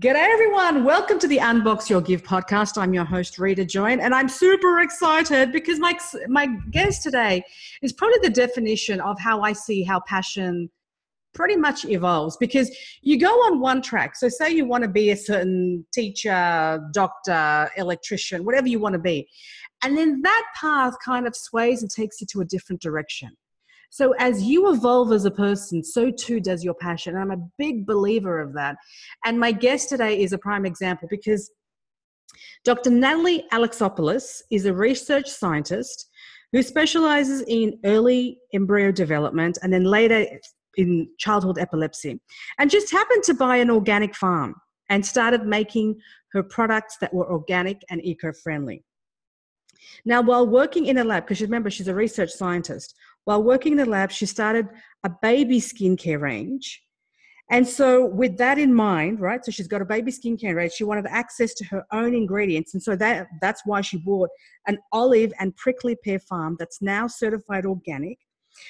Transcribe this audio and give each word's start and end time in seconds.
G'day 0.00 0.16
everyone. 0.16 0.82
Welcome 0.82 1.20
to 1.20 1.28
the 1.28 1.38
Unbox 1.38 1.88
Your 1.88 2.00
Gift 2.00 2.26
podcast. 2.26 2.76
I'm 2.76 2.92
your 2.92 3.04
host 3.04 3.38
Rita 3.38 3.64
Join 3.64 4.00
and 4.00 4.12
I'm 4.12 4.28
super 4.28 4.80
excited 4.80 5.52
because 5.52 5.78
my 5.78 5.96
my 6.26 6.48
guest 6.72 7.04
today 7.04 7.44
is 7.80 7.92
probably 7.92 8.18
the 8.20 8.30
definition 8.30 9.00
of 9.00 9.20
how 9.20 9.42
I 9.42 9.52
see 9.52 9.84
how 9.84 10.00
passion 10.00 10.68
pretty 11.32 11.54
much 11.54 11.84
evolves 11.84 12.36
because 12.38 12.76
you 13.02 13.20
go 13.20 13.28
on 13.28 13.60
one 13.60 13.80
track. 13.80 14.16
So 14.16 14.28
say 14.28 14.50
you 14.50 14.66
want 14.66 14.82
to 14.82 14.90
be 14.90 15.10
a 15.10 15.16
certain 15.16 15.86
teacher, 15.94 16.80
doctor, 16.92 17.70
electrician, 17.76 18.44
whatever 18.44 18.66
you 18.66 18.80
want 18.80 18.94
to 18.94 18.98
be. 18.98 19.28
And 19.84 19.96
then 19.96 20.22
that 20.22 20.44
path 20.60 20.94
kind 21.04 21.24
of 21.24 21.36
sways 21.36 21.82
and 21.82 21.90
takes 21.90 22.20
you 22.20 22.26
to 22.32 22.40
a 22.40 22.44
different 22.44 22.82
direction. 22.82 23.30
So 23.94 24.12
as 24.18 24.42
you 24.42 24.72
evolve 24.72 25.12
as 25.12 25.24
a 25.24 25.30
person, 25.30 25.84
so 25.84 26.10
too 26.10 26.40
does 26.40 26.64
your 26.64 26.74
passion. 26.74 27.14
And 27.14 27.22
I'm 27.22 27.38
a 27.38 27.48
big 27.58 27.86
believer 27.86 28.40
of 28.40 28.52
that. 28.54 28.74
And 29.24 29.38
my 29.38 29.52
guest 29.52 29.88
today 29.88 30.20
is 30.20 30.32
a 30.32 30.38
prime 30.38 30.66
example 30.66 31.06
because 31.08 31.48
Dr. 32.64 32.90
Natalie 32.90 33.44
Alexopoulos 33.52 34.42
is 34.50 34.66
a 34.66 34.74
research 34.74 35.28
scientist 35.30 36.10
who 36.50 36.60
specializes 36.60 37.44
in 37.46 37.78
early 37.84 38.36
embryo 38.52 38.90
development 38.90 39.58
and 39.62 39.72
then 39.72 39.84
later 39.84 40.26
in 40.76 41.08
childhood 41.20 41.58
epilepsy, 41.60 42.20
and 42.58 42.72
just 42.72 42.90
happened 42.90 43.22
to 43.22 43.32
buy 43.34 43.58
an 43.58 43.70
organic 43.70 44.16
farm 44.16 44.56
and 44.90 45.06
started 45.06 45.46
making 45.46 45.94
her 46.32 46.42
products 46.42 46.96
that 47.00 47.14
were 47.14 47.30
organic 47.30 47.80
and 47.90 48.04
eco 48.04 48.32
friendly. 48.32 48.82
Now, 50.04 50.20
while 50.22 50.46
working 50.46 50.86
in 50.86 50.98
a 50.98 51.04
lab, 51.04 51.24
because 51.24 51.42
remember 51.42 51.70
she's 51.70 51.88
a 51.88 51.94
research 51.94 52.30
scientist, 52.30 52.94
while 53.24 53.42
working 53.42 53.72
in 53.72 53.78
the 53.78 53.86
lab, 53.86 54.10
she 54.10 54.26
started 54.26 54.68
a 55.04 55.10
baby 55.22 55.60
skincare 55.60 56.20
range. 56.20 56.82
And 57.50 57.66
so, 57.68 58.06
with 58.06 58.38
that 58.38 58.58
in 58.58 58.72
mind, 58.72 59.20
right? 59.20 59.44
So 59.44 59.50
she's 59.50 59.68
got 59.68 59.82
a 59.82 59.84
baby 59.84 60.10
skincare 60.10 60.54
range. 60.54 60.72
She 60.72 60.84
wanted 60.84 61.06
access 61.06 61.52
to 61.54 61.64
her 61.66 61.84
own 61.92 62.14
ingredients, 62.14 62.72
and 62.72 62.82
so 62.82 62.96
that 62.96 63.26
that's 63.42 63.62
why 63.66 63.82
she 63.82 63.98
bought 63.98 64.30
an 64.66 64.78
olive 64.92 65.32
and 65.38 65.54
prickly 65.56 65.94
pear 65.94 66.18
farm 66.18 66.56
that's 66.58 66.80
now 66.80 67.06
certified 67.06 67.66
organic. 67.66 68.18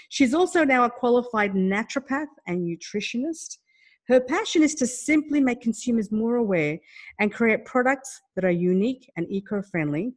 She's 0.08 0.34
also 0.34 0.64
now 0.64 0.84
a 0.84 0.91
qualified 0.91 1.52
naturopath 1.52 2.27
and 2.48 2.66
nutritionist. 2.66 3.58
Her 4.08 4.20
passion 4.20 4.62
is 4.62 4.75
to 4.77 4.86
simply 4.86 5.41
make 5.41 5.60
consumers 5.60 6.10
more 6.10 6.36
aware 6.36 6.78
and 7.20 7.32
create 7.32 7.64
products 7.64 8.20
that 8.34 8.44
are 8.44 8.50
unique 8.50 9.10
and 9.16 9.27
eco 9.30 9.62
friendly 9.62 10.14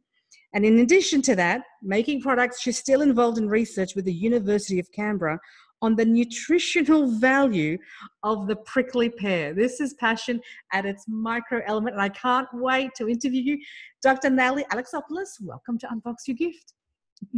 and 0.54 0.64
in 0.64 0.78
addition 0.80 1.22
to 1.22 1.36
that, 1.36 1.62
making 1.82 2.22
products, 2.22 2.60
she's 2.60 2.78
still 2.78 3.02
involved 3.02 3.38
in 3.38 3.48
research 3.48 3.94
with 3.94 4.04
the 4.04 4.12
University 4.12 4.78
of 4.78 4.90
Canberra 4.92 5.38
on 5.80 5.94
the 5.94 6.04
nutritional 6.04 7.06
value 7.18 7.78
of 8.22 8.48
the 8.48 8.56
prickly 8.56 9.08
pear. 9.08 9.54
This 9.54 9.80
is 9.80 9.94
passion 9.94 10.40
at 10.72 10.86
its 10.86 11.04
micro 11.06 11.60
element, 11.66 11.94
and 11.94 12.02
I 12.02 12.08
can't 12.08 12.48
wait 12.52 12.90
to 12.96 13.08
interview 13.08 13.42
you. 13.42 13.58
Dr. 14.02 14.30
Natalie 14.30 14.64
Alexopoulos, 14.72 15.40
welcome 15.42 15.78
to 15.78 15.86
Unbox 15.86 16.26
Your 16.26 16.36
Gift. 16.36 16.74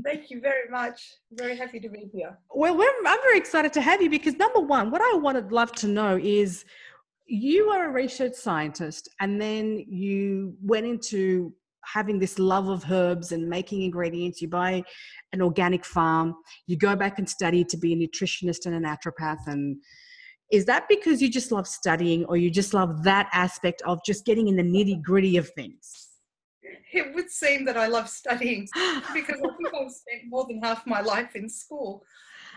Thank 0.04 0.30
you 0.30 0.40
very 0.40 0.68
much. 0.70 1.14
Very 1.32 1.56
happy 1.56 1.80
to 1.80 1.88
be 1.88 2.10
here. 2.12 2.38
Well, 2.54 2.74
I'm 2.74 3.20
very 3.22 3.38
excited 3.38 3.72
to 3.74 3.80
have 3.80 4.02
you 4.02 4.10
because 4.10 4.36
number 4.36 4.60
one, 4.60 4.90
what 4.90 5.00
I 5.00 5.16
would 5.16 5.52
love 5.52 5.72
to 5.72 5.88
know 5.88 6.18
is 6.20 6.64
you 7.26 7.70
are 7.70 7.88
a 7.88 7.92
research 7.92 8.34
scientist 8.34 9.08
and 9.20 9.40
then 9.40 9.84
you 9.88 10.54
went 10.62 10.84
into 10.84 11.54
having 11.84 12.18
this 12.18 12.38
love 12.38 12.68
of 12.68 12.90
herbs 12.90 13.32
and 13.32 13.48
making 13.48 13.82
ingredients. 13.82 14.40
You 14.40 14.48
buy 14.48 14.82
an 15.32 15.42
organic 15.42 15.84
farm, 15.84 16.34
you 16.66 16.76
go 16.76 16.96
back 16.96 17.18
and 17.18 17.28
study 17.28 17.64
to 17.64 17.76
be 17.76 17.92
a 17.92 17.96
nutritionist 17.96 18.66
and 18.66 18.74
a 18.74 18.80
naturopath. 18.80 19.46
And 19.46 19.80
is 20.50 20.64
that 20.66 20.88
because 20.88 21.22
you 21.22 21.30
just 21.30 21.52
love 21.52 21.66
studying 21.66 22.24
or 22.26 22.36
you 22.36 22.50
just 22.50 22.74
love 22.74 23.04
that 23.04 23.28
aspect 23.32 23.82
of 23.86 24.00
just 24.04 24.24
getting 24.24 24.48
in 24.48 24.56
the 24.56 24.62
nitty 24.62 25.02
gritty 25.02 25.36
of 25.36 25.48
things? 25.50 26.08
It 26.92 27.14
would 27.14 27.30
seem 27.30 27.64
that 27.66 27.76
I 27.76 27.86
love 27.86 28.08
studying 28.08 28.68
because 29.14 29.40
I 29.40 29.56
think 29.56 29.74
I've 29.74 29.90
spent 29.92 30.22
more 30.26 30.46
than 30.48 30.60
half 30.62 30.86
my 30.86 31.00
life 31.00 31.36
in 31.36 31.48
school. 31.48 32.02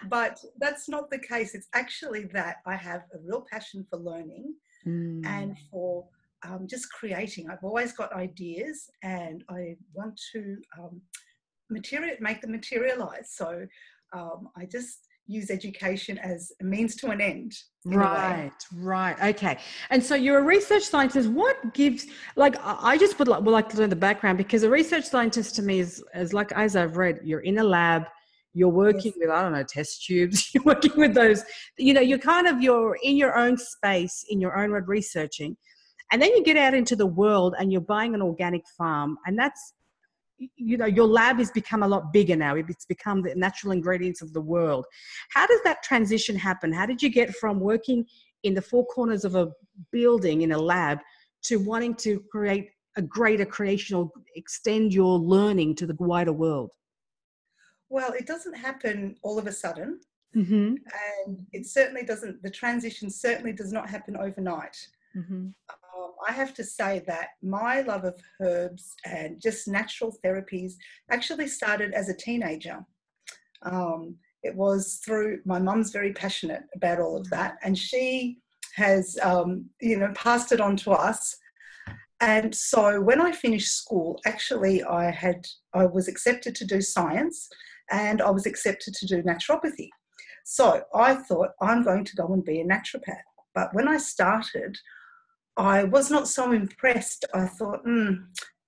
But 0.10 0.40
that's 0.60 0.90
not 0.90 1.10
the 1.10 1.20
case. 1.20 1.56
It's 1.56 1.70
actually 1.74 2.26
that 2.34 2.58
I 2.66 2.76
have 2.76 3.04
a 3.14 3.20
real 3.24 3.46
passion 3.50 3.86
for 3.90 4.00
learning 4.00 4.56
mm. 4.86 5.26
and 5.26 5.56
for 5.72 6.06
um, 6.46 6.68
just 6.70 6.92
creating. 6.92 7.50
I've 7.50 7.64
always 7.64 7.94
got 7.94 8.14
ideas 8.14 8.90
and 9.04 9.44
I 9.50 9.76
want 9.94 10.20
to 10.34 10.58
um, 10.78 11.02
material, 11.70 12.16
make 12.20 12.42
them 12.42 12.52
materialize. 12.52 13.32
So 13.34 13.66
um, 14.14 14.50
I 14.58 14.66
just 14.66 15.08
use 15.26 15.50
education 15.50 16.18
as 16.18 16.52
a 16.62 16.66
means 16.66 16.96
to 16.98 17.10
an 17.10 17.22
end. 17.22 17.54
Right, 17.86 18.52
right. 18.76 19.22
Okay. 19.36 19.58
And 19.90 20.04
so 20.04 20.16
you're 20.16 20.40
a 20.40 20.44
research 20.44 20.84
scientist. 20.84 21.30
What 21.30 21.74
gives, 21.74 22.08
like, 22.36 22.56
I 22.62 22.98
just 22.98 23.18
would 23.20 23.28
like, 23.28 23.42
would 23.42 23.52
like 23.52 23.70
to 23.70 23.78
learn 23.78 23.90
the 23.90 23.96
background 23.96 24.38
because 24.38 24.64
a 24.64 24.70
research 24.70 25.06
scientist 25.06 25.56
to 25.56 25.62
me 25.62 25.80
is, 25.80 26.04
is 26.14 26.34
like, 26.34 26.52
as 26.54 26.76
I've 26.76 26.98
read, 26.98 27.20
you're 27.24 27.42
in 27.42 27.60
a 27.60 27.64
lab, 27.64 28.04
you're 28.54 28.70
working 28.70 29.14
yes. 29.16 29.16
with, 29.18 29.30
I 29.30 29.42
don't 29.42 29.54
know, 29.54 29.64
test 29.64 30.06
tubes, 30.06 30.50
you're 30.54 30.64
working 30.64 30.94
with 30.98 31.14
those, 31.14 31.44
you 31.78 31.94
know, 31.94 32.02
you're 32.02 32.20
kind 32.20 32.48
of, 32.48 32.62
you're 32.62 32.98
in 33.02 33.16
your 33.16 33.38
own 33.38 33.58
space, 33.58 34.26
in 34.30 34.42
your 34.42 34.58
own 34.58 34.72
road 34.72 34.88
researching. 34.88 35.56
And 36.14 36.22
then 36.22 36.30
you 36.36 36.44
get 36.44 36.58
out 36.58 36.76
into 36.76 36.96
the 36.96 37.08
world 37.08 37.56
and 37.58 37.72
you're 37.72 37.82
buying 37.82 38.14
an 38.14 38.22
organic 38.22 38.68
farm, 38.78 39.18
and 39.26 39.38
that's 39.38 39.74
you 40.38 40.78
know 40.78 40.86
your 40.86 41.08
lab 41.08 41.38
has 41.38 41.50
become 41.50 41.82
a 41.82 41.88
lot 41.88 42.14
bigger 42.14 42.36
now. 42.36 42.56
It's 42.56 42.86
become 42.86 43.24
the 43.24 43.34
natural 43.34 43.74
ingredients 43.74 44.22
of 44.22 44.32
the 44.32 44.40
world. 44.40 44.86
How 45.32 45.48
does 45.48 45.60
that 45.64 45.82
transition 45.82 46.36
happen? 46.36 46.72
How 46.72 46.86
did 46.86 47.02
you 47.02 47.10
get 47.10 47.36
from 47.36 47.60
working 47.60 48.06
in 48.44 48.54
the 48.54 48.62
four 48.62 48.86
corners 48.86 49.26
of 49.26 49.34
a 49.34 49.50
building 49.92 50.44
in 50.44 50.52
a 50.52 50.58
lab 50.58 51.00
to 51.46 51.58
wanting 51.58 51.96
to 51.96 52.24
create 52.32 52.70
a 52.96 53.02
greater 53.02 53.46
creation 53.46 53.96
or 53.96 54.12
extend 54.36 54.94
your 54.94 55.18
learning 55.18 55.74
to 55.78 55.88
the 55.88 55.96
wider 55.98 56.34
world? 56.34 56.70
Well 57.90 58.14
it 58.14 58.28
doesn't 58.28 58.54
happen 58.54 59.16
all 59.24 59.40
of 59.40 59.48
a 59.48 59.52
sudden. 59.52 60.00
Mm-hmm. 60.36 60.76
and 61.28 61.46
it 61.52 61.68
certainly 61.68 62.04
doesn't 62.04 62.42
the 62.42 62.50
transition 62.50 63.08
certainly 63.12 63.54
does 63.54 63.72
not 63.72 63.88
happen 63.88 64.18
overnight. 64.18 64.78
Mm-hmm. 65.16 65.50
I 66.28 66.32
have 66.32 66.54
to 66.56 66.64
say 66.64 67.04
that 67.08 67.30
my 67.42 67.82
love 67.82 68.06
of 68.06 68.20
herbs 68.42 68.96
and 69.06 69.42
just 69.42 69.68
natural 69.68 70.16
therapies 70.24 70.74
actually 71.12 71.48
started 71.48 71.94
as 71.94 72.10
a 72.10 72.16
teenager. 72.16 72.86
Um, 73.64 74.16
it 74.44 74.56
was 74.56 75.02
through 75.06 75.40
my 75.46 75.60
mum's 75.60 75.92
very 75.92 76.14
passionate 76.14 76.64
about 76.76 77.00
all 77.00 77.16
of 77.18 77.30
that, 77.30 77.56
and 77.64 77.78
she 77.78 78.40
has, 78.76 79.18
um, 79.22 79.70
you 79.82 79.98
know, 79.98 80.12
passed 80.16 80.52
it 80.52 80.60
on 80.60 80.76
to 80.78 80.92
us. 80.92 81.38
And 82.20 82.54
so 82.54 83.02
when 83.02 83.22
I 83.22 83.32
finished 83.32 83.76
school, 83.76 84.20
actually, 84.26 84.84
I 84.84 85.12
had 85.12 85.46
I 85.74 85.86
was 85.86 86.08
accepted 86.08 86.56
to 86.56 86.66
do 86.66 86.82
science, 86.82 87.48
and 87.92 88.22
I 88.22 88.32
was 88.32 88.46
accepted 88.46 88.94
to 88.96 89.08
do 89.08 89.24
naturopathy. 89.24 89.90
So 90.46 90.84
I 90.94 91.16
thought 91.16 91.52
I'm 91.62 91.84
going 91.84 92.04
to 92.06 92.16
go 92.16 92.28
and 92.28 92.44
be 92.44 92.60
a 92.60 92.66
naturopath. 92.66 93.28
But 93.56 93.74
when 93.74 93.88
I 93.88 93.98
started, 93.98 94.78
I 95.58 95.84
was 95.84 96.10
not 96.10 96.28
so 96.28 96.52
impressed. 96.52 97.26
I 97.34 97.46
thought, 97.46 97.86
mm, 97.86 98.26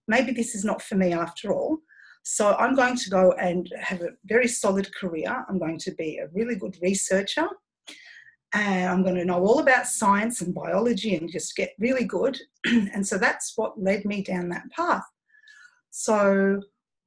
maybe 0.07 0.31
this 0.31 0.55
is 0.55 0.63
not 0.63 0.81
for 0.81 0.95
me 0.95 1.13
after 1.13 1.53
all. 1.53 1.79
So 2.23 2.55
I'm 2.55 2.75
going 2.75 2.95
to 2.95 3.09
go 3.09 3.33
and 3.33 3.71
have 3.79 4.01
a 4.01 4.09
very 4.25 4.47
solid 4.47 4.93
career. 4.95 5.45
I'm 5.47 5.59
going 5.59 5.77
to 5.79 5.91
be 5.91 6.17
a 6.17 6.27
really 6.33 6.55
good 6.55 6.77
researcher. 6.81 7.47
And 8.53 8.89
I'm 8.89 9.03
going 9.03 9.15
to 9.15 9.25
know 9.25 9.45
all 9.45 9.59
about 9.59 9.85
science 9.85 10.41
and 10.41 10.53
biology 10.53 11.15
and 11.15 11.31
just 11.31 11.55
get 11.55 11.73
really 11.77 12.05
good. 12.05 12.39
and 12.65 13.05
so 13.05 13.17
that's 13.17 13.53
what 13.55 13.79
led 13.79 14.05
me 14.05 14.23
down 14.23 14.49
that 14.49 14.69
path. 14.71 15.03
So 15.91 16.61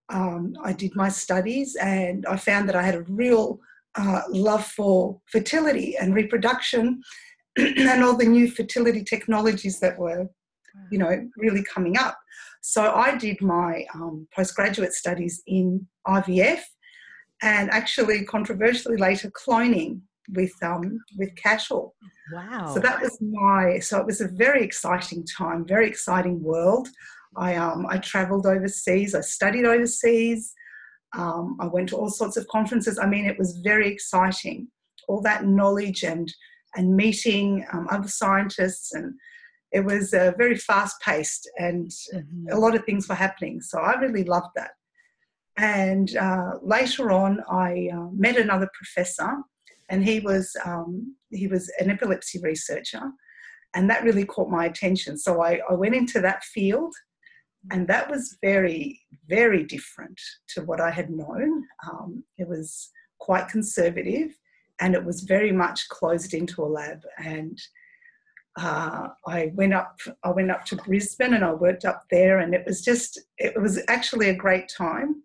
um, 0.09 0.55
I 0.63 0.73
did 0.73 0.95
my 0.95 1.09
studies 1.09 1.77
and 1.77 2.27
I 2.27 2.37
found 2.37 2.69
that 2.69 2.77
I 2.77 2.83
had 2.83 2.95
a 2.95 3.03
real 3.03 3.61
uh, 3.95 4.23
love 4.29 4.67
for 4.67 5.21
fertility 5.27 5.97
and 5.97 6.15
reproduction 6.15 7.03
and 7.57 8.03
all 8.03 8.17
the 8.17 8.25
new 8.25 8.51
fertility 8.51 9.03
technologies 9.03 9.81
that 9.81 9.99
were, 9.99 10.29
you 10.91 10.99
know, 10.99 11.29
really 11.37 11.65
coming 11.65 11.97
up. 11.99 12.19
So 12.61 12.93
I 12.93 13.17
did 13.17 13.41
my 13.41 13.85
um, 13.95 14.27
postgraduate 14.35 14.93
studies 14.93 15.43
in 15.47 15.87
IVF 16.07 16.61
and 17.43 17.71
actually 17.71 18.25
controversially 18.25 18.97
later 18.97 19.31
cloning 19.31 20.01
with 20.31 20.53
um, 20.63 21.01
with 21.17 21.35
cattle. 21.37 21.95
Wow! 22.33 22.73
So 22.75 22.81
that 22.81 23.01
was 23.01 23.17
my 23.21 23.79
so 23.79 23.99
it 23.99 24.07
was 24.07 24.21
a 24.21 24.29
very 24.29 24.63
exciting 24.63 25.25
time, 25.25 25.65
very 25.67 25.89
exciting 25.89 26.43
world. 26.43 26.89
I 27.37 27.55
um, 27.55 27.87
I 27.89 27.99
travelled 27.99 28.47
overseas, 28.47 29.15
I 29.15 29.21
studied 29.21 29.65
overseas, 29.65 30.53
um, 31.17 31.57
I 31.61 31.67
went 31.67 31.89
to 31.91 31.97
all 31.97 32.11
sorts 32.11 32.37
of 32.37 32.47
conferences. 32.49 32.99
I 32.99 33.07
mean, 33.07 33.25
it 33.25 33.39
was 33.39 33.59
very 33.59 33.89
exciting. 33.89 34.69
All 35.09 35.23
that 35.23 35.47
knowledge 35.47 36.03
and 36.03 36.33
and 36.77 36.97
meeting 36.97 37.65
um, 37.73 37.87
other 37.91 38.09
scientists 38.09 38.93
and 38.93 39.15
it 39.71 39.85
was 39.85 40.15
uh, 40.15 40.33
very 40.39 40.57
fast 40.57 40.97
paced 41.03 41.51
and 41.59 41.91
mm-hmm. 42.15 42.47
a 42.53 42.59
lot 42.59 42.75
of 42.75 42.85
things 42.85 43.09
were 43.09 43.15
happening 43.15 43.61
so 43.61 43.79
i 43.79 43.95
really 43.95 44.25
loved 44.25 44.51
that 44.55 44.73
and 45.57 46.17
uh, 46.17 46.53
later 46.63 47.11
on 47.11 47.41
i 47.51 47.89
uh, 47.93 48.09
met 48.13 48.37
another 48.37 48.69
professor 48.75 49.37
and 49.89 50.05
he 50.05 50.21
was 50.21 50.55
um, 50.65 51.17
he 51.31 51.47
was 51.47 51.71
an 51.79 51.91
epilepsy 51.91 52.39
researcher 52.41 53.03
And 53.75 53.89
that 53.91 54.05
really 54.05 54.25
caught 54.25 54.51
my 54.51 54.65
attention. 54.67 55.19
So 55.19 55.43
I, 55.43 55.61
I 55.71 55.75
went 55.75 55.95
into 55.95 56.21
that 56.21 56.45
field, 56.45 56.95
and 57.71 57.87
that 57.89 58.11
was 58.11 58.39
very, 58.43 59.01
very 59.29 59.65
different 59.65 60.19
to 60.55 60.63
what 60.63 60.81
I 60.81 60.91
had 60.91 61.11
known. 61.11 61.65
Um, 61.87 62.25
it 62.39 62.49
was 62.49 62.91
quite 63.19 63.49
conservative 63.49 64.31
and 64.81 64.95
it 64.95 65.05
was 65.05 65.23
very 65.23 65.53
much 65.53 65.89
closed 65.89 66.35
into 66.35 66.63
a 66.63 66.67
lab. 66.67 67.03
And 67.19 67.61
uh, 68.57 69.09
I 69.27 69.53
went 69.55 69.75
up. 69.75 70.01
I 70.25 70.31
went 70.31 70.51
up 70.51 70.65
to 70.67 70.77
Brisbane 70.77 71.35
and 71.35 71.45
I 71.45 71.53
worked 71.53 71.85
up 71.85 72.05
there, 72.11 72.41
and 72.41 72.55
it 72.55 72.65
was 72.67 72.83
just. 72.83 73.21
It 73.39 73.61
was 73.61 73.81
actually 73.89 74.31
a 74.31 74.35
great 74.35 74.69
time. 74.69 75.23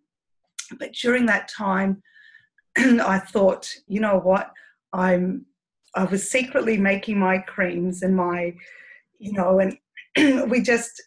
But 0.80 0.94
during 0.94 1.26
that 1.28 1.50
time, 1.50 2.02
I 2.78 3.20
thought, 3.20 3.70
you 3.88 4.00
know 4.00 4.20
what, 4.20 4.52
I'm. 4.92 5.46
I 5.96 6.06
was 6.06 6.30
secretly 6.30 6.78
making 6.78 7.20
my 7.20 7.38
creams 7.38 8.02
and 8.02 8.16
my, 8.16 8.56
you 9.20 9.34
know, 9.34 9.60
and 9.60 9.78
we 10.50 10.62
just. 10.62 11.02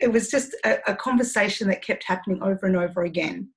It 0.00 0.10
was 0.10 0.30
just 0.30 0.56
a, 0.64 0.78
a 0.86 0.96
conversation 0.96 1.68
that 1.68 1.84
kept 1.84 2.04
happening 2.04 2.42
over 2.42 2.64
and 2.64 2.76
over 2.76 3.02
again. 3.02 3.50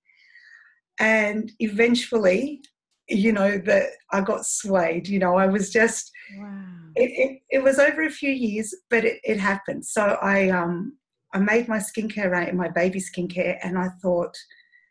And 0.99 1.51
eventually, 1.59 2.63
you 3.09 3.33
know 3.33 3.57
that 3.57 3.89
i 4.11 4.21
got 4.21 4.45
swayed 4.45 5.07
you 5.07 5.19
know 5.19 5.35
i 5.35 5.45
was 5.45 5.69
just 5.69 6.11
wow. 6.37 6.63
it, 6.95 7.09
it, 7.11 7.41
it 7.49 7.63
was 7.63 7.77
over 7.79 8.03
a 8.03 8.09
few 8.09 8.31
years 8.31 8.73
but 8.89 9.03
it, 9.03 9.19
it 9.23 9.39
happened. 9.39 9.85
So 9.85 10.17
i 10.21 10.49
um 10.49 10.97
i 11.33 11.37
made 11.37 11.67
my 11.67 11.79
skincare 11.79 12.31
right 12.31 12.53
my 12.55 12.69
baby 12.69 12.99
skincare 12.99 13.57
and 13.63 13.77
i 13.77 13.89
thought 14.01 14.35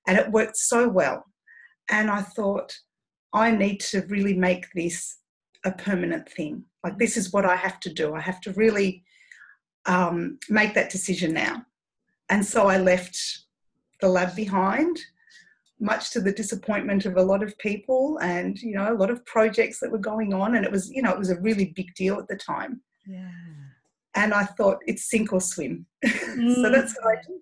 and 0.06 0.18
it 0.18 0.30
worked 0.30 0.56
so 0.56 0.88
well. 0.88 1.24
And 1.90 2.10
i 2.10 2.20
thought 2.20 2.76
i 3.32 3.50
need 3.50 3.80
to 3.80 4.02
really 4.08 4.34
make 4.34 4.66
this 4.74 5.18
a 5.64 5.72
permanent 5.72 6.28
thing. 6.28 6.64
Like 6.84 6.98
this 6.98 7.16
is 7.16 7.32
what 7.32 7.46
i 7.46 7.56
have 7.56 7.80
to 7.80 7.92
do. 7.92 8.14
I 8.14 8.20
have 8.20 8.40
to 8.42 8.52
really 8.52 9.04
um, 9.86 10.38
make 10.48 10.74
that 10.74 10.90
decision 10.90 11.32
now. 11.32 11.64
And 12.28 12.44
so 12.44 12.66
i 12.66 12.76
left 12.76 13.16
the 14.00 14.08
lab 14.08 14.36
behind 14.36 14.98
much 15.82 16.10
to 16.10 16.20
the 16.20 16.32
disappointment 16.32 17.04
of 17.04 17.16
a 17.16 17.22
lot 17.22 17.42
of 17.42 17.56
people 17.58 18.18
and 18.22 18.60
you 18.62 18.74
know 18.74 18.92
a 18.92 18.94
lot 18.94 19.10
of 19.10 19.24
projects 19.26 19.80
that 19.80 19.90
were 19.90 19.98
going 19.98 20.32
on 20.32 20.54
and 20.54 20.64
it 20.64 20.70
was 20.70 20.90
you 20.90 21.02
know 21.02 21.10
it 21.10 21.18
was 21.18 21.30
a 21.30 21.40
really 21.40 21.72
big 21.76 21.92
deal 21.94 22.18
at 22.18 22.28
the 22.28 22.36
time 22.36 22.80
yeah 23.06 23.28
and 24.14 24.32
i 24.32 24.44
thought 24.44 24.78
it's 24.86 25.10
sink 25.10 25.32
or 25.32 25.40
swim 25.40 25.84
mm. 26.04 26.54
so 26.62 26.70
that's 26.70 26.94
what 27.00 27.18
i 27.18 27.20
did 27.22 27.40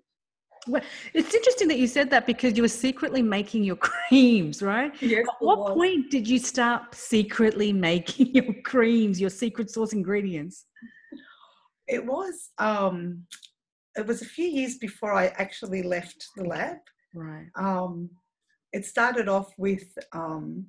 well, 0.66 0.82
it's 1.14 1.34
interesting 1.34 1.68
that 1.68 1.78
you 1.78 1.86
said 1.86 2.10
that 2.10 2.26
because 2.26 2.54
you 2.54 2.62
were 2.62 2.68
secretly 2.68 3.22
making 3.22 3.64
your 3.64 3.76
creams, 4.08 4.62
right? 4.62 4.92
Yes. 5.00 5.26
At 5.26 5.34
what 5.40 5.74
point 5.74 6.10
did 6.10 6.28
you 6.28 6.38
start 6.38 6.94
secretly 6.94 7.72
making 7.72 8.26
your 8.34 8.52
creams, 8.62 9.20
your 9.20 9.30
secret 9.30 9.70
sauce 9.70 9.94
ingredients? 9.94 10.66
It 11.88 12.04
was 12.04 12.50
um, 12.58 13.24
it 13.96 14.06
was 14.06 14.22
a 14.22 14.26
few 14.26 14.46
years 14.46 14.76
before 14.76 15.12
I 15.12 15.28
actually 15.38 15.82
left 15.82 16.28
the 16.36 16.44
lab. 16.44 16.76
Right. 17.14 17.46
Um, 17.56 18.10
it 18.72 18.84
started 18.84 19.28
off 19.28 19.52
with, 19.58 19.96
um, 20.12 20.66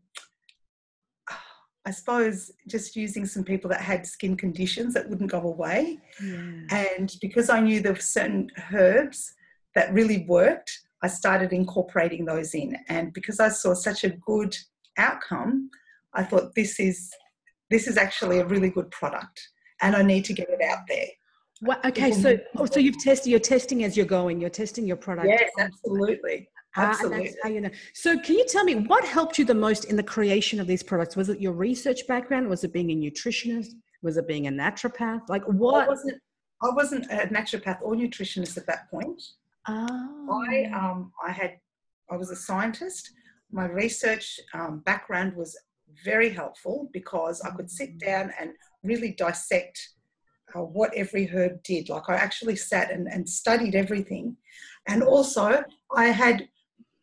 I 1.85 1.91
suppose, 1.91 2.51
just 2.67 2.95
using 2.95 3.25
some 3.25 3.43
people 3.43 3.69
that 3.69 3.81
had 3.81 4.05
skin 4.05 4.35
conditions 4.37 4.93
that 4.93 5.09
wouldn't 5.09 5.31
go 5.31 5.41
away. 5.41 5.99
Yeah. 6.23 6.61
And 6.69 7.15
because 7.21 7.49
I 7.49 7.59
knew 7.59 7.79
there 7.79 7.93
were 7.93 7.99
certain 7.99 8.51
herbs 8.71 9.33
that 9.75 9.93
really 9.93 10.25
worked, 10.27 10.71
I 11.01 11.07
started 11.07 11.53
incorporating 11.53 12.25
those 12.25 12.53
in. 12.53 12.77
And 12.87 13.13
because 13.13 13.39
I 13.39 13.49
saw 13.49 13.73
such 13.73 14.03
a 14.03 14.09
good 14.09 14.55
outcome, 14.97 15.69
I 16.13 16.23
thought 16.23 16.53
this 16.55 16.79
is 16.79 17.09
this 17.69 17.87
is 17.87 17.97
actually 17.97 18.39
a 18.39 18.45
really 18.45 18.69
good 18.69 18.91
product, 18.91 19.49
and 19.81 19.95
I 19.95 20.03
need 20.03 20.25
to 20.25 20.33
get 20.33 20.49
it 20.49 20.61
out 20.61 20.79
there. 20.89 21.07
Well, 21.61 21.79
okay, 21.85 22.11
so 22.11 22.37
oh, 22.57 22.65
so 22.65 22.79
you've 22.79 23.01
tested. 23.01 23.31
You're 23.31 23.39
testing 23.39 23.83
as 23.85 23.95
you're 23.95 24.05
going. 24.05 24.41
You're 24.41 24.49
testing 24.49 24.85
your 24.85 24.97
product. 24.97 25.29
Yes, 25.29 25.49
absolutely. 25.57 26.49
Absolutely. 26.75 27.35
Uh, 27.43 27.49
you 27.49 27.61
know. 27.61 27.69
So, 27.93 28.17
can 28.19 28.35
you 28.35 28.45
tell 28.47 28.63
me 28.63 28.75
what 28.75 29.03
helped 29.03 29.37
you 29.37 29.45
the 29.45 29.53
most 29.53 29.85
in 29.85 29.95
the 29.95 30.03
creation 30.03 30.59
of 30.59 30.67
these 30.67 30.83
products? 30.83 31.15
Was 31.15 31.29
it 31.29 31.41
your 31.41 31.53
research 31.53 32.07
background? 32.07 32.47
Was 32.47 32.63
it 32.63 32.71
being 32.71 32.91
a 32.91 32.95
nutritionist? 32.95 33.73
Was 34.01 34.17
it 34.17 34.27
being 34.27 34.47
a 34.47 34.51
naturopath? 34.51 35.27
Like 35.27 35.43
what? 35.45 35.85
I 35.85 35.87
wasn't. 35.87 36.21
I 36.63 36.69
wasn't 36.69 37.05
a 37.11 37.27
naturopath 37.27 37.81
or 37.81 37.95
nutritionist 37.95 38.57
at 38.57 38.67
that 38.67 38.89
point. 38.89 39.21
Oh. 39.67 40.43
I 40.47 40.65
um 40.65 41.11
I 41.25 41.31
had 41.31 41.57
I 42.09 42.17
was 42.17 42.29
a 42.29 42.35
scientist. 42.35 43.11
My 43.51 43.65
research 43.65 44.39
um, 44.53 44.79
background 44.79 45.35
was 45.35 45.57
very 46.05 46.29
helpful 46.29 46.89
because 46.93 47.41
I 47.41 47.51
could 47.51 47.69
sit 47.69 47.95
mm. 47.95 47.99
down 47.99 48.33
and 48.39 48.51
really 48.83 49.11
dissect 49.11 49.89
uh, 50.55 50.61
what 50.61 50.93
every 50.95 51.27
herb 51.27 51.61
did. 51.63 51.89
Like 51.89 52.09
I 52.09 52.15
actually 52.15 52.55
sat 52.55 52.91
and, 52.91 53.07
and 53.07 53.27
studied 53.27 53.75
everything. 53.75 54.37
And 54.87 55.03
also, 55.03 55.63
I 55.95 56.05
had 56.07 56.47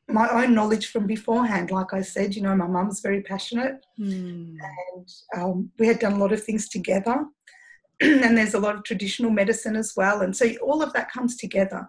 my 0.08 0.28
own 0.30 0.54
knowledge 0.54 0.86
from 0.86 1.06
beforehand. 1.06 1.70
Like 1.70 1.92
I 1.92 2.00
said, 2.00 2.34
you 2.34 2.42
know, 2.42 2.56
my 2.56 2.66
mum's 2.66 3.00
very 3.00 3.22
passionate, 3.22 3.84
mm. 3.98 4.56
and 4.56 5.08
um, 5.36 5.70
we 5.78 5.86
had 5.86 5.98
done 5.98 6.14
a 6.14 6.18
lot 6.18 6.32
of 6.32 6.42
things 6.42 6.68
together. 6.68 7.26
and 8.00 8.38
there's 8.38 8.54
a 8.54 8.60
lot 8.60 8.76
of 8.76 8.84
traditional 8.84 9.30
medicine 9.30 9.76
as 9.76 9.92
well, 9.96 10.20
and 10.22 10.36
so 10.36 10.48
all 10.62 10.82
of 10.82 10.92
that 10.92 11.10
comes 11.10 11.36
together. 11.36 11.88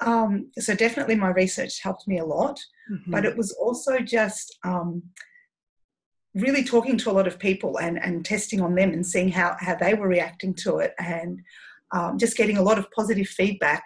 Um, 0.00 0.50
so 0.58 0.74
definitely, 0.74 1.14
my 1.14 1.30
research 1.30 1.80
helped 1.82 2.06
me 2.06 2.18
a 2.18 2.24
lot, 2.24 2.60
mm-hmm. 2.90 3.10
but 3.10 3.24
it 3.24 3.36
was 3.36 3.52
also 3.52 3.98
just 3.98 4.58
um, 4.64 5.02
really 6.34 6.64
talking 6.64 6.96
to 6.98 7.10
a 7.10 7.12
lot 7.12 7.26
of 7.26 7.38
people 7.38 7.78
and, 7.78 8.02
and 8.02 8.24
testing 8.24 8.60
on 8.60 8.74
them 8.74 8.92
and 8.92 9.06
seeing 9.06 9.28
how, 9.28 9.56
how 9.58 9.74
they 9.74 9.94
were 9.94 10.08
reacting 10.08 10.54
to 10.54 10.78
it 10.78 10.94
and 10.98 11.40
um, 11.92 12.18
just 12.18 12.36
getting 12.36 12.56
a 12.56 12.62
lot 12.62 12.78
of 12.78 12.90
positive 12.90 13.28
feedback 13.28 13.84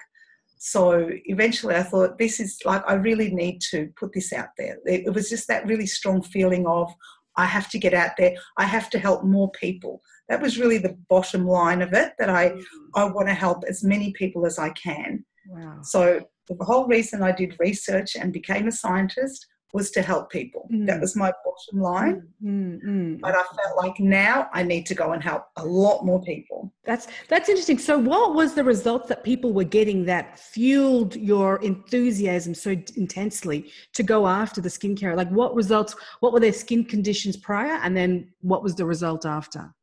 so 0.58 1.10
eventually 1.26 1.74
I 1.74 1.82
thought, 1.82 2.18
this 2.18 2.40
is 2.40 2.58
like, 2.64 2.82
I 2.86 2.94
really 2.94 3.30
need 3.30 3.60
to 3.70 3.88
put 3.96 4.12
this 4.12 4.32
out 4.32 4.48
there. 4.56 4.78
It, 4.84 5.12
was 5.12 5.28
just 5.28 5.48
that 5.48 5.66
really 5.66 5.86
strong 5.86 6.22
feeling 6.22 6.66
of, 6.66 6.92
I 7.36 7.44
have 7.44 7.68
to 7.70 7.78
get 7.78 7.92
out 7.92 8.12
there, 8.16 8.34
I 8.56 8.64
have 8.64 8.88
to 8.90 8.98
help 8.98 9.22
more 9.22 9.50
people. 9.52 10.00
That 10.28 10.40
was 10.40 10.58
really 10.58 10.78
the 10.78 10.96
bottom 11.08 11.46
line 11.46 11.82
of 11.82 11.92
it, 11.92 12.12
that 12.18 12.30
I, 12.30 12.50
mm. 12.50 12.62
I 12.94 13.04
want 13.04 13.28
to 13.28 13.34
help 13.34 13.64
as 13.68 13.84
many 13.84 14.12
people 14.12 14.46
as 14.46 14.58
I 14.58 14.70
can. 14.70 15.24
Wow. 15.48 15.80
So 15.82 16.20
the 16.48 16.64
whole 16.64 16.86
reason 16.86 17.22
I 17.22 17.32
did 17.32 17.56
research 17.58 18.16
and 18.16 18.32
became 18.32 18.68
a 18.68 18.72
scientist 18.72 19.46
was 19.76 19.90
to 19.92 20.02
help 20.02 20.30
people. 20.30 20.68
Mm. 20.72 20.86
That 20.86 21.00
was 21.00 21.14
my 21.14 21.30
bottom 21.44 21.80
line. 21.80 22.28
Mm, 22.42 22.82
mm, 22.82 22.84
mm, 22.84 23.20
but 23.20 23.34
I 23.34 23.42
felt 23.42 23.76
like 23.76 24.00
now 24.00 24.48
I 24.52 24.62
need 24.62 24.86
to 24.86 24.94
go 24.94 25.12
and 25.12 25.22
help 25.22 25.44
a 25.56 25.64
lot 25.64 26.04
more 26.04 26.20
people. 26.22 26.72
That's 26.84 27.06
that's 27.28 27.48
interesting. 27.48 27.78
So 27.78 27.98
what 27.98 28.34
was 28.34 28.54
the 28.54 28.64
results 28.64 29.08
that 29.10 29.22
people 29.22 29.52
were 29.52 29.70
getting 29.78 30.06
that 30.06 30.38
fueled 30.38 31.14
your 31.14 31.62
enthusiasm 31.62 32.54
so 32.54 32.70
intensely 32.96 33.70
to 33.92 34.02
go 34.02 34.26
after 34.26 34.60
the 34.62 34.70
skincare? 34.70 35.14
Like 35.14 35.30
what 35.30 35.54
results, 35.54 35.94
what 36.20 36.32
were 36.32 36.40
their 36.40 36.54
skin 36.64 36.82
conditions 36.84 37.36
prior 37.36 37.78
and 37.82 37.94
then 37.94 38.32
what 38.40 38.62
was 38.62 38.74
the 38.74 38.86
result 38.86 39.26
after? 39.26 39.74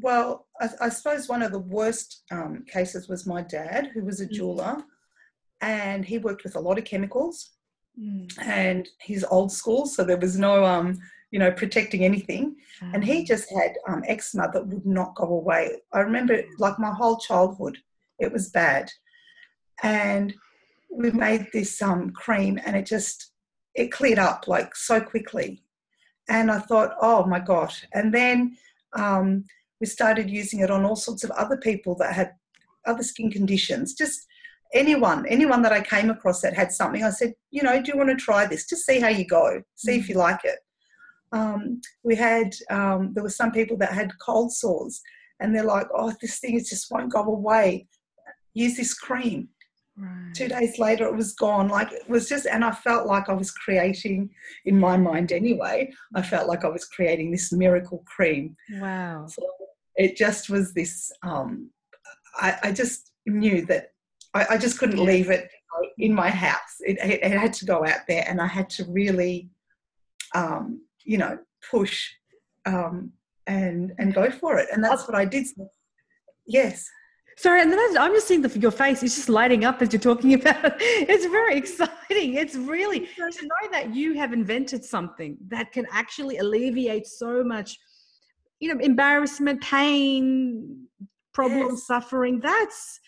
Well, 0.00 0.46
I, 0.60 0.68
I 0.82 0.88
suppose 0.90 1.28
one 1.28 1.42
of 1.42 1.50
the 1.50 1.58
worst 1.78 2.22
um, 2.30 2.64
cases 2.68 3.08
was 3.08 3.26
my 3.26 3.42
dad, 3.42 3.90
who 3.94 4.04
was 4.04 4.20
a 4.20 4.26
mm. 4.26 4.32
jeweler, 4.32 4.76
and 5.60 6.04
he 6.04 6.18
worked 6.18 6.44
with 6.44 6.54
a 6.54 6.60
lot 6.60 6.78
of 6.78 6.84
chemicals 6.84 7.57
Mm. 7.98 8.32
And 8.42 8.88
he's 9.00 9.24
old 9.24 9.50
school, 9.50 9.86
so 9.86 10.04
there 10.04 10.18
was 10.18 10.38
no, 10.38 10.64
um, 10.64 10.98
you 11.30 11.38
know, 11.38 11.50
protecting 11.50 12.04
anything. 12.04 12.56
Mm. 12.82 12.94
And 12.94 13.04
he 13.04 13.22
ah. 13.22 13.24
just 13.24 13.50
had 13.50 13.76
um, 13.88 14.02
eczema 14.06 14.50
that 14.52 14.66
would 14.66 14.86
not 14.86 15.14
go 15.14 15.24
away. 15.24 15.78
I 15.92 16.00
remember, 16.00 16.42
like 16.58 16.78
my 16.78 16.92
whole 16.92 17.18
childhood, 17.18 17.78
it 18.18 18.32
was 18.32 18.50
bad. 18.50 18.90
And 19.82 20.34
we 20.90 21.10
made 21.10 21.46
this 21.52 21.80
um, 21.82 22.10
cream, 22.10 22.60
and 22.64 22.76
it 22.76 22.86
just 22.86 23.32
it 23.74 23.92
cleared 23.92 24.18
up 24.18 24.48
like 24.48 24.74
so 24.74 25.00
quickly. 25.00 25.62
And 26.28 26.50
I 26.50 26.58
thought, 26.58 26.94
oh 27.00 27.24
my 27.24 27.40
gosh! 27.40 27.84
And 27.94 28.12
then 28.12 28.56
um, 28.94 29.44
we 29.80 29.86
started 29.86 30.30
using 30.30 30.60
it 30.60 30.70
on 30.70 30.84
all 30.84 30.96
sorts 30.96 31.24
of 31.24 31.30
other 31.32 31.56
people 31.56 31.94
that 31.96 32.14
had 32.14 32.32
other 32.86 33.02
skin 33.02 33.30
conditions. 33.30 33.94
Just 33.94 34.26
anyone, 34.72 35.26
anyone 35.26 35.62
that 35.62 35.72
I 35.72 35.80
came 35.80 36.10
across 36.10 36.40
that 36.42 36.54
had 36.54 36.72
something, 36.72 37.02
I 37.02 37.10
said, 37.10 37.34
you 37.50 37.62
know, 37.62 37.80
do 37.80 37.90
you 37.90 37.98
want 37.98 38.10
to 38.10 38.16
try 38.16 38.46
this? 38.46 38.66
Just 38.66 38.86
see 38.86 39.00
how 39.00 39.08
you 39.08 39.26
go, 39.26 39.62
see 39.76 39.96
if 39.96 40.08
you 40.08 40.14
mm. 40.14 40.18
like 40.18 40.40
it. 40.44 40.58
Um, 41.32 41.80
we 42.04 42.14
had, 42.14 42.54
um, 42.70 43.12
there 43.12 43.22
were 43.22 43.30
some 43.30 43.52
people 43.52 43.76
that 43.78 43.92
had 43.92 44.10
cold 44.18 44.52
sores 44.52 45.00
and 45.40 45.54
they're 45.54 45.64
like, 45.64 45.86
oh, 45.94 46.12
this 46.20 46.38
thing 46.38 46.54
is 46.54 46.68
just 46.68 46.90
won't 46.90 47.12
go 47.12 47.22
away. 47.22 47.86
Use 48.54 48.76
this 48.76 48.94
cream. 48.94 49.48
Right. 49.96 50.32
Two 50.34 50.48
days 50.48 50.78
later, 50.78 51.06
it 51.06 51.14
was 51.14 51.34
gone. 51.34 51.68
Like 51.68 51.92
it 51.92 52.08
was 52.08 52.28
just, 52.28 52.46
and 52.46 52.64
I 52.64 52.70
felt 52.70 53.06
like 53.06 53.28
I 53.28 53.34
was 53.34 53.50
creating, 53.50 54.30
in 54.64 54.78
my 54.78 54.96
mind 54.96 55.32
anyway, 55.32 55.92
I 56.14 56.22
felt 56.22 56.48
like 56.48 56.64
I 56.64 56.68
was 56.68 56.84
creating 56.84 57.30
this 57.30 57.52
miracle 57.52 58.04
cream. 58.06 58.56
Wow. 58.74 59.26
So 59.26 59.42
it 59.96 60.16
just 60.16 60.48
was 60.48 60.72
this, 60.72 61.10
um, 61.22 61.70
I, 62.36 62.56
I 62.64 62.72
just 62.72 63.10
knew 63.26 63.66
that 63.66 63.92
I, 64.34 64.46
I 64.50 64.58
just 64.58 64.78
couldn't 64.78 65.02
leave 65.02 65.30
it 65.30 65.50
in 65.98 66.14
my 66.14 66.30
house. 66.30 66.76
It, 66.80 66.98
it, 66.98 67.22
it, 67.22 67.38
had 67.38 67.52
to 67.54 67.64
go 67.64 67.84
out 67.84 68.06
there, 68.06 68.24
and 68.28 68.40
I 68.40 68.46
had 68.46 68.68
to 68.70 68.84
really, 68.84 69.48
um, 70.34 70.82
you 71.04 71.18
know, 71.18 71.38
push 71.70 72.08
um, 72.66 73.12
and 73.46 73.92
and 73.98 74.14
go 74.14 74.30
for 74.30 74.58
it. 74.58 74.68
And 74.72 74.82
that's 74.82 75.06
what 75.08 75.16
I 75.16 75.24
did. 75.24 75.46
Yes. 76.46 76.88
Sorry, 77.36 77.62
and 77.62 77.72
then 77.72 77.96
I'm 77.96 78.12
just 78.12 78.26
seeing 78.26 78.42
the, 78.42 78.58
your 78.58 78.72
face. 78.72 79.00
It's 79.04 79.14
just 79.14 79.28
lighting 79.28 79.64
up 79.64 79.80
as 79.80 79.92
you're 79.92 80.00
talking 80.00 80.34
about 80.34 80.64
it. 80.64 80.74
It's 81.08 81.24
very 81.26 81.56
exciting. 81.56 82.34
It's 82.34 82.56
really 82.56 83.00
to 83.00 83.42
know 83.42 83.70
that 83.70 83.94
you 83.94 84.14
have 84.14 84.32
invented 84.32 84.84
something 84.84 85.36
that 85.46 85.70
can 85.70 85.86
actually 85.92 86.38
alleviate 86.38 87.06
so 87.06 87.44
much, 87.44 87.78
you 88.58 88.74
know, 88.74 88.80
embarrassment, 88.80 89.62
pain, 89.62 90.88
problem, 91.32 91.68
yes. 91.70 91.86
suffering. 91.86 92.40
That's 92.40 92.98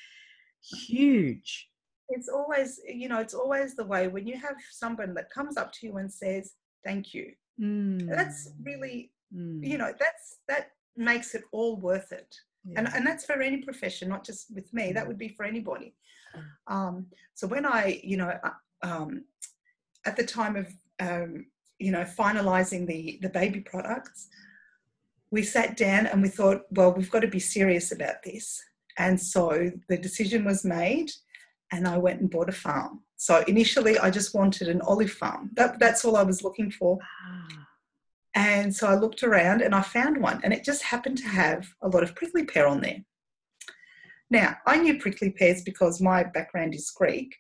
huge. 0.63 1.69
It's 2.09 2.29
always, 2.29 2.81
you 2.89 3.09
know, 3.09 3.19
it's 3.19 3.35
always 3.35 3.77
the 3.77 3.85
way 3.85 4.09
when 4.09 4.27
you 4.27 4.37
have 4.37 4.57
someone 4.71 5.15
that 5.15 5.31
comes 5.31 5.57
up 5.57 5.73
to 5.75 5.87
you 5.87 5.97
and 5.99 6.13
says, 6.13 6.55
"Thank 6.85 7.15
you." 7.15 7.33
Mm. 7.61 8.09
That's 8.09 8.51
really, 8.63 9.13
mm. 9.35 9.65
you 9.67 9.79
know, 9.79 9.93
that's 9.99 10.39
that 10.49 10.73
makes 10.97 11.35
it 11.35 11.45
all 11.53 11.77
worth 11.77 12.13
it 12.13 12.35
yeah. 12.65 12.79
and, 12.79 12.89
and 12.95 13.07
that's 13.07 13.25
for 13.25 13.41
any 13.41 13.59
profession 13.59 14.09
not 14.09 14.25
just 14.25 14.55
with 14.55 14.73
me 14.73 14.93
that 14.93 15.07
would 15.07 15.19
be 15.19 15.29
for 15.29 15.45
anybody 15.45 15.95
um, 16.69 17.07
so 17.35 17.47
when 17.47 17.67
i 17.67 18.01
you 18.05 18.17
know 18.17 18.33
uh, 18.43 18.51
um, 18.83 19.25
at 20.07 20.17
the 20.17 20.25
time 20.25 20.57
of 20.57 20.73
um, 21.01 21.47
you 21.79 21.91
know 21.91 22.05
finalizing 22.05 22.87
the 22.87 23.19
the 23.23 23.29
baby 23.29 23.61
products 23.61 24.29
we 25.31 25.43
sat 25.43 25.77
down 25.77 26.07
and 26.07 26.23
we 26.23 26.29
thought 26.29 26.63
well 26.73 26.93
we've 26.93 27.11
got 27.11 27.21
to 27.21 27.29
be 27.29 27.41
serious 27.41 27.93
about 27.93 28.23
this 28.25 28.63
and 29.01 29.21
so 29.21 29.71
the 29.89 29.99
decision 30.07 30.45
was 30.45 30.65
made 30.65 31.11
and 31.73 31.87
i 31.87 31.97
went 31.97 32.21
and 32.21 32.31
bought 32.31 32.55
a 32.55 32.61
farm 32.67 33.01
so 33.17 33.35
initially 33.55 33.99
i 33.99 34.09
just 34.19 34.35
wanted 34.35 34.69
an 34.69 34.81
olive 34.83 35.15
farm 35.23 35.51
that, 35.55 35.79
that's 35.79 36.05
all 36.05 36.17
i 36.17 36.23
was 36.31 36.45
looking 36.45 36.71
for 36.71 36.99
ah. 37.03 37.67
And 38.35 38.75
so 38.75 38.87
I 38.87 38.95
looked 38.95 39.23
around 39.23 39.61
and 39.61 39.75
I 39.75 39.83
found 39.83 40.23
one, 40.23 40.41
and 40.45 40.53
it 40.53 40.65
just 40.65 40.83
happened 40.83 41.19
to 41.19 41.29
have 41.29 41.67
a 41.83 41.89
lot 41.89 42.03
of 42.03 42.15
prickly 42.15 42.45
pear 42.45 42.67
on 42.67 42.81
there. 42.81 43.05
Now, 44.31 44.57
I 44.67 44.77
knew 44.77 44.99
prickly 44.99 45.31
pears 45.31 45.63
because 45.63 46.01
my 46.01 46.23
background 46.23 46.75
is 46.75 46.91
Greek, 46.91 47.35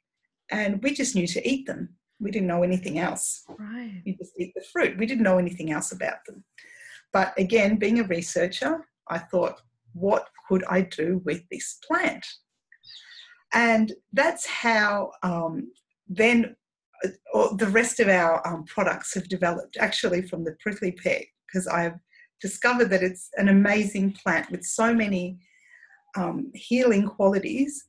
and 0.50 0.82
we 0.82 0.92
just 0.92 1.14
knew 1.14 1.28
to 1.28 1.48
eat 1.48 1.66
them. 1.66 1.90
We 2.18 2.32
didn't 2.32 2.48
know 2.48 2.64
anything 2.64 2.98
else. 2.98 3.44
Right. 3.48 4.02
We 4.04 4.16
just 4.16 4.32
eat 4.38 4.52
the 4.54 4.64
fruit. 4.72 4.98
We 4.98 5.06
didn't 5.06 5.22
know 5.22 5.38
anything 5.38 5.70
else 5.70 5.92
about 5.92 6.24
them. 6.26 6.44
But 7.12 7.38
again, 7.38 7.76
being 7.76 8.00
a 8.00 8.04
researcher, 8.04 8.86
I 9.08 9.18
thought, 9.18 9.60
what 9.92 10.28
could 10.48 10.64
I 10.68 10.82
do 10.82 11.20
with 11.24 11.42
this 11.50 11.78
plant? 11.86 12.26
And 13.52 13.92
that's 14.12 14.46
how 14.46 15.10
um, 15.22 15.72
then 16.08 16.56
the 17.56 17.68
rest 17.70 18.00
of 18.00 18.08
our 18.08 18.46
um, 18.46 18.64
products 18.64 19.14
have 19.14 19.28
developed 19.28 19.76
actually 19.80 20.22
from 20.22 20.44
the 20.44 20.56
prickly 20.60 20.92
pear 20.92 21.22
because 21.46 21.66
I've 21.66 21.98
discovered 22.40 22.90
that 22.90 23.02
it's 23.02 23.30
an 23.36 23.48
amazing 23.48 24.12
plant 24.12 24.50
with 24.50 24.64
so 24.64 24.94
many 24.94 25.38
um, 26.16 26.50
healing 26.54 27.06
qualities. 27.06 27.84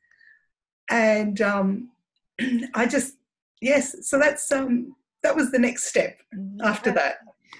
And 0.90 1.42
um, 1.42 1.90
I 2.74 2.86
just, 2.86 3.16
yes, 3.62 4.08
so 4.08 4.18
that's 4.20 4.52
um, 4.52 4.96
that 5.24 5.36
was 5.36 5.52
the 5.52 5.60
next 5.60 5.86
step 5.86 6.18
after 6.64 6.92
that. 6.92 7.18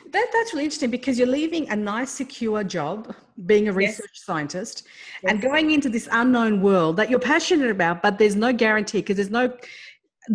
That, 0.10 0.28
that's 0.34 0.54
really 0.54 0.66
interesting 0.66 0.92
because 0.92 1.18
you're 1.18 1.28
leaving 1.28 1.70
a 1.70 1.76
nice, 1.76 2.12
secure 2.12 2.64
job, 2.64 3.16
being 3.46 3.70
a 3.70 3.74
research 3.74 4.10
yes. 4.14 4.26
scientist, 4.26 4.84
yes. 5.24 5.32
and 5.32 5.42
going 5.42 5.72
into 5.72 5.90
this 5.90 6.10
unknown 6.12 6.62
world 6.62 6.98
that 6.98 7.10
you're 7.10 7.20
passionate 7.20 7.70
about, 7.70 8.02
but 8.02 8.18
there's 8.18 8.36
no 8.36 8.52
guarantee 8.52 9.00
because 9.00 9.16
there's 9.16 9.30
no 9.30 9.54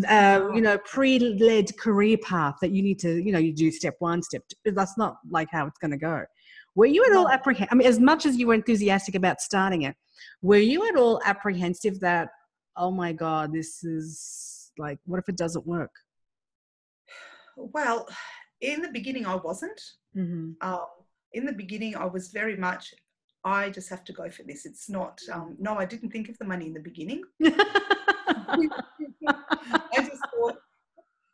uh, 0.09 0.49
you 0.55 0.61
know, 0.61 0.79
pre-led 0.79 1.77
career 1.79 2.19
path 2.19 2.57
that 2.61 2.71
you 2.71 2.83
need 2.83 2.99
to, 2.99 3.23
you 3.23 3.33
know, 3.33 3.39
you 3.39 3.53
do 3.53 3.71
step 3.71 3.95
one, 4.01 4.23
step 4.23 4.43
two. 4.49 4.73
That's 4.73 4.99
not 4.99 5.19
like 5.31 5.49
how 5.53 5.67
it's 5.67 5.79
going 5.79 5.93
to 5.93 5.97
go. 5.97 6.25
Were 6.75 6.87
you 6.87 7.05
at 7.05 7.13
all 7.13 7.29
apprehensive? 7.29 7.69
I 7.73 7.77
mean, 7.77 7.87
as 7.87 7.99
much 7.99 8.27
as 8.27 8.37
you 8.37 8.49
were 8.49 8.55
enthusiastic 8.55 9.15
about 9.15 9.41
starting 9.41 9.83
it, 9.83 9.97
were 10.43 10.59
you 10.59 10.87
at 10.89 10.97
all 10.97 11.21
apprehensive 11.25 12.01
that, 12.01 12.29
oh 12.77 12.91
my 12.91 13.13
God, 13.13 13.53
this 13.53 13.83
is 13.85 14.71
like, 14.77 14.99
what 15.07 15.19
if 15.19 15.29
it 15.29 15.37
doesn't 15.37 15.67
work? 15.67 15.93
Well, 17.57 18.07
in 18.61 18.83
the 18.83 18.89
beginning, 18.89 19.27
I 19.27 19.37
wasn't. 19.37 19.81
Mm-hmm. 20.17 20.53
Um, 20.61 20.87
in 21.33 21.45
the 21.45 21.53
beginning, 21.53 21.97
I 21.97 22.07
was 22.07 22.29
very 22.29 22.57
much, 22.57 22.95
I 23.45 23.71
just 23.71 23.89
have 23.91 24.05
to 24.05 24.13
go 24.13 24.31
for 24.31 24.43
this. 24.43 24.67
It's 24.67 24.89
not, 24.89 25.21
um, 25.33 25.57
no, 25.59 25.75
I 25.75 25.85
didn't 25.85 26.11
think 26.11 26.29
of 26.29 26.39
the 26.39 26.45
money 26.45 26.67
in 26.67 26.75
the 26.75 26.81
beginning. 26.81 27.23
I 27.45 28.69
just 29.99 30.23
thought, 30.35 30.57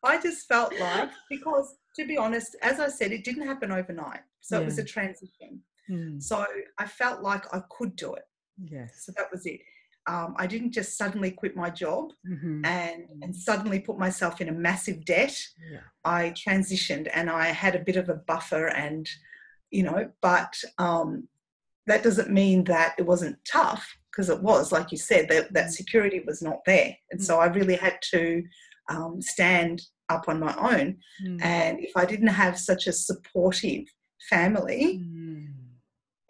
I 0.02 0.20
just 0.20 0.48
felt 0.48 0.74
like, 0.80 1.10
because 1.30 1.76
to 1.96 2.06
be 2.06 2.16
honest, 2.16 2.56
as 2.62 2.80
I 2.80 2.88
said, 2.88 3.12
it 3.12 3.24
didn't 3.24 3.46
happen 3.46 3.70
overnight. 3.70 4.20
So 4.40 4.56
yeah. 4.56 4.62
it 4.62 4.64
was 4.66 4.78
a 4.78 4.84
transition. 4.84 5.60
Mm. 5.88 6.22
So 6.22 6.44
I 6.78 6.86
felt 6.86 7.22
like 7.22 7.52
I 7.54 7.62
could 7.70 7.96
do 7.96 8.14
it. 8.14 8.24
Yes. 8.64 9.04
So 9.04 9.12
that 9.16 9.26
was 9.30 9.46
it. 9.46 9.60
Um, 10.06 10.34
I 10.36 10.46
didn't 10.46 10.72
just 10.72 10.98
suddenly 10.98 11.30
quit 11.30 11.54
my 11.54 11.70
job 11.70 12.12
mm-hmm. 12.28 12.64
and 12.64 13.04
and 13.22 13.34
suddenly 13.34 13.78
put 13.78 13.98
myself 13.98 14.40
in 14.40 14.48
a 14.48 14.52
massive 14.52 15.04
debt. 15.04 15.38
Yeah. 15.70 15.80
I 16.04 16.30
transitioned 16.30 17.08
and 17.12 17.30
I 17.30 17.46
had 17.46 17.76
a 17.76 17.84
bit 17.84 17.96
of 17.96 18.08
a 18.08 18.14
buffer 18.14 18.66
and 18.66 19.08
you 19.70 19.82
know, 19.82 20.10
but 20.20 20.54
um, 20.78 21.28
that 21.86 22.02
doesn't 22.02 22.30
mean 22.30 22.64
that 22.64 22.94
it 22.98 23.06
wasn't 23.06 23.36
tough 23.50 23.96
because 24.10 24.28
it 24.28 24.42
was, 24.42 24.70
like 24.70 24.92
you 24.92 24.98
said, 24.98 25.28
that, 25.30 25.52
that 25.54 25.68
mm. 25.68 25.72
security 25.72 26.22
was 26.26 26.42
not 26.42 26.58
there. 26.66 26.94
And 27.10 27.20
mm. 27.20 27.24
so 27.24 27.40
I 27.40 27.46
really 27.46 27.76
had 27.76 27.98
to 28.12 28.44
um, 28.90 29.20
stand 29.22 29.82
up 30.08 30.26
on 30.28 30.38
my 30.38 30.54
own. 30.56 30.98
Mm. 31.24 31.42
And 31.42 31.80
if 31.80 31.96
I 31.96 32.04
didn't 32.04 32.28
have 32.28 32.58
such 32.58 32.86
a 32.86 32.92
supportive 32.92 33.84
family, 34.28 35.00
mm. 35.02 35.11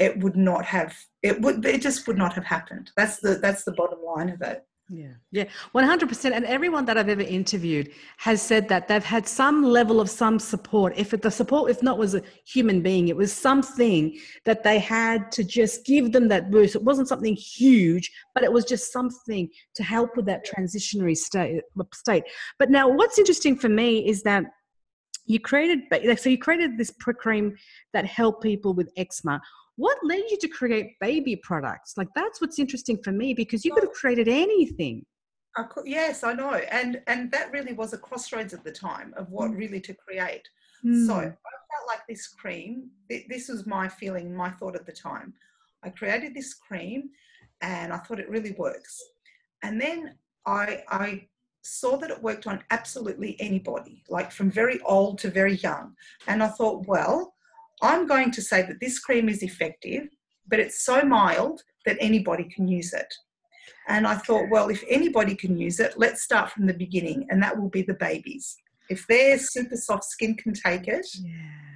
It 0.03 0.19
would 0.19 0.37
not 0.37 0.65
have 0.65 0.97
it 1.23 1.41
would 1.41 1.65
it 1.65 1.81
just 1.81 2.07
would 2.07 2.19
not 2.19 2.33
have 2.35 2.45
happened. 2.45 2.91
That's 2.97 3.19
the 3.19 3.35
that's 3.35 3.65
the 3.65 3.73
bottom 3.73 4.01
line 4.05 4.31
of 4.31 4.41
it. 4.43 4.65
Yeah, 4.95 5.15
yeah, 5.31 5.45
100%. 5.75 6.33
And 6.33 6.45
everyone 6.45 6.85
that 6.85 6.99
I've 6.99 7.09
ever 7.09 7.23
interviewed 7.23 7.93
has 8.19 8.43
said 8.43 8.69
that 8.69 8.89
they've 8.89 9.03
had 9.03 9.27
some 9.27 9.63
level 9.63 10.01
of 10.01 10.11
some 10.11 10.39
support. 10.39 10.93
If 10.97 11.15
it, 11.15 11.23
the 11.23 11.31
support, 11.31 11.71
if 11.71 11.83
not 11.83 11.97
was 11.97 12.15
a 12.15 12.23
human 12.45 12.83
being, 12.83 13.09
it 13.09 13.17
was 13.17 13.33
something 13.33 14.19
that 14.45 14.65
they 14.65 14.79
had 14.79 15.33
to 15.33 15.45
just 15.45 15.87
give 15.87 16.13
them 16.13 16.29
that 16.29 16.51
boost. 16.51 16.75
It 16.75 16.83
wasn't 16.83 17.09
something 17.09 17.35
huge, 17.35 18.13
but 18.35 18.45
it 18.45 18.53
was 18.53 18.67
just 18.67 18.93
something 18.93 19.49
to 19.77 19.83
help 19.83 20.15
with 20.15 20.27
that 20.27 20.45
transitionary 20.45 21.17
state. 21.17 21.63
state. 21.95 22.25
But 22.59 22.69
now, 22.69 22.87
what's 22.89 23.19
interesting 23.19 23.57
for 23.57 23.71
me 23.71 24.07
is 24.07 24.23
that 24.25 24.45
you 25.25 25.41
created, 25.41 25.81
so 26.19 26.29
you 26.29 26.39
created 26.39 26.77
this 26.77 26.93
cream 27.19 27.57
that 27.95 28.05
helped 28.05 28.43
people 28.43 28.75
with 28.75 28.91
eczema 28.97 29.41
what 29.77 29.99
led 30.03 30.25
you 30.31 30.37
to 30.39 30.49
create 30.49 30.99
baby 31.01 31.37
products? 31.37 31.95
Like 31.97 32.09
that's 32.15 32.41
what's 32.41 32.59
interesting 32.59 32.99
for 33.03 33.13
me 33.13 33.35
because 33.35 33.65
you 33.65 33.73
could 33.73 33.85
have 33.85 33.93
created 33.93 34.29
anything. 34.29 35.05
I 35.57 35.65
could, 35.65 35.87
yes 35.87 36.25
i 36.25 36.33
know 36.33 36.55
and 36.55 37.03
and 37.07 37.31
that 37.31 37.53
really 37.53 37.73
was 37.75 37.93
a 37.93 37.99
crossroads 37.99 38.55
at 38.55 38.65
the 38.65 38.73
time 38.73 39.13
of 39.17 39.31
what 39.31 39.51
mm. 39.51 39.59
really 39.59 39.81
to 39.81 39.95
create. 39.95 40.49
Mm. 40.85 41.07
so 41.07 41.15
i 41.15 41.23
felt 41.23 41.89
like 41.89 42.07
this 42.09 42.27
cream 42.29 42.91
this 43.09 43.49
was 43.49 43.67
my 43.67 43.89
feeling 43.89 44.35
my 44.35 44.51
thought 44.51 44.77
at 44.77 44.87
the 44.87 44.93
time. 44.93 45.35
I 45.85 45.91
created 45.91 46.35
this 46.35 46.55
cream 46.55 47.11
and 47.61 47.93
i 47.93 47.99
thought 47.99 48.21
it 48.21 48.31
really 48.31 48.53
works. 48.53 49.03
And 49.63 49.81
then 49.81 50.15
i 50.47 50.83
i 50.89 51.27
saw 51.65 51.97
that 51.97 52.11
it 52.11 52.23
worked 52.23 52.47
on 52.47 52.65
absolutely 52.71 53.37
anybody 53.39 54.03
like 54.09 54.33
from 54.33 54.51
very 54.51 54.81
old 54.83 55.19
to 55.19 55.31
very 55.31 55.57
young. 55.57 55.95
And 56.29 56.43
i 56.43 56.49
thought 56.49 56.87
well 56.87 57.32
I'm 57.83 58.07
going 58.07 58.31
to 58.31 58.43
say 58.43 58.63
that 58.63 58.81
this 58.81 58.99
cream 58.99 59.29
is 59.29 59.43
effective, 59.43 60.09
but 60.49 60.61
it's 60.61 60.85
so 60.85 61.03
mild 61.03 61.63
that 61.85 61.97
anybody 62.01 62.45
can 62.45 62.69
use 62.69 62.93
it. 62.93 63.13
And 63.89 64.07
I 64.07 64.15
thought, 64.15 64.49
well, 64.51 64.69
if 64.69 64.85
anybody 64.89 65.35
can 65.35 65.59
use 65.59 65.81
it, 65.81 65.95
let's 65.97 66.23
start 66.23 66.51
from 66.51 66.67
the 66.67 66.75
beginning, 66.75 67.27
and 67.31 67.43
that 67.43 67.59
will 67.59 67.69
be 67.69 67.83
the 67.83 67.95
babies. 67.95 68.57
If 68.89 69.07
their 69.09 69.39
super 69.39 69.77
soft 69.77 70.05
skin 70.05 70.37
can 70.37 70.55
take 70.55 70.87
it 70.87 71.07
yeah. 71.21 71.31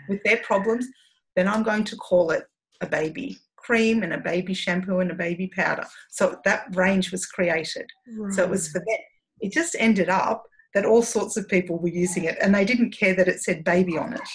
with 0.08 0.22
their 0.24 0.38
problems, 0.38 0.86
then 1.34 1.48
I'm 1.48 1.62
going 1.62 1.84
to 1.84 1.96
call 1.96 2.30
it 2.30 2.44
a 2.80 2.86
baby 2.86 3.38
cream 3.66 4.04
and 4.04 4.12
a 4.12 4.18
baby 4.18 4.54
shampoo 4.54 5.00
and 5.00 5.10
a 5.10 5.14
baby 5.14 5.48
powder. 5.48 5.84
So 6.10 6.38
that 6.44 6.74
range 6.76 7.10
was 7.10 7.26
created. 7.26 7.90
Right. 8.16 8.32
So 8.32 8.44
it 8.44 8.50
was 8.50 8.68
for 8.68 8.78
them. 8.78 8.98
It 9.40 9.52
just 9.52 9.74
ended 9.78 10.08
up 10.08 10.44
that 10.72 10.84
all 10.84 11.02
sorts 11.02 11.36
of 11.36 11.48
people 11.48 11.78
were 11.78 11.88
using 11.88 12.24
it 12.24 12.36
and 12.40 12.54
they 12.54 12.64
didn't 12.64 12.90
care 12.90 13.14
that 13.14 13.28
it 13.28 13.40
said 13.40 13.64
baby 13.64 13.98
on 13.98 14.12
it. 14.12 14.28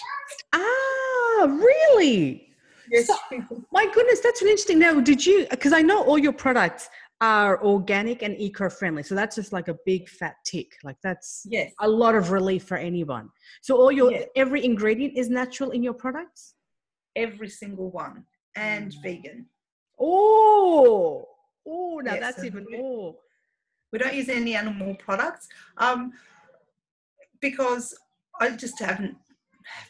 Ah, 0.54 0.71
really? 1.48 2.48
Yes. 2.92 3.08
So, 3.08 3.16
my 3.72 3.86
goodness, 3.94 4.20
that's 4.20 4.42
really 4.42 4.52
interesting. 4.52 4.80
Now, 4.80 5.00
did 5.00 5.26
you, 5.26 5.48
because 5.50 5.74
I 5.74 5.82
know 5.82 6.04
all 6.04 6.18
your 6.18 6.34
products 6.34 6.90
are 7.22 7.64
organic 7.64 8.24
and 8.24 8.36
eco-friendly. 8.40 9.04
So 9.04 9.14
that's 9.14 9.36
just 9.36 9.54
like 9.54 9.68
a 9.68 9.78
big 9.86 10.10
fat 10.10 10.36
tick. 10.44 10.78
Like 10.84 10.98
that's 11.04 11.46
yes. 11.48 11.72
a 11.80 11.88
lot 11.88 12.16
of 12.16 12.32
relief 12.32 12.64
for 12.64 12.78
anyone. 12.78 13.30
So 13.62 13.78
all 13.78 13.92
your 13.92 14.12
yes. 14.12 14.28
every 14.36 14.66
ingredient 14.66 15.16
is 15.16 15.30
natural 15.30 15.70
in 15.70 15.84
your 15.84 15.94
products? 15.94 16.56
Every 17.16 17.48
single 17.48 17.92
one. 17.92 18.26
And 18.56 18.92
mm. 18.92 19.04
vegan. 19.04 19.46
Oh, 20.00 21.28
oh, 21.68 22.02
now 22.04 22.16
yes, 22.16 22.22
that's 22.22 22.44
even 22.44 22.66
more. 22.72 23.16
We 23.94 24.00
don't 24.00 24.16
use 24.16 24.30
any 24.30 24.56
animal 24.56 24.96
products 24.96 25.48
um, 25.78 26.14
because 27.40 27.96
I 28.40 28.50
just 28.50 28.80
haven't 28.80 29.16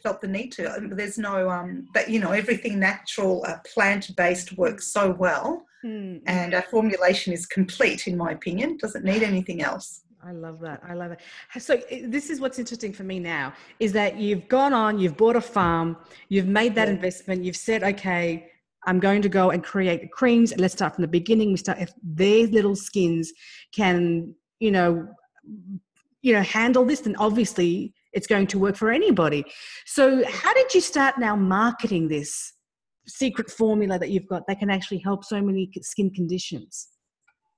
felt 0.03 0.21
the 0.21 0.27
need 0.27 0.51
to. 0.53 0.73
Um, 0.75 0.89
there's 0.89 1.17
no 1.17 1.49
um 1.49 1.87
that 1.93 2.09
you 2.09 2.19
know 2.19 2.31
everything 2.31 2.79
natural, 2.79 3.43
uh, 3.47 3.57
plant 3.73 4.15
based 4.15 4.57
works 4.57 4.87
so 4.87 5.11
well, 5.11 5.65
mm. 5.83 6.21
and 6.27 6.53
our 6.53 6.63
formulation 6.63 7.33
is 7.33 7.45
complete 7.45 8.07
in 8.07 8.17
my 8.17 8.31
opinion. 8.31 8.77
Doesn't 8.77 9.05
need 9.05 9.23
anything 9.23 9.61
else. 9.61 10.01
I 10.23 10.33
love 10.33 10.59
that. 10.59 10.81
I 10.87 10.93
love 10.93 11.11
it. 11.11 11.19
So 11.59 11.81
this 12.03 12.29
is 12.29 12.39
what's 12.39 12.59
interesting 12.59 12.93
for 12.93 13.03
me 13.03 13.19
now 13.19 13.53
is 13.79 13.91
that 13.93 14.17
you've 14.17 14.47
gone 14.47 14.73
on, 14.73 14.99
you've 14.99 15.17
bought 15.17 15.35
a 15.35 15.41
farm, 15.41 15.97
you've 16.29 16.47
made 16.47 16.75
that 16.75 16.87
yeah. 16.87 16.93
investment, 16.93 17.43
you've 17.43 17.55
said, 17.55 17.83
okay, 17.83 18.51
I'm 18.85 18.99
going 18.99 19.21
to 19.21 19.29
go 19.29 19.51
and 19.51 19.63
create 19.63 20.01
the 20.01 20.07
creams. 20.07 20.53
Let's 20.57 20.73
start 20.73 20.95
from 20.95 21.03
the 21.03 21.07
beginning. 21.07 21.51
We 21.51 21.57
start 21.57 21.79
if 21.79 21.93
their 22.03 22.47
little 22.47 22.75
skins 22.75 23.31
can, 23.75 24.33
you 24.59 24.71
know, 24.71 25.07
you 26.21 26.33
know, 26.33 26.41
handle 26.41 26.85
this, 26.85 27.01
then 27.01 27.15
obviously 27.17 27.93
it's 28.13 28.27
going 28.27 28.47
to 28.47 28.59
work 28.59 28.75
for 28.75 28.91
anybody. 28.91 29.45
So, 29.85 30.23
how 30.27 30.53
did 30.53 30.73
you 30.73 30.81
start 30.81 31.17
now 31.17 31.35
marketing 31.35 32.07
this 32.07 32.53
secret 33.07 33.49
formula 33.49 33.97
that 33.99 34.09
you've 34.09 34.27
got 34.27 34.43
that 34.47 34.59
can 34.59 34.69
actually 34.69 34.99
help 34.99 35.23
so 35.23 35.41
many 35.41 35.69
skin 35.81 36.11
conditions? 36.11 36.89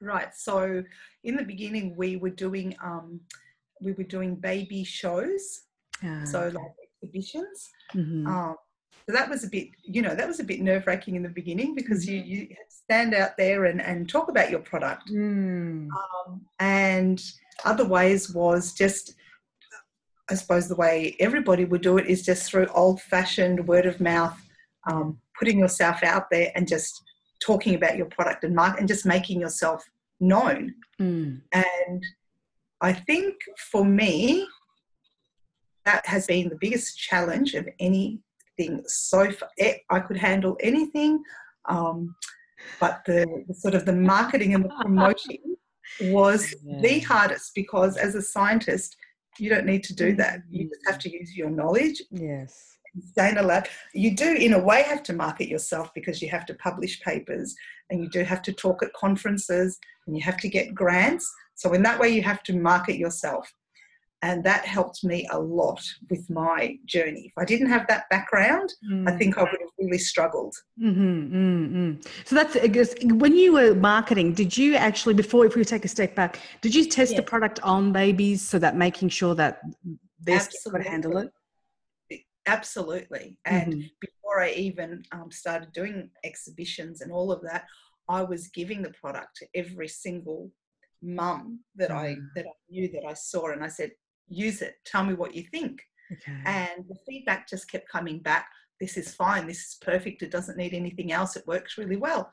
Right. 0.02 0.30
So, 0.36 0.84
in 1.24 1.36
the 1.36 1.44
beginning, 1.44 1.96
we 1.96 2.18
were 2.18 2.30
doing 2.30 2.76
um, 2.84 3.20
we 3.82 3.94
were 3.94 4.04
doing 4.04 4.36
baby 4.36 4.84
shows, 4.84 5.62
ah, 6.04 6.24
so 6.26 6.50
like 6.54 6.74
exhibitions. 7.02 7.70
Mm-hmm. 7.94 8.28
Um, 8.28 8.56
so 9.08 9.14
that 9.14 9.30
was 9.30 9.44
a 9.44 9.50
bit, 9.50 9.68
you 9.84 10.02
know, 10.02 10.16
that 10.16 10.28
was 10.28 10.40
a 10.40 10.46
bit 10.46 10.62
nerve 10.62 10.88
wracking 10.88 11.16
in 11.16 11.24
the 11.24 11.30
beginning 11.30 11.76
because 11.76 12.06
mm-hmm. 12.06 12.26
you 12.26 12.40
you 12.40 12.56
stand 12.70 13.14
out 13.14 13.38
there 13.38 13.66
and 13.66 13.82
and 13.82 14.08
talk 14.08 14.30
about 14.30 14.50
your 14.50 14.62
product. 14.62 15.10
Mm. 15.12 15.90
Um, 15.90 16.42
and 16.60 17.22
other 17.66 17.86
ways 17.86 18.34
was 18.34 18.74
just 18.74 19.16
I 20.30 20.36
suppose 20.36 20.68
the 20.68 20.76
way 20.76 21.16
everybody 21.20 21.66
would 21.66 21.82
do 21.82 21.98
it 21.98 22.08
is 22.08 22.24
just 22.24 22.50
through 22.50 22.68
old 22.68 23.02
fashioned 23.02 23.68
word 23.68 23.86
of 23.86 24.00
mouth, 24.00 24.40
um, 24.90 25.20
putting 25.38 25.60
yourself 25.60 26.04
out 26.04 26.30
there 26.32 26.52
and 26.56 26.68
just 26.68 27.04
talking 27.42 27.76
about 27.76 27.98
your 27.98 28.06
product 28.08 28.44
and 28.44 28.56
market 28.56 28.80
and 28.80 28.88
just 28.88 29.06
making 29.06 29.42
yourself 29.42 29.84
known. 30.20 30.76
Mm. 31.00 31.42
And 31.52 32.04
I 32.82 32.94
think 32.94 33.36
for 33.72 33.84
me, 33.84 34.48
that 35.86 36.06
has 36.06 36.28
been 36.28 36.50
the 36.50 36.58
biggest 36.60 36.98
challenge 36.98 37.54
of 37.56 37.68
anything 37.80 38.84
so 38.86 39.30
far. 39.32 39.50
I 39.90 40.00
could 40.00 40.18
handle 40.18 40.58
anything, 40.62 41.22
um, 41.66 42.16
but 42.80 43.02
the, 43.06 43.44
the, 43.48 43.54
sort 43.54 43.76
of 43.76 43.86
the 43.86 43.94
marketing 43.94 44.54
and 44.54 44.64
the 44.64 44.70
promoting 44.82 45.56
was 46.04 46.56
yeah. 46.64 46.80
the 46.82 47.00
hardest 47.00 47.52
because 47.54 47.98
as 47.98 48.16
a 48.16 48.22
scientist, 48.22 48.96
you 49.40 49.50
don't 49.50 49.66
need 49.66 49.84
to 49.86 49.96
do 49.96 50.10
mm-hmm. 50.10 50.18
that. 50.18 50.42
You 50.50 50.70
just 50.70 50.86
have 50.88 51.00
to 51.00 51.12
use 51.12 51.36
your 51.36 51.50
knowledge. 51.50 52.02
Yes. 52.12 52.78
In 53.18 53.38
a 53.38 53.42
lab. 53.42 53.68
You 53.94 54.16
do, 54.16 54.34
in 54.34 54.54
a 54.54 54.60
way, 54.60 54.84
have 54.84 55.02
to 55.04 55.14
market 55.14 55.48
yourself 55.48 55.92
because 55.96 56.22
you 56.22 56.30
have 56.30 56.46
to 56.46 56.54
publish 56.56 57.02
papers 57.02 57.56
and 57.90 58.00
you 58.04 58.10
do 58.10 58.24
have 58.24 58.44
to 58.44 58.54
talk 58.54 58.84
at 58.84 58.94
conferences 58.94 59.80
and 60.06 60.16
you 60.16 60.22
have 60.22 60.38
to 60.38 60.48
get 60.48 60.76
grants. 60.76 61.32
So, 61.56 61.74
in 61.74 61.82
that 61.84 62.00
way, 62.00 62.10
you 62.10 62.22
have 62.22 62.44
to 62.44 62.54
market 62.54 62.98
yourself 62.98 63.52
and 64.24 64.42
that 64.46 64.66
helped 64.66 65.04
me 65.04 65.28
a 65.32 65.38
lot 65.38 65.82
with 66.10 66.28
my 66.30 66.80
journey. 66.86 67.26
If 67.28 67.34
I 67.38 67.44
didn't 67.44 67.70
have 67.70 67.86
that 67.90 68.06
background, 68.10 68.74
mm. 68.90 69.08
I 69.08 69.18
think 69.18 69.38
I 69.38 69.42
would 69.42 69.62
have 69.66 69.76
really 69.78 69.98
struggled. 69.98 70.56
Mm-hmm, 70.82 71.36
mm-hmm. 71.36 72.02
So 72.24 72.36
that's 72.38 72.56
I 72.56 72.68
guess, 72.68 72.96
when 73.04 73.36
you 73.36 73.52
were 73.54 73.76
marketing. 73.76 74.34
Did 74.34 74.58
you 74.58 74.76
actually 74.76 75.14
before, 75.14 75.46
if 75.46 75.56
we 75.56 75.66
take 75.66 75.86
a 75.86 75.90
step 75.90 76.16
back, 76.16 76.40
did 76.62 76.74
you 76.74 76.86
test 76.86 77.12
yes. 77.12 77.20
the 77.20 77.24
product 77.24 77.60
on 77.62 77.92
babies 77.92 78.42
so 78.42 78.58
that 78.60 78.78
making 78.78 79.10
sure 79.10 79.36
that 79.36 79.62
they 80.26 80.40
could 80.72 80.86
handle 80.88 81.18
it? 81.18 81.30
Absolutely. 82.46 83.38
And 83.46 83.74
mm-hmm. 83.74 83.88
before 84.00 84.42
I 84.42 84.52
even 84.52 85.04
um, 85.12 85.32
started 85.32 85.72
doing 85.74 86.10
exhibitions 86.24 87.02
and 87.02 87.12
all 87.12 87.30
of 87.32 87.42
that, 87.42 87.66
I 88.08 88.24
was 88.24 88.48
giving 88.48 88.82
the 88.82 88.94
product 89.02 89.32
to 89.38 89.48
every 89.54 89.90
single 89.90 90.52
mum 91.02 91.60
that 91.76 91.92
I 91.92 92.16
mm. 92.16 92.28
that 92.36 92.46
I 92.46 92.56
knew 92.70 92.88
that 92.94 93.06
I 93.08 93.14
saw, 93.14 93.52
and 93.52 93.64
I 93.64 93.68
said, 93.68 93.92
use 94.28 94.62
it 94.62 94.76
tell 94.86 95.04
me 95.04 95.14
what 95.14 95.36
you 95.36 95.44
think 95.44 95.82
okay. 96.12 96.38
and 96.46 96.86
the 96.88 96.96
feedback 97.08 97.48
just 97.48 97.70
kept 97.70 97.90
coming 97.90 98.20
back 98.20 98.48
this 98.80 98.98
is 98.98 99.14
fine 99.14 99.48
this 99.48 99.60
is 99.60 99.78
perfect 99.82 100.22
it 100.22 100.32
doesn't 100.32 100.58
need 100.58 100.74
anything 100.74 101.12
else 101.12 101.36
it 101.36 101.48
works 101.48 101.78
really 101.78 101.96
well 101.96 102.32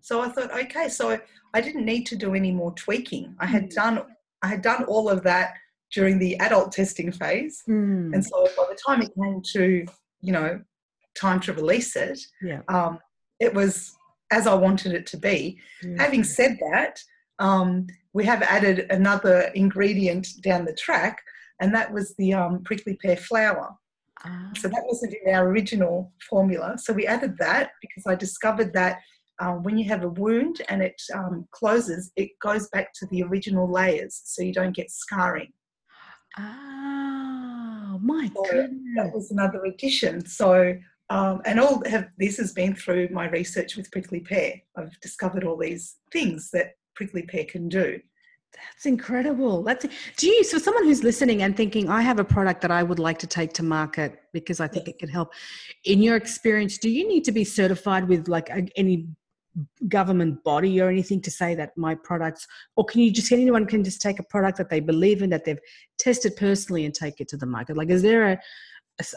so 0.00 0.20
i 0.20 0.28
thought 0.28 0.50
okay 0.52 0.88
so 0.88 1.18
i 1.54 1.60
didn't 1.60 1.84
need 1.84 2.04
to 2.04 2.16
do 2.16 2.34
any 2.34 2.52
more 2.52 2.72
tweaking 2.74 3.34
i 3.38 3.46
had 3.46 3.64
mm. 3.64 3.74
done 3.74 4.02
i 4.42 4.46
had 4.46 4.62
done 4.62 4.84
all 4.84 5.08
of 5.08 5.22
that 5.22 5.54
during 5.92 6.18
the 6.18 6.38
adult 6.38 6.72
testing 6.72 7.10
phase 7.10 7.62
mm. 7.68 8.14
and 8.14 8.24
so 8.24 8.48
by 8.56 8.64
the 8.68 8.78
time 8.86 9.02
it 9.02 9.10
came 9.20 9.42
to 9.42 9.84
you 10.20 10.32
know 10.32 10.60
time 11.14 11.40
to 11.40 11.52
release 11.52 11.96
it 11.96 12.20
yeah. 12.40 12.60
um, 12.68 12.98
it 13.40 13.52
was 13.52 13.94
as 14.30 14.46
i 14.46 14.54
wanted 14.54 14.92
it 14.92 15.06
to 15.06 15.16
be 15.16 15.58
mm. 15.82 15.98
having 15.98 16.22
said 16.22 16.58
that 16.70 17.02
um, 17.40 17.86
we 18.12 18.24
have 18.24 18.42
added 18.42 18.86
another 18.90 19.50
ingredient 19.54 20.28
down 20.42 20.64
the 20.64 20.74
track 20.74 21.20
and 21.60 21.74
that 21.74 21.92
was 21.92 22.14
the 22.16 22.34
um, 22.34 22.62
prickly 22.62 22.96
pear 22.96 23.16
flower. 23.16 23.74
Ah. 24.24 24.50
So 24.56 24.68
that 24.68 24.82
wasn't 24.84 25.14
in 25.24 25.34
our 25.34 25.48
original 25.48 26.12
formula. 26.28 26.76
So 26.78 26.92
we 26.92 27.06
added 27.06 27.36
that 27.38 27.70
because 27.80 28.06
I 28.06 28.14
discovered 28.14 28.72
that 28.74 28.98
um, 29.38 29.62
when 29.62 29.78
you 29.78 29.88
have 29.88 30.04
a 30.04 30.08
wound 30.08 30.60
and 30.68 30.82
it 30.82 31.00
um, 31.14 31.46
closes, 31.50 32.12
it 32.16 32.30
goes 32.42 32.68
back 32.68 32.92
to 32.94 33.06
the 33.06 33.22
original 33.22 33.70
layers, 33.70 34.20
so 34.24 34.42
you 34.42 34.52
don't 34.52 34.76
get 34.76 34.90
scarring. 34.90 35.52
Oh 36.38 37.98
my 38.02 38.30
so 38.34 38.42
goodness! 38.50 38.96
That 38.96 39.14
was 39.14 39.30
another 39.30 39.64
addition. 39.64 40.26
So 40.26 40.76
um, 41.08 41.40
and 41.44 41.58
all 41.58 41.82
have 41.86 42.08
this 42.18 42.36
has 42.36 42.52
been 42.52 42.74
through 42.74 43.08
my 43.10 43.28
research 43.30 43.76
with 43.76 43.90
prickly 43.90 44.20
pear. 44.20 44.60
I've 44.76 45.00
discovered 45.00 45.44
all 45.44 45.56
these 45.56 45.96
things 46.12 46.50
that 46.52 46.74
prickly 47.00 47.22
pear 47.22 47.46
can 47.46 47.66
do. 47.66 47.98
That's 48.52 48.84
incredible. 48.84 49.62
That's 49.62 49.86
do 50.18 50.26
you 50.26 50.44
so 50.44 50.58
someone 50.58 50.84
who's 50.84 51.02
listening 51.02 51.42
and 51.44 51.56
thinking 51.56 51.88
I 51.88 52.02
have 52.02 52.18
a 52.18 52.24
product 52.24 52.60
that 52.60 52.70
I 52.70 52.82
would 52.82 52.98
like 52.98 53.18
to 53.20 53.26
take 53.26 53.54
to 53.54 53.62
market 53.62 54.20
because 54.34 54.60
I 54.60 54.68
think 54.68 54.86
it 54.86 54.98
can 54.98 55.08
help. 55.08 55.32
In 55.84 56.02
your 56.02 56.16
experience, 56.16 56.76
do 56.76 56.90
you 56.90 57.08
need 57.08 57.24
to 57.24 57.32
be 57.32 57.42
certified 57.42 58.06
with 58.06 58.28
like 58.28 58.50
a, 58.50 58.68
any 58.76 59.08
government 59.88 60.44
body 60.44 60.78
or 60.78 60.90
anything 60.90 61.22
to 61.22 61.30
say 61.30 61.54
that 61.54 61.70
my 61.76 61.94
products 61.94 62.46
or 62.76 62.84
can 62.84 63.00
you 63.00 63.10
just 63.10 63.32
anyone 63.32 63.64
can 63.64 63.82
just 63.82 64.02
take 64.02 64.18
a 64.18 64.22
product 64.34 64.58
that 64.58 64.68
they 64.68 64.80
believe 64.80 65.22
in 65.22 65.30
that 65.30 65.46
they've 65.46 65.64
tested 65.98 66.36
personally 66.36 66.84
and 66.84 66.92
take 66.92 67.18
it 67.22 67.28
to 67.28 67.38
the 67.38 67.46
market? 67.46 67.78
Like 67.78 67.88
is 67.88 68.02
there 68.02 68.24
a 68.32 68.38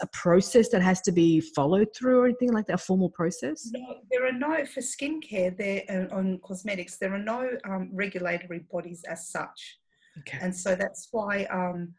a 0.00 0.06
process 0.08 0.68
that 0.70 0.82
has 0.82 1.00
to 1.02 1.12
be 1.12 1.40
followed 1.40 1.88
through 1.94 2.20
or 2.20 2.26
anything 2.26 2.52
like 2.52 2.66
that, 2.66 2.74
a 2.74 2.78
formal 2.78 3.10
process? 3.10 3.70
No, 3.72 3.96
there 4.10 4.26
are 4.26 4.32
no, 4.32 4.64
for 4.66 4.80
skincare, 4.80 5.56
there 5.56 5.82
uh, 5.88 6.14
on 6.14 6.40
cosmetics, 6.44 6.96
there 6.96 7.14
are 7.14 7.18
no 7.18 7.50
um, 7.64 7.90
regulatory 7.92 8.60
bodies 8.70 9.02
as 9.08 9.28
such. 9.28 9.78
Okay. 10.20 10.38
And 10.40 10.54
so 10.54 10.74
that's 10.74 11.08
why 11.10 11.44
um, 11.44 11.94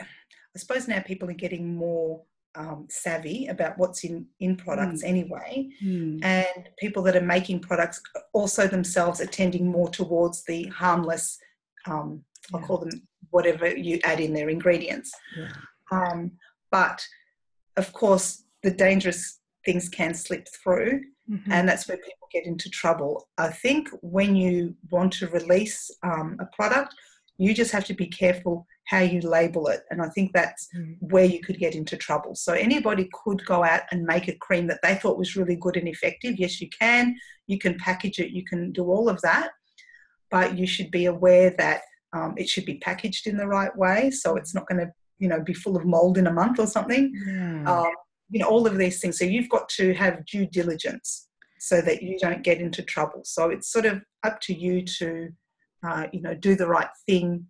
I 0.00 0.58
suppose 0.58 0.88
now 0.88 1.00
people 1.00 1.30
are 1.30 1.34
getting 1.34 1.74
more 1.74 2.22
um, 2.54 2.86
savvy 2.90 3.46
about 3.46 3.78
what's 3.78 4.04
in, 4.04 4.26
in 4.40 4.56
products 4.56 5.02
mm. 5.02 5.08
anyway. 5.08 5.68
Mm. 5.82 6.24
And 6.24 6.68
people 6.78 7.02
that 7.04 7.16
are 7.16 7.20
making 7.20 7.60
products 7.60 8.00
also 8.32 8.66
themselves 8.66 9.20
are 9.20 9.26
tending 9.26 9.66
more 9.68 9.88
towards 9.88 10.44
the 10.44 10.66
harmless, 10.66 11.38
um, 11.86 12.24
yeah. 12.50 12.58
I'll 12.58 12.66
call 12.66 12.78
them 12.78 12.90
whatever 13.30 13.68
you 13.68 14.00
add 14.04 14.20
in 14.20 14.32
their 14.32 14.48
ingredients. 14.48 15.12
Yeah. 15.36 15.52
Um, 15.90 16.32
but 16.70 17.04
of 17.76 17.92
course, 17.92 18.44
the 18.62 18.70
dangerous 18.70 19.38
things 19.64 19.88
can 19.88 20.14
slip 20.14 20.48
through, 20.48 21.02
mm-hmm. 21.30 21.52
and 21.52 21.68
that's 21.68 21.88
where 21.88 21.98
people 21.98 22.28
get 22.32 22.46
into 22.46 22.68
trouble. 22.70 23.28
I 23.38 23.48
think 23.48 23.88
when 24.02 24.36
you 24.36 24.74
want 24.90 25.12
to 25.14 25.28
release 25.28 25.90
um, 26.02 26.36
a 26.40 26.46
product, 26.46 26.94
you 27.38 27.54
just 27.54 27.70
have 27.70 27.84
to 27.84 27.94
be 27.94 28.06
careful 28.06 28.66
how 28.88 29.00
you 29.00 29.20
label 29.20 29.68
it. 29.68 29.82
And 29.90 30.02
I 30.02 30.08
think 30.08 30.32
that's 30.32 30.68
mm. 30.76 30.96
where 31.00 31.24
you 31.24 31.40
could 31.40 31.58
get 31.58 31.74
into 31.74 31.96
trouble. 31.96 32.34
So 32.34 32.52
anybody 32.52 33.08
could 33.12 33.44
go 33.44 33.62
out 33.62 33.82
and 33.92 34.04
make 34.04 34.28
a 34.28 34.36
cream 34.36 34.66
that 34.68 34.80
they 34.82 34.94
thought 34.96 35.18
was 35.18 35.36
really 35.36 35.56
good 35.56 35.76
and 35.76 35.86
effective. 35.86 36.38
Yes, 36.38 36.60
you 36.60 36.68
can. 36.70 37.14
You 37.46 37.58
can 37.58 37.76
package 37.78 38.18
it, 38.18 38.30
you 38.30 38.44
can 38.44 38.72
do 38.72 38.90
all 38.90 39.08
of 39.08 39.20
that. 39.22 39.50
But 40.30 40.58
you 40.58 40.66
should 40.66 40.90
be 40.90 41.04
aware 41.04 41.54
that 41.58 41.82
um, 42.12 42.34
it 42.36 42.48
should 42.48 42.64
be 42.64 42.78
packaged 42.78 43.26
in 43.26 43.36
the 43.36 43.46
right 43.46 43.74
way. 43.76 44.10
So 44.10 44.36
it's 44.36 44.54
not 44.54 44.66
going 44.66 44.80
to 44.80 44.92
you 45.18 45.28
know 45.28 45.40
be 45.40 45.54
full 45.54 45.76
of 45.76 45.84
mold 45.84 46.18
in 46.18 46.26
a 46.26 46.32
month 46.32 46.58
or 46.58 46.66
something 46.66 47.12
yeah. 47.26 47.64
um, 47.80 47.92
you 48.30 48.38
know 48.38 48.48
all 48.48 48.66
of 48.66 48.76
these 48.76 49.00
things 49.00 49.18
so 49.18 49.24
you've 49.24 49.48
got 49.48 49.68
to 49.68 49.94
have 49.94 50.24
due 50.26 50.46
diligence 50.46 51.28
so 51.58 51.80
that 51.80 52.02
you 52.02 52.18
don't 52.18 52.42
get 52.42 52.60
into 52.60 52.82
trouble 52.82 53.20
so 53.24 53.50
it's 53.50 53.70
sort 53.70 53.86
of 53.86 54.00
up 54.22 54.40
to 54.40 54.54
you 54.54 54.82
to 54.82 55.28
uh, 55.86 56.06
you 56.12 56.20
know 56.20 56.34
do 56.34 56.54
the 56.54 56.66
right 56.66 56.90
thing 57.06 57.46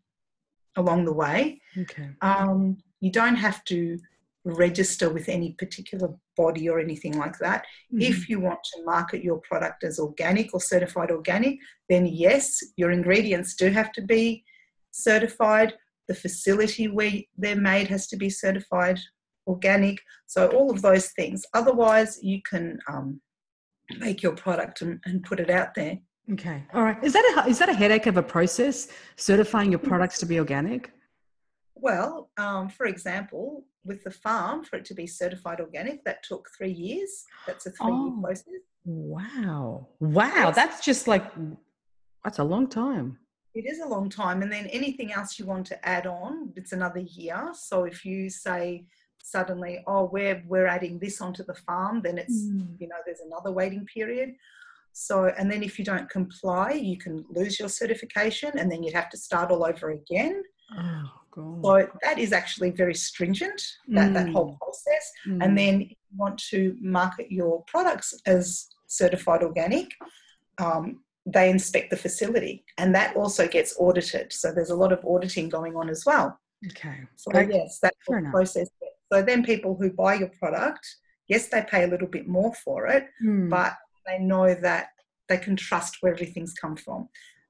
along 0.76 1.04
the 1.04 1.12
way 1.12 1.61
okay 1.76 2.11
um, 2.20 2.76
you 3.00 3.11
don't 3.11 3.37
have 3.37 3.62
to 3.64 3.98
register 4.44 5.11
with 5.11 5.28
any 5.28 5.52
particular 5.52 6.09
body 6.37 6.68
or 6.68 6.78
anything 6.78 7.18
like 7.18 7.38
that. 7.38 7.64
Mm-hmm. 7.92 8.02
If 8.02 8.28
you 8.28 8.40
want 8.40 8.61
to 8.72 8.85
market 8.85 9.22
your 9.22 9.38
product 9.38 9.85
as 9.85 9.98
organic 9.98 10.54
or 10.54 10.61
certified 10.61 11.11
organic, 11.11 11.59
then 11.88 12.07
yes, 12.07 12.62
your 12.76 12.90
ingredients 12.90 13.54
do 13.54 13.70
have 13.70 13.92
to 13.92 14.02
be 14.02 14.44
certified, 14.90 15.74
the 16.08 16.14
facility 16.14 16.88
where 16.88 17.12
they're 17.36 17.56
made 17.56 17.88
has 17.88 18.06
to 18.08 18.16
be 18.16 18.30
certified 18.30 18.98
organic. 19.46 20.00
So 20.26 20.48
all 20.48 20.70
of 20.70 20.82
those 20.82 21.08
things. 21.10 21.44
Otherwise, 21.54 22.18
you 22.22 22.40
can 22.42 22.78
um, 22.88 23.20
make 23.98 24.22
your 24.22 24.34
product 24.34 24.82
and, 24.82 25.00
and 25.04 25.22
put 25.22 25.40
it 25.40 25.50
out 25.50 25.74
there. 25.74 25.98
Okay. 26.32 26.62
All 26.74 26.82
right. 26.82 27.02
Is 27.02 27.14
that 27.14 27.44
a 27.46 27.48
is 27.48 27.58
that 27.58 27.70
a 27.70 27.74
headache 27.74 28.06
of 28.06 28.18
a 28.18 28.22
process 28.22 28.88
certifying 29.16 29.70
your 29.70 29.78
products 29.78 30.18
to 30.18 30.26
be 30.26 30.38
organic? 30.38 30.92
Well, 31.74 32.30
um, 32.36 32.68
for 32.68 32.86
example, 32.86 33.64
with 33.84 34.04
the 34.04 34.10
farm, 34.10 34.64
for 34.64 34.76
it 34.76 34.84
to 34.86 34.94
be 34.94 35.06
certified 35.06 35.60
organic, 35.60 36.04
that 36.04 36.22
took 36.22 36.48
three 36.56 36.72
years. 36.72 37.24
That's 37.46 37.66
a 37.66 37.70
three 37.70 37.86
year 37.86 38.12
oh, 38.16 38.20
process. 38.22 38.44
Wow. 38.84 39.88
Wow. 40.00 40.32
Yes. 40.34 40.56
That's 40.56 40.84
just 40.84 41.08
like, 41.08 41.24
that's 42.24 42.38
a 42.38 42.44
long 42.44 42.66
time. 42.66 43.18
It 43.58 43.66
is 43.66 43.80
a 43.80 43.88
long 43.88 44.08
time. 44.08 44.42
And 44.42 44.52
then 44.52 44.66
anything 44.66 45.12
else 45.12 45.36
you 45.36 45.44
want 45.44 45.66
to 45.66 45.88
add 45.88 46.06
on, 46.06 46.52
it's 46.54 46.72
another 46.72 47.00
year. 47.00 47.50
So 47.54 47.84
if 47.84 48.04
you 48.04 48.30
say 48.30 48.84
suddenly, 49.20 49.82
oh, 49.88 50.04
we're, 50.12 50.44
we're 50.46 50.68
adding 50.68 51.00
this 51.00 51.20
onto 51.20 51.42
the 51.44 51.58
farm, 51.66 52.00
then 52.00 52.18
it's, 52.18 52.40
mm. 52.44 52.68
you 52.78 52.86
know, 52.86 53.00
there's 53.04 53.24
another 53.26 53.50
waiting 53.50 53.84
period. 53.92 54.30
So, 54.92 55.32
and 55.36 55.50
then 55.50 55.64
if 55.64 55.76
you 55.76 55.84
don't 55.84 56.08
comply, 56.08 56.70
you 56.72 56.98
can 56.98 57.24
lose 57.30 57.58
your 57.58 57.68
certification 57.68 58.52
and 58.56 58.70
then 58.70 58.84
you'd 58.84 58.94
have 58.94 59.10
to 59.10 59.16
start 59.16 59.50
all 59.50 59.64
over 59.64 59.90
again. 59.90 60.42
Oh, 60.78 61.10
God. 61.32 61.64
So 61.64 61.98
that 62.04 62.18
is 62.20 62.32
actually 62.32 62.70
very 62.70 62.94
stringent, 62.94 63.60
that, 63.88 64.10
mm. 64.10 64.14
that 64.14 64.28
whole 64.28 64.52
mm. 64.52 64.58
process. 64.58 65.12
Mm. 65.26 65.44
And 65.44 65.58
then 65.58 65.80
you 65.80 65.96
want 66.16 66.38
to 66.50 66.76
market 66.80 67.32
your 67.32 67.64
products 67.64 68.14
as 68.24 68.68
certified 68.86 69.42
organic, 69.42 69.88
um, 70.58 71.00
they 71.28 71.50
inspect 71.50 71.90
the 71.90 71.96
facility 71.96 72.64
and 72.78 72.94
that 72.94 73.14
also 73.14 73.46
gets 73.46 73.74
audited. 73.78 74.32
So 74.32 74.50
there's 74.52 74.70
a 74.70 74.76
lot 74.76 74.92
of 74.92 75.04
auditing 75.04 75.48
going 75.48 75.76
on 75.76 75.90
as 75.90 76.04
well. 76.06 76.38
Okay. 76.70 77.00
So 77.16 77.30
yes, 77.38 77.78
that's 77.82 77.96
the 78.06 78.28
process. 78.30 78.68
So 79.12 79.22
then 79.22 79.44
people 79.44 79.76
who 79.78 79.90
buy 79.90 80.14
your 80.14 80.30
product, 80.38 80.86
yes, 81.28 81.48
they 81.48 81.64
pay 81.68 81.84
a 81.84 81.86
little 81.86 82.08
bit 82.08 82.26
more 82.26 82.54
for 82.54 82.86
it, 82.86 83.06
mm. 83.24 83.48
but 83.48 83.74
they 84.06 84.18
know 84.18 84.54
that 84.54 84.88
they 85.28 85.36
can 85.36 85.54
trust 85.54 85.98
where 86.00 86.12
everything's 86.12 86.54
come 86.54 86.76
from. 86.76 87.08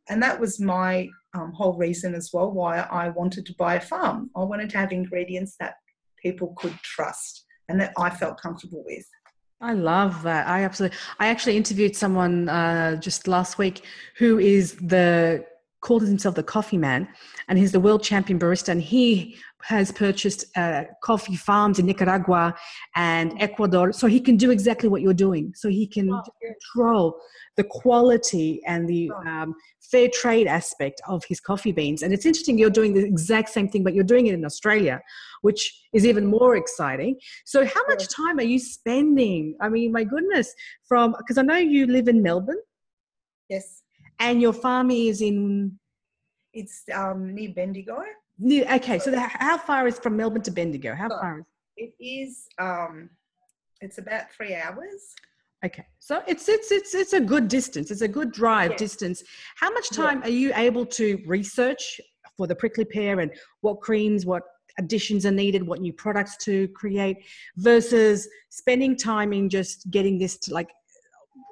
And 0.08 0.22
that 0.22 0.40
was 0.40 0.58
my 0.58 1.08
um, 1.34 1.52
whole 1.52 1.74
reason 1.74 2.14
as 2.14 2.30
well 2.32 2.50
why 2.50 2.80
I 2.80 3.10
wanted 3.10 3.46
to 3.46 3.54
buy 3.54 3.76
a 3.76 3.80
farm. 3.80 4.30
I 4.36 4.40
wanted 4.40 4.70
to 4.70 4.78
have 4.78 4.92
ingredients 4.92 5.56
that 5.60 5.74
people 6.20 6.54
could 6.58 6.74
trust 6.82 7.44
and 7.68 7.80
that 7.80 7.92
I 7.96 8.10
felt 8.10 8.40
comfortable 8.40 8.82
with. 8.84 9.06
I 9.60 9.72
love 9.72 10.22
that. 10.22 10.46
I 10.46 10.62
absolutely. 10.62 10.96
I 11.18 11.28
actually 11.28 11.56
interviewed 11.56 11.96
someone 11.96 12.48
uh, 12.48 12.96
just 12.96 13.26
last 13.26 13.58
week 13.58 13.84
who 14.16 14.38
is 14.38 14.76
the 14.76 15.44
called 15.80 16.02
himself 16.02 16.34
the 16.34 16.42
coffee 16.42 16.78
man, 16.78 17.08
and 17.48 17.58
he's 17.58 17.72
the 17.72 17.80
world 17.80 18.02
champion 18.02 18.38
barista, 18.38 18.68
and 18.68 18.82
he 18.82 19.36
has 19.62 19.90
purchased 19.92 20.44
uh, 20.56 20.84
coffee 21.02 21.36
farms 21.36 21.78
in 21.78 21.86
Nicaragua 21.86 22.54
and 22.94 23.34
Ecuador, 23.40 23.92
so 23.92 24.06
he 24.06 24.20
can 24.20 24.36
do 24.36 24.50
exactly 24.50 24.88
what 24.88 25.02
you're 25.02 25.14
doing. 25.14 25.52
So 25.54 25.68
he 25.68 25.86
can 25.86 26.12
oh, 26.12 26.22
control 26.40 27.20
the 27.56 27.64
quality 27.64 28.62
and 28.66 28.88
the 28.88 29.10
um, 29.26 29.54
fair 29.80 30.08
trade 30.12 30.46
aspect 30.46 31.00
of 31.08 31.24
his 31.24 31.40
coffee 31.40 31.72
beans. 31.72 32.02
And 32.02 32.12
it's 32.12 32.26
interesting 32.26 32.58
you're 32.58 32.70
doing 32.70 32.94
the 32.94 33.04
exact 33.04 33.48
same 33.48 33.68
thing, 33.68 33.82
but 33.82 33.94
you're 33.94 34.04
doing 34.04 34.26
it 34.26 34.34
in 34.34 34.44
Australia, 34.44 35.00
which 35.42 35.80
is 35.92 36.06
even 36.06 36.26
more 36.26 36.56
exciting. 36.56 37.18
So 37.44 37.64
how 37.64 37.86
much 37.88 38.08
time 38.14 38.38
are 38.38 38.42
you 38.42 38.58
spending? 38.58 39.56
I 39.60 39.68
mean, 39.68 39.92
my 39.92 40.04
goodness, 40.04 40.54
from 40.86 41.14
because 41.18 41.38
I 41.38 41.42
know 41.42 41.56
you 41.56 41.86
live 41.86 42.08
in 42.08 42.22
Melbourne. 42.22 42.60
Yes. 43.48 43.82
And 44.18 44.40
your 44.40 44.52
farm 44.52 44.90
is 44.90 45.20
in. 45.20 45.78
It's 46.52 46.84
um, 46.92 47.34
near 47.34 47.52
Bendigo. 47.54 48.02
Okay, 48.44 48.98
so 48.98 49.10
the, 49.10 49.20
how 49.20 49.58
far 49.58 49.86
is 49.86 49.98
from 49.98 50.16
Melbourne 50.16 50.42
to 50.42 50.50
Bendigo? 50.50 50.94
How 50.94 51.08
so 51.08 51.18
far 51.20 51.38
is 51.38 51.44
it? 51.76 51.94
Is 52.00 52.46
um, 52.58 53.10
it's 53.80 53.98
about 53.98 54.30
three 54.32 54.54
hours. 54.54 55.14
Okay, 55.64 55.84
so 55.98 56.22
it's 56.28 56.48
it's 56.48 56.70
it's 56.70 56.94
it's 56.94 57.12
a 57.14 57.20
good 57.20 57.48
distance. 57.48 57.90
It's 57.90 58.02
a 58.02 58.08
good 58.08 58.32
drive 58.32 58.76
distance. 58.76 59.24
How 59.56 59.70
much 59.70 59.90
time 59.90 60.22
are 60.22 60.28
you 60.28 60.52
able 60.54 60.86
to 60.86 61.20
research 61.26 62.00
for 62.36 62.46
the 62.46 62.54
prickly 62.54 62.84
pear 62.84 63.18
and 63.18 63.32
what 63.62 63.80
creams, 63.80 64.24
what 64.24 64.44
additions 64.78 65.26
are 65.26 65.32
needed, 65.32 65.66
what 65.66 65.80
new 65.80 65.92
products 65.92 66.36
to 66.44 66.68
create, 66.68 67.16
versus 67.56 68.28
spending 68.50 68.96
time 68.96 69.32
in 69.32 69.48
just 69.48 69.90
getting 69.90 70.16
this 70.16 70.38
to 70.38 70.54
like 70.54 70.70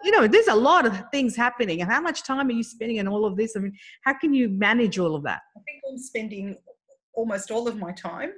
you 0.05 0.11
know, 0.11 0.27
there's 0.27 0.49
a 0.49 0.55
lot 0.55 0.87
of 0.87 1.03
things 1.11 1.37
happening. 1.37 1.81
And 1.81 1.91
how 1.91 2.01
much 2.01 2.23
time 2.23 2.49
are 2.49 2.53
you 2.53 2.63
spending 2.63 3.01
on 3.01 3.09
all 3.09 3.25
of 3.25 3.37
this? 3.37 3.57
I 3.57 3.61
mean, 3.61 3.77
how 4.03 4.15
can 4.15 4.33
you 4.35 4.49
manage 4.49 4.99
all 4.99 5.15
of 5.15 5.23
that? 5.25 5.43
I 5.57 5.61
think 5.61 5.83
I'm 5.91 5.99
spending 5.99 6.57
almost 7.15 7.51
all 7.51 7.67
of 7.67 7.77
my 7.77 7.93
time 7.93 8.33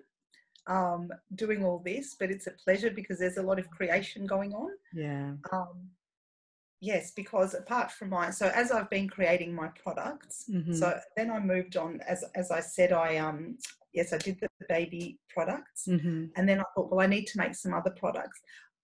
um, 0.68 1.10
doing 1.34 1.64
all 1.64 1.82
this, 1.84 2.16
but 2.18 2.30
it's 2.30 2.46
a 2.46 2.52
pleasure 2.52 2.90
because 2.90 3.18
there's 3.18 3.38
a 3.38 3.42
lot 3.42 3.58
of 3.58 3.70
creation 3.70 4.26
going 4.26 4.52
on. 4.52 4.70
Yeah. 4.92 5.32
Um, 5.52 5.88
yes, 6.80 7.12
because 7.16 7.54
apart 7.54 7.90
from 7.90 8.10
my 8.10 8.30
so 8.30 8.50
as 8.54 8.70
I've 8.70 8.90
been 8.90 9.08
creating 9.08 9.54
my 9.54 9.68
products, 9.82 10.44
mm-hmm. 10.50 10.74
so 10.74 10.98
then 11.16 11.30
I 11.30 11.40
moved 11.40 11.76
on. 11.76 12.00
As 12.06 12.24
as 12.34 12.50
I 12.50 12.60
said, 12.60 12.92
I 12.92 13.16
um 13.16 13.56
yes 13.92 14.12
I 14.12 14.18
did 14.18 14.38
the 14.40 14.48
baby 14.68 15.18
products, 15.30 15.86
mm-hmm. 15.88 16.26
and 16.36 16.48
then 16.48 16.60
I 16.60 16.64
thought, 16.74 16.90
well, 16.90 17.00
I 17.00 17.06
need 17.06 17.26
to 17.28 17.38
make 17.38 17.54
some 17.54 17.74
other 17.74 17.94
products, 17.98 18.40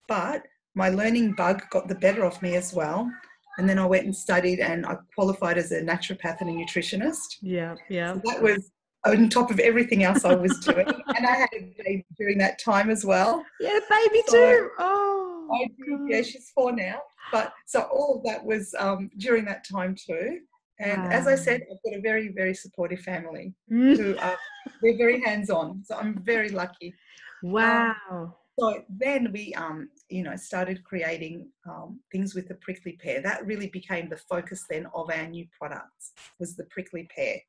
but 0.08 0.42
my 0.74 0.88
learning 0.88 1.32
bug 1.32 1.62
got 1.70 1.88
the 1.88 1.94
better 1.94 2.24
of 2.24 2.40
me 2.42 2.56
as 2.56 2.72
well. 2.74 3.10
And 3.58 3.68
then 3.68 3.78
I 3.78 3.86
went 3.86 4.04
and 4.04 4.14
studied 4.14 4.58
and 4.58 4.84
I 4.84 4.96
qualified 5.14 5.58
as 5.58 5.70
a 5.70 5.80
naturopath 5.80 6.40
and 6.40 6.50
a 6.50 6.52
nutritionist. 6.52 7.36
Yeah, 7.40 7.76
yeah. 7.88 8.14
So 8.14 8.20
that 8.24 8.42
was 8.42 8.72
on 9.06 9.28
top 9.28 9.50
of 9.50 9.60
everything 9.60 10.02
else 10.02 10.24
I 10.24 10.34
was 10.34 10.58
doing. 10.58 10.86
and 11.16 11.26
I 11.26 11.36
had 11.36 11.48
a 11.54 11.74
baby 11.84 12.06
during 12.18 12.38
that 12.38 12.58
time 12.58 12.90
as 12.90 13.04
well. 13.04 13.44
Yeah, 13.60 13.78
baby 13.88 14.22
so 14.26 14.32
too. 14.32 14.70
Oh, 14.78 15.48
I 15.52 15.68
yeah, 16.08 16.22
she's 16.22 16.50
four 16.54 16.72
now. 16.72 17.00
But 17.30 17.52
so 17.66 17.82
all 17.82 18.18
of 18.18 18.24
that 18.24 18.44
was 18.44 18.74
um, 18.78 19.10
during 19.18 19.44
that 19.44 19.64
time 19.68 19.94
too. 19.94 20.40
And 20.80 21.02
wow. 21.04 21.10
as 21.10 21.28
I 21.28 21.36
said, 21.36 21.62
I've 21.70 21.82
got 21.84 21.98
a 21.98 22.00
very, 22.00 22.28
very 22.28 22.54
supportive 22.54 23.00
family 23.00 23.54
mm. 23.70 23.96
who 23.96 24.16
are 24.18 24.36
they're 24.82 24.96
very 24.96 25.20
hands-on. 25.20 25.84
So 25.84 25.96
I'm 25.96 26.20
very 26.24 26.48
lucky. 26.48 26.94
Wow. 27.42 27.94
Um, 28.10 28.34
so 28.58 28.82
then 28.88 29.30
we, 29.32 29.52
um, 29.54 29.88
you 30.08 30.22
know, 30.22 30.36
started 30.36 30.84
creating 30.84 31.48
um, 31.68 32.00
things 32.12 32.34
with 32.34 32.48
the 32.48 32.54
prickly 32.56 32.98
pear. 33.02 33.20
That 33.20 33.44
really 33.46 33.68
became 33.68 34.08
the 34.08 34.16
focus 34.16 34.64
then 34.70 34.86
of 34.94 35.10
our 35.10 35.26
new 35.26 35.46
products 35.58 36.12
was 36.38 36.56
the 36.56 36.64
prickly 36.64 37.08
pear 37.14 37.40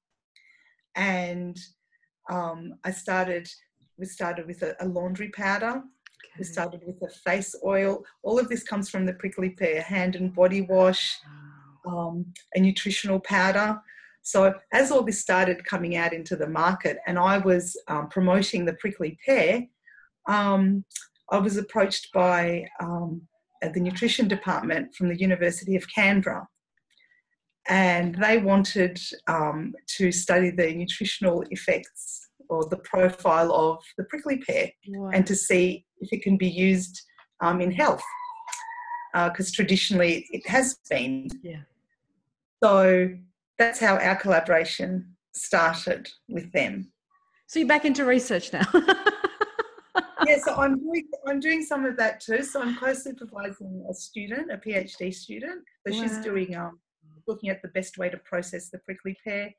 and 0.96 1.60
um, 2.30 2.76
I 2.84 2.92
started. 2.92 3.48
We 3.98 4.06
started 4.06 4.48
with 4.48 4.62
a, 4.64 4.76
a 4.80 4.88
laundry 4.88 5.30
powder. 5.30 5.70
Okay. 5.70 6.40
We 6.40 6.44
started 6.46 6.82
with 6.86 7.02
a 7.04 7.14
face 7.30 7.56
oil. 7.64 8.04
All 8.24 8.40
of 8.40 8.50
this 8.50 8.64
comes 8.64 8.90
from 8.90 9.06
the 9.06 9.14
prickly 9.14 9.52
pear 9.52 9.82
hand 9.82 10.16
and 10.16 10.34
body 10.34 10.62
wash, 10.62 11.18
um, 11.88 12.26
a 12.56 12.60
nutritional 12.60 13.20
powder. 13.20 13.80
So 14.22 14.56
as 14.74 14.90
all 14.92 15.04
this 15.04 15.22
started 15.22 15.64
coming 15.66 15.98
out 15.98 16.12
into 16.12 16.36
the 16.36 16.48
market, 16.48 16.98
and 17.06 17.20
I 17.20 17.38
was 17.38 17.78
um, 17.88 18.10
promoting 18.10 18.66
the 18.66 18.74
prickly 18.74 19.20
pear, 19.24 19.68
um, 20.28 20.86
I 21.32 21.38
was 21.38 21.58
approached 21.58 22.12
by 22.14 22.68
um, 22.80 23.22
the 23.62 23.80
nutrition 23.80 24.28
department 24.28 24.94
from 24.96 25.10
the 25.10 25.20
University 25.20 25.76
of 25.76 25.86
Canberra 25.94 26.48
and 27.68 28.16
they 28.16 28.38
wanted 28.38 29.00
um, 29.28 29.74
to 29.98 30.12
study 30.12 30.52
the 30.52 30.74
nutritional 30.74 31.44
effects 31.50 32.30
or 32.50 32.68
the 32.70 32.78
profile 32.78 33.52
of 33.54 33.84
the 33.98 34.04
prickly 34.06 34.38
pear 34.38 34.70
wow. 34.90 35.10
and 35.14 35.26
to 35.26 35.36
see 35.36 35.84
if 36.00 36.14
it 36.14 36.22
can 36.22 36.38
be 36.38 36.48
used 36.48 37.02
um, 37.42 37.62
in 37.62 37.72
health 37.72 38.04
because 39.14 39.50
uh, 39.50 39.56
traditionally 39.56 40.28
it 40.32 40.46
has 40.48 40.78
been. 40.90 41.28
Yeah. 41.42 41.62
So 42.64 43.16
that's 43.58 43.80
how 43.80 43.98
our 43.98 44.16
collaboration 44.16 45.16
started 45.34 46.10
with 46.28 46.52
them. 46.52 46.92
So 47.48 47.60
you're 47.60 47.68
back 47.68 47.86
into 47.86 48.06
research 48.06 48.52
now. 48.52 48.66
yeah, 50.28 50.38
so 50.44 50.56
I'm 50.56 50.80
doing 50.80 51.08
I'm 51.28 51.40
doing 51.40 51.64
some 51.64 51.86
of 51.86 51.98
that 51.98 52.20
too. 52.20 52.44
So 52.44 52.62
I'm 52.62 52.76
co-supervising 52.78 53.86
a 53.90 53.94
student, 53.94 54.52
a 54.52 54.58
PhD 54.58 55.14
student. 55.14 55.64
So 55.86 55.94
wow. 55.94 56.02
she's 56.02 56.18
doing 56.20 56.56
um, 56.56 56.80
looking 57.28 57.50
at 57.50 57.62
the 57.62 57.70
best 57.70 57.98
way 57.98 58.10
to 58.10 58.18
process 58.18 58.70
the 58.70 58.80
prickly 58.80 59.18
pear. 59.24 59.54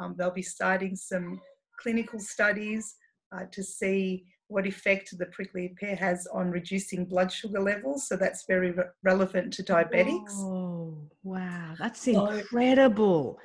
Um, 0.00 0.14
they'll 0.16 0.30
be 0.30 0.42
starting 0.42 0.96
some 0.96 1.40
clinical 1.80 2.18
studies 2.18 2.96
uh, 3.34 3.44
to 3.50 3.62
see 3.62 4.24
what 4.48 4.66
effect 4.66 5.16
the 5.16 5.26
prickly 5.26 5.74
pear 5.80 5.96
has 5.96 6.26
on 6.32 6.50
reducing 6.50 7.04
blood 7.06 7.32
sugar 7.32 7.60
levels. 7.60 8.06
So 8.06 8.16
that's 8.16 8.44
very 8.46 8.72
re- 8.72 8.84
relevant 9.02 9.52
to 9.54 9.62
diabetics. 9.62 10.32
Oh, 10.32 10.98
wow, 11.22 11.74
that's 11.78 12.06
incredible. 12.06 13.38
So, 13.38 13.42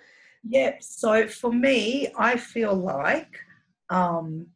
yep. 0.49 0.83
So 0.83 1.27
for 1.27 1.51
me, 1.51 2.09
I 2.17 2.35
feel 2.35 2.73
like 2.75 3.39
um, 3.89 4.47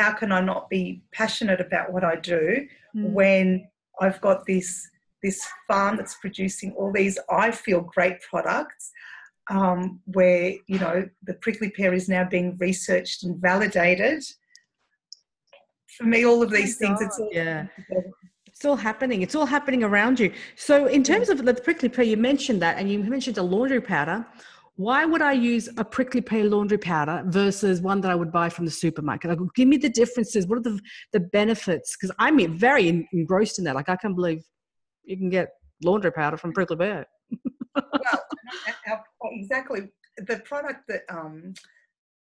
how 0.00 0.12
can 0.12 0.30
I 0.32 0.40
not 0.40 0.68
be 0.68 1.02
passionate 1.12 1.60
about 1.60 1.92
what 1.92 2.04
I 2.04 2.16
do 2.16 2.66
mm. 2.94 3.10
when 3.10 3.68
I've 4.00 4.20
got 4.20 4.46
this 4.46 4.88
this 5.22 5.40
farm 5.66 5.96
that's 5.96 6.16
producing 6.16 6.72
all 6.72 6.92
these, 6.92 7.18
I 7.30 7.50
feel, 7.50 7.80
great 7.80 8.20
products. 8.30 8.92
Um, 9.48 10.00
where 10.06 10.54
you 10.66 10.78
know 10.84 11.08
the 11.22 11.34
prickly 11.34 11.70
pear 11.70 11.94
is 11.94 12.08
now 12.08 12.24
being 12.24 12.56
researched 12.58 13.22
and 13.22 13.40
validated 13.40 14.24
for 15.96 16.04
me, 16.04 16.24
all 16.26 16.42
of 16.42 16.50
these 16.50 16.76
oh 16.76 16.78
things, 16.78 17.00
it's 17.00 17.18
all 17.18 17.30
yeah. 17.32 17.66
It's 18.46 18.64
all 18.64 18.76
happening. 18.76 19.22
It's 19.22 19.34
all 19.34 19.46
happening 19.46 19.84
around 19.84 20.18
you. 20.18 20.32
So, 20.56 20.86
in 20.86 21.02
terms 21.02 21.28
of 21.28 21.44
the 21.44 21.54
prickly 21.54 21.88
pear, 21.88 22.04
you 22.04 22.16
mentioned 22.16 22.62
that, 22.62 22.78
and 22.78 22.90
you 22.90 22.98
mentioned 22.98 23.38
a 23.38 23.42
laundry 23.42 23.80
powder. 23.80 24.26
Why 24.76 25.06
would 25.06 25.22
I 25.22 25.32
use 25.32 25.70
a 25.78 25.84
prickly 25.84 26.20
pear 26.20 26.44
laundry 26.44 26.76
powder 26.76 27.22
versus 27.26 27.80
one 27.80 28.02
that 28.02 28.10
I 28.10 28.14
would 28.14 28.30
buy 28.30 28.50
from 28.50 28.66
the 28.66 28.70
supermarket? 28.70 29.30
Like, 29.30 29.38
give 29.54 29.68
me 29.68 29.78
the 29.78 29.88
differences. 29.88 30.46
What 30.46 30.58
are 30.58 30.62
the 30.62 30.78
the 31.12 31.20
benefits? 31.20 31.96
Because 31.96 32.14
I'm 32.18 32.58
very 32.58 33.08
engrossed 33.12 33.58
in 33.58 33.64
that. 33.64 33.74
Like, 33.74 33.88
I 33.88 33.96
can't 33.96 34.14
believe 34.14 34.44
you 35.04 35.16
can 35.16 35.30
get 35.30 35.48
laundry 35.82 36.12
powder 36.12 36.36
from 36.36 36.52
prickly 36.52 36.76
pear. 36.76 37.06
well, 37.74 39.02
exactly. 39.32 39.88
The 40.18 40.38
product 40.40 40.88
that 40.88 41.02
um, 41.08 41.54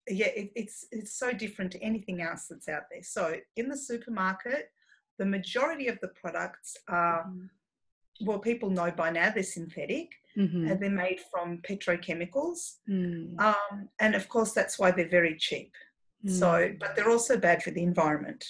yeah, 0.08 0.26
it, 0.26 0.52
it's 0.54 0.86
it's 0.92 1.18
so 1.18 1.32
different 1.32 1.72
to 1.72 1.82
anything 1.82 2.22
else 2.22 2.46
that's 2.48 2.68
out 2.68 2.84
there. 2.90 3.02
So 3.02 3.36
in 3.56 3.68
the 3.68 3.76
supermarket, 3.76 4.70
the 5.18 5.26
majority 5.26 5.88
of 5.88 5.98
the 6.00 6.08
products 6.08 6.76
are 6.88 7.24
mm-hmm. 7.24 8.26
well, 8.26 8.38
people 8.38 8.70
know 8.70 8.90
by 8.90 9.10
now 9.10 9.30
they're 9.30 9.42
synthetic. 9.42 10.12
Mm-hmm. 10.36 10.68
And 10.68 10.80
they're 10.80 10.90
made 10.90 11.20
from 11.30 11.62
petrochemicals, 11.68 12.74
mm. 12.88 13.40
um, 13.40 13.88
and 14.00 14.14
of 14.14 14.28
course 14.28 14.52
that's 14.52 14.78
why 14.78 14.90
they're 14.90 15.08
very 15.08 15.34
cheap. 15.38 15.72
Mm. 16.26 16.30
So, 16.30 16.74
but 16.78 16.94
they're 16.94 17.10
also 17.10 17.38
bad 17.38 17.62
for 17.62 17.70
the 17.70 17.82
environment, 17.82 18.44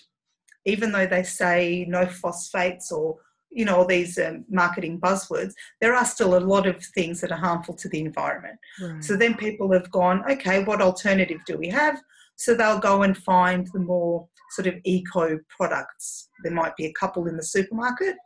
even 0.65 0.91
though 0.91 1.07
they 1.07 1.23
say 1.23 1.87
no 1.89 2.05
phosphates 2.07 2.91
or 2.91 3.19
you 3.57 3.65
know, 3.65 3.77
all 3.77 3.87
these 3.87 4.19
um, 4.19 4.45
marketing 4.51 5.01
buzzwords, 5.01 5.55
there 5.81 5.95
are 5.95 6.05
still 6.05 6.37
a 6.37 6.41
lot 6.41 6.67
of 6.67 6.85
things 6.95 7.23
that 7.23 7.33
are 7.33 7.39
harmful 7.39 7.75
to 7.75 7.89
the 7.89 8.01
environment. 8.01 8.59
Right. 8.81 9.03
So 9.03 9.17
then 9.17 9.35
people 9.35 9.73
have 9.73 9.91
gone, 9.91 10.31
okay, 10.31 10.63
what 10.65 10.83
alternative 10.83 11.41
do 11.47 11.57
we 11.57 11.69
have? 11.69 11.99
So 12.37 12.55
they'll 12.55 12.79
go 12.79 13.03
and 13.03 13.17
find 13.17 13.67
the 13.73 13.81
more 13.81 14.29
sort 14.51 14.67
of 14.67 14.75
eco 14.85 15.39
products. 15.49 16.29
There 16.43 16.53
might 16.53 16.77
be 16.77 16.85
a 16.85 16.93
couple 16.93 17.29
in 17.29 17.37
the 17.37 17.43
supermarket, 17.43 18.17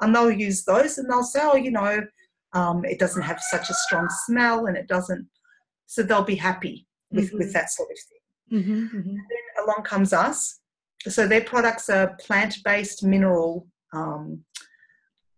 and 0.00 0.14
they'll 0.14 0.30
use 0.30 0.64
those 0.64 0.98
and 0.98 1.10
they'll 1.10 1.24
say, 1.24 1.40
oh, 1.42 1.56
you 1.56 1.72
know, 1.72 2.00
um, 2.56 2.84
it 2.84 2.98
doesn't 2.98 3.22
have 3.22 3.40
such 3.40 3.70
a 3.70 3.74
strong 3.74 4.08
smell 4.26 4.66
and 4.66 4.76
it 4.76 4.88
doesn't. 4.88 5.26
So 5.86 6.02
they'll 6.02 6.22
be 6.22 6.34
happy 6.34 6.86
with, 7.10 7.26
mm-hmm. 7.26 7.38
with 7.38 7.52
that 7.52 7.70
sort 7.70 7.88
of 7.90 7.98
thing. 8.08 8.60
Mm-hmm, 8.60 8.98
mm-hmm. 8.98 9.14
then 9.14 9.64
along 9.64 9.82
comes 9.84 10.12
us. 10.12 10.60
So 11.06 11.26
their 11.26 11.42
products 11.42 11.88
are 11.88 12.16
plant 12.20 12.56
based 12.64 13.04
mineral 13.04 13.66
um, 13.92 14.44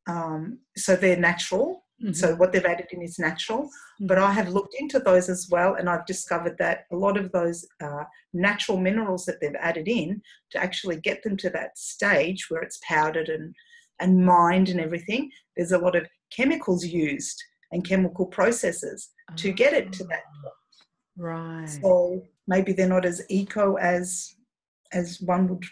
um, 0.08 0.58
so 0.76 0.96
they're 0.96 1.16
natural. 1.16 1.84
Mm-hmm. 2.02 2.12
So 2.12 2.34
what 2.36 2.52
they've 2.52 2.64
added 2.64 2.86
in 2.92 3.02
is 3.02 3.18
natural. 3.18 3.64
Mm-hmm. 3.64 4.06
But 4.06 4.18
I 4.18 4.32
have 4.32 4.48
looked 4.48 4.74
into 4.78 4.98
those 4.98 5.28
as 5.28 5.48
well, 5.50 5.74
and 5.74 5.88
I've 5.88 6.06
discovered 6.06 6.56
that 6.58 6.84
a 6.92 6.96
lot 6.96 7.16
of 7.16 7.30
those 7.32 7.66
uh, 7.82 8.04
natural 8.32 8.78
minerals 8.78 9.24
that 9.26 9.40
they've 9.40 9.54
added 9.60 9.88
in 9.88 10.22
to 10.52 10.62
actually 10.62 11.00
get 11.00 11.22
them 11.22 11.36
to 11.38 11.50
that 11.50 11.76
stage 11.76 12.46
where 12.48 12.62
it's 12.62 12.80
powdered 12.82 13.28
and 13.28 13.54
and 14.00 14.24
mined 14.24 14.68
and 14.68 14.80
everything. 14.80 15.28
There's 15.56 15.72
a 15.72 15.78
lot 15.78 15.96
of 15.96 16.06
chemicals 16.30 16.84
used 16.84 17.42
and 17.72 17.84
chemical 17.84 18.26
processes 18.26 19.10
oh. 19.30 19.34
to 19.36 19.52
get 19.52 19.72
it 19.72 19.92
to 19.92 20.04
that 20.04 20.22
point. 20.42 20.54
Right. 21.16 21.66
So 21.66 22.22
maybe 22.46 22.72
they're 22.72 22.88
not 22.88 23.04
as 23.04 23.22
eco 23.28 23.74
as 23.76 24.34
as 24.92 25.20
one 25.20 25.48
would 25.48 25.64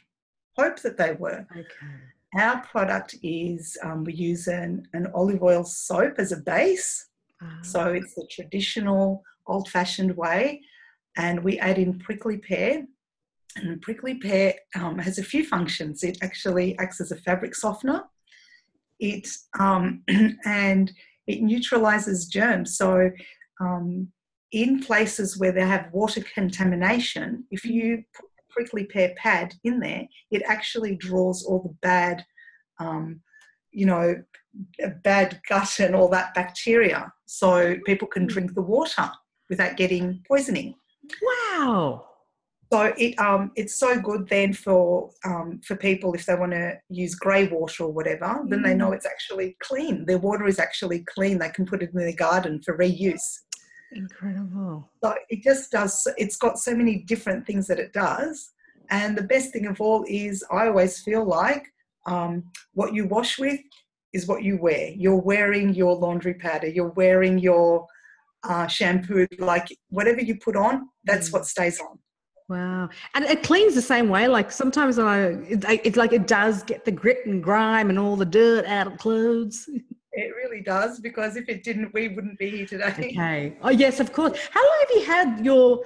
hope 0.59 0.81
that 0.81 0.97
they 0.97 1.12
were. 1.12 1.47
Okay. 1.53 1.95
Our 2.38 2.61
product 2.62 3.14
is 3.23 3.79
um, 3.83 4.05
we 4.05 4.12
use 4.12 4.47
an, 4.47 4.87
an 4.92 5.07
olive 5.14 5.42
oil 5.42 5.64
soap 5.64 6.14
as 6.19 6.33
a 6.33 6.37
base. 6.37 7.09
Uh-huh. 7.42 7.62
So 7.62 7.87
it's 7.92 8.14
the 8.14 8.29
traditional 8.31 9.23
old 9.47 9.69
fashioned 9.69 10.14
way. 10.16 10.62
And 11.16 11.42
we 11.42 11.59
add 11.59 11.79
in 11.79 11.99
prickly 11.99 12.37
pear. 12.37 12.85
And 13.57 13.81
prickly 13.81 14.16
pear 14.16 14.55
um, 14.75 14.99
has 14.99 15.19
a 15.19 15.23
few 15.23 15.47
functions. 15.47 16.03
It 16.03 16.19
actually 16.21 16.79
acts 16.79 17.01
as 17.01 17.11
a 17.11 17.16
fabric 17.16 17.55
softener. 17.55 18.05
It 18.98 19.28
um, 19.59 20.02
and 20.44 20.92
it 21.26 21.42
neutralizes 21.42 22.26
germs. 22.26 22.76
So 22.76 23.11
um, 23.61 24.09
in 24.52 24.80
places 24.80 25.38
where 25.38 25.52
they 25.52 25.66
have 25.66 25.92
water 25.92 26.22
contamination, 26.35 27.44
if 27.50 27.64
you 27.64 28.04
put 28.14 28.26
prickly 28.50 28.85
pear 28.85 29.14
pad 29.16 29.54
in 29.64 29.80
there, 29.80 30.06
it 30.30 30.42
actually 30.46 30.96
draws 30.96 31.44
all 31.44 31.62
the 31.62 31.76
bad, 31.82 32.24
um, 32.78 33.20
you 33.70 33.85
know, 33.85 34.16
bad 35.04 35.40
gut 35.48 35.78
and 35.80 35.94
all 35.94 36.09
that 36.09 36.32
bacteria, 36.35 37.12
so 37.26 37.76
people 37.85 38.09
can 38.09 38.26
drink 38.26 38.54
the 38.54 38.62
water 38.62 39.11
without 39.50 39.76
getting 39.76 40.22
poisoning. 40.26 40.74
Wow. 41.22 42.06
So 42.72 42.92
it 42.96 43.18
um 43.18 43.52
it's 43.55 43.79
so 43.79 44.00
good 44.00 44.29
then 44.29 44.52
for 44.52 45.11
um 45.24 45.61
for 45.64 45.76
people 45.76 46.14
if 46.14 46.26
they 46.26 46.35
want 46.35 46.52
to 46.52 46.79
use 46.88 47.14
grey 47.14 47.46
water 47.46 47.85
or 47.85 47.92
whatever, 47.92 48.42
then 48.48 48.62
they 48.62 48.74
know 48.74 48.90
mm. 48.90 48.96
it's 48.96 49.07
actually 49.07 49.57
clean. 49.61 50.05
Their 50.05 50.18
water 50.18 50.46
is 50.46 50.59
actually 50.59 51.05
clean. 51.14 51.38
They 51.38 51.50
can 51.50 51.66
put 51.66 51.83
it 51.83 51.90
in 51.92 51.98
their 51.98 52.12
garden 52.12 52.61
for 52.62 52.76
reuse. 52.76 53.40
Incredible. 53.92 54.90
So 55.02 55.14
it 55.29 55.42
just 55.42 55.70
does, 55.70 56.07
it's 56.16 56.37
got 56.37 56.59
so 56.59 56.74
many 56.74 56.98
different 56.98 57.46
things 57.46 57.66
that 57.68 57.79
it 57.79 57.92
does. 57.92 58.52
And 58.90 59.16
the 59.16 59.22
best 59.22 59.52
thing 59.52 59.66
of 59.66 59.81
all 59.81 60.05
is, 60.09 60.44
I 60.50 60.68
always 60.68 61.00
feel 61.00 61.24
like 61.24 61.66
um, 62.07 62.44
what 62.74 62.94
you 62.94 63.07
wash 63.07 63.38
with 63.38 63.61
is 64.12 64.26
what 64.26 64.42
you 64.42 64.59
wear. 64.59 64.90
You're 64.90 65.20
wearing 65.20 65.74
your 65.74 65.94
laundry 65.94 66.35
powder, 66.35 66.68
you're 66.68 66.90
wearing 66.90 67.38
your 67.38 67.87
uh, 68.44 68.66
shampoo, 68.66 69.26
like 69.38 69.66
whatever 69.88 70.20
you 70.20 70.37
put 70.37 70.57
on, 70.57 70.88
that's 71.05 71.31
mm. 71.31 71.35
what 71.35 71.46
stays 71.46 71.81
on. 71.81 71.98
Wow, 72.48 72.88
and 73.14 73.24
it 73.24 73.42
cleans 73.42 73.74
the 73.74 73.82
same 73.82 74.09
way. 74.09 74.28
Like 74.28 74.52
sometimes 74.52 74.98
I, 74.98 75.20
it, 75.48 75.64
it's 75.85 75.96
like 75.96 76.12
it 76.12 76.28
does 76.28 76.62
get 76.62 76.85
the 76.85 76.92
grit 76.92 77.26
and 77.26 77.42
grime 77.42 77.90
and 77.90 77.98
all 77.98 78.14
the 78.14 78.24
dirt 78.24 78.64
out 78.66 78.87
of 78.87 78.98
clothes. 78.98 79.68
It 80.18 80.32
really 80.35 80.62
does 80.62 81.00
because 81.00 81.37
if 81.37 81.48
it 81.48 81.62
didn't, 81.62 81.92
we 81.92 82.09
wouldn't 82.09 82.38
be 82.38 82.48
here 82.48 82.66
today. 82.66 82.87
Okay. 82.87 83.59
Oh 83.62 83.70
yes, 83.70 84.00
of 84.00 84.12
course. 84.12 84.38
How 84.50 84.62
long 84.62 84.78
have 84.80 84.90
you 84.96 85.04
had 85.04 85.44
your 85.44 85.85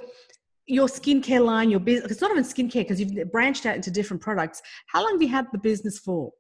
your 0.66 0.86
skincare 0.86 1.44
line, 1.44 1.70
your 1.70 1.80
business? 1.80 2.12
It's 2.12 2.20
not 2.20 2.30
even 2.30 2.44
skincare 2.44 2.86
because 2.86 3.00
you've 3.00 3.32
branched 3.32 3.66
out 3.66 3.74
into 3.74 3.90
different 3.90 4.22
products. 4.22 4.62
How 4.86 5.02
long 5.02 5.14
have 5.14 5.22
you 5.22 5.28
had 5.28 5.46
the 5.52 5.58
business 5.58 5.98
for? 5.98 6.30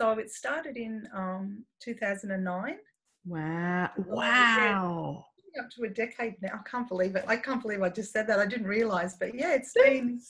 So 0.00 0.12
it 0.12 0.30
started 0.30 0.76
in 0.76 1.08
um, 1.16 1.64
2009. 1.82 2.76
Wow! 3.24 3.90
Wow! 4.06 5.24
Up 5.58 5.70
to 5.70 5.84
a 5.84 5.88
decade 5.88 6.34
now. 6.42 6.50
I 6.54 6.68
can't 6.68 6.88
believe 6.88 7.16
it. 7.16 7.24
I 7.26 7.36
can't 7.36 7.62
believe 7.62 7.82
I 7.82 7.88
just 7.88 8.12
said 8.12 8.26
that. 8.28 8.38
I 8.38 8.46
didn't 8.46 8.66
realize, 8.66 9.16
but 9.18 9.34
yeah, 9.34 9.54
it's 9.54 9.72
been. 9.72 10.20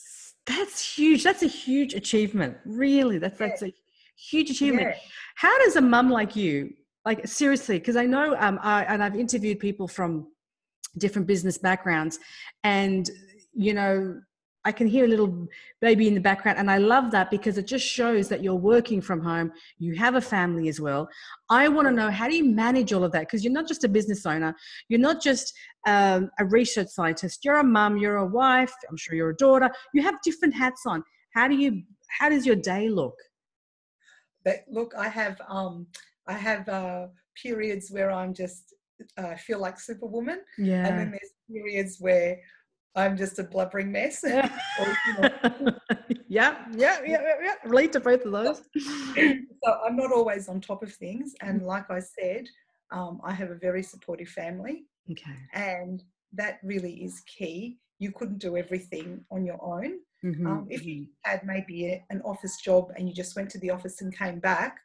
That's 0.45 0.95
huge. 0.95 1.23
That's 1.23 1.43
a 1.43 1.47
huge 1.47 1.93
achievement. 1.93 2.57
Really, 2.65 3.17
that's 3.17 3.39
yeah. 3.39 3.47
that's 3.47 3.63
a 3.63 3.73
huge 4.15 4.49
achievement. 4.49 4.87
Yeah. 4.87 4.95
How 5.35 5.57
does 5.59 5.75
a 5.75 5.81
mum 5.81 6.09
like 6.09 6.35
you 6.35 6.73
like 7.07 7.25
seriously 7.25 7.79
because 7.79 7.95
i 7.95 8.05
know 8.05 8.35
um, 8.37 8.59
I, 8.61 8.83
and 8.83 9.01
i've 9.01 9.15
interviewed 9.15 9.59
people 9.59 9.87
from 9.87 10.27
different 10.97 11.25
business 11.25 11.57
backgrounds 11.57 12.19
and 12.65 13.09
you 13.53 13.73
know 13.73 14.19
i 14.67 14.71
can 14.71 14.87
hear 14.95 15.05
a 15.05 15.07
little 15.13 15.31
baby 15.81 16.07
in 16.07 16.13
the 16.13 16.25
background 16.29 16.57
and 16.59 16.69
i 16.75 16.77
love 16.77 17.09
that 17.15 17.31
because 17.35 17.57
it 17.57 17.67
just 17.75 17.85
shows 17.85 18.27
that 18.31 18.43
you're 18.43 18.63
working 18.73 19.01
from 19.01 19.19
home 19.29 19.51
you 19.79 19.95
have 19.95 20.15
a 20.15 20.21
family 20.21 20.67
as 20.67 20.79
well. 20.79 21.07
I 21.49 21.63
want 21.69 21.87
to 21.87 21.93
know 21.99 22.09
how 22.19 22.27
do 22.29 22.35
you 22.35 22.43
manage 22.43 22.91
all 22.91 23.03
of 23.03 23.11
that? 23.13 23.21
Because 23.27 23.43
you're 23.43 23.53
not 23.59 23.67
just 23.67 23.83
a 23.83 23.89
business 23.97 24.25
owner 24.25 24.51
you're 24.89 25.05
not 25.09 25.21
just 25.21 25.53
um, 25.87 26.29
a 26.39 26.45
research 26.45 26.89
scientist. 26.89 27.45
You're 27.45 27.59
a 27.59 27.63
mum 27.63 27.97
you're 27.97 28.17
a 28.17 28.25
wife 28.41 28.73
i'm 28.89 28.97
sure 28.97 29.15
you're 29.15 29.35
a 29.37 29.41
daughter. 29.47 29.69
You 29.93 30.01
have 30.03 30.15
different 30.23 30.53
hats 30.53 30.83
on. 30.85 31.03
How 31.33 31.47
do 31.47 31.55
you 31.55 31.83
how 32.19 32.29
does 32.29 32.45
your 32.45 32.59
day 32.73 32.89
look? 32.89 33.17
But 34.45 34.57
look 34.77 34.93
i 35.05 35.09
have 35.21 35.35
um 35.47 35.87
I 36.27 36.33
have 36.33 36.67
uh, 36.67 37.07
periods 37.41 37.89
where 37.89 38.11
I'm 38.11 38.33
just 38.33 38.73
uh, 39.17 39.35
feel 39.35 39.59
like 39.59 39.79
Superwoman, 39.79 40.41
yeah. 40.57 40.85
and 40.85 40.99
then 40.99 41.11
there's 41.11 41.31
periods 41.49 41.97
where 41.99 42.37
I'm 42.97 43.15
just 43.15 43.39
a 43.39 43.43
blubbering 43.43 43.91
mess. 43.91 44.21
Yeah. 44.25 44.49
or, 44.79 44.97
you 45.05 45.13
know. 45.21 45.71
yeah, 46.27 46.65
yeah, 46.75 46.97
yeah, 47.05 47.21
yeah. 47.43 47.53
Relate 47.63 47.93
to 47.93 47.99
both 47.99 48.25
of 48.25 48.31
those. 48.31 48.61
so 48.77 49.79
I'm 49.85 49.95
not 49.95 50.11
always 50.11 50.49
on 50.49 50.59
top 50.59 50.83
of 50.83 50.93
things, 50.93 51.33
and 51.41 51.61
like 51.61 51.89
I 51.89 51.99
said, 51.99 52.45
um, 52.91 53.21
I 53.23 53.33
have 53.33 53.51
a 53.51 53.55
very 53.55 53.83
supportive 53.83 54.29
family. 54.29 54.85
Okay. 55.11 55.37
And 55.53 56.03
that 56.33 56.59
really 56.63 57.03
is 57.03 57.21
key. 57.21 57.77
You 57.99 58.11
couldn't 58.11 58.39
do 58.39 58.57
everything 58.57 59.23
on 59.31 59.45
your 59.45 59.63
own. 59.63 59.99
Mm-hmm. 60.25 60.47
Um, 60.47 60.67
if 60.69 60.85
you 60.85 61.01
mm-hmm. 61.03 61.31
had 61.31 61.45
maybe 61.45 61.87
a, 61.87 62.05
an 62.09 62.21
office 62.23 62.57
job 62.57 62.91
and 62.95 63.07
you 63.07 63.13
just 63.13 63.35
went 63.35 63.49
to 63.51 63.59
the 63.59 63.69
office 63.69 64.01
and 64.01 64.17
came 64.17 64.39
back, 64.39 64.77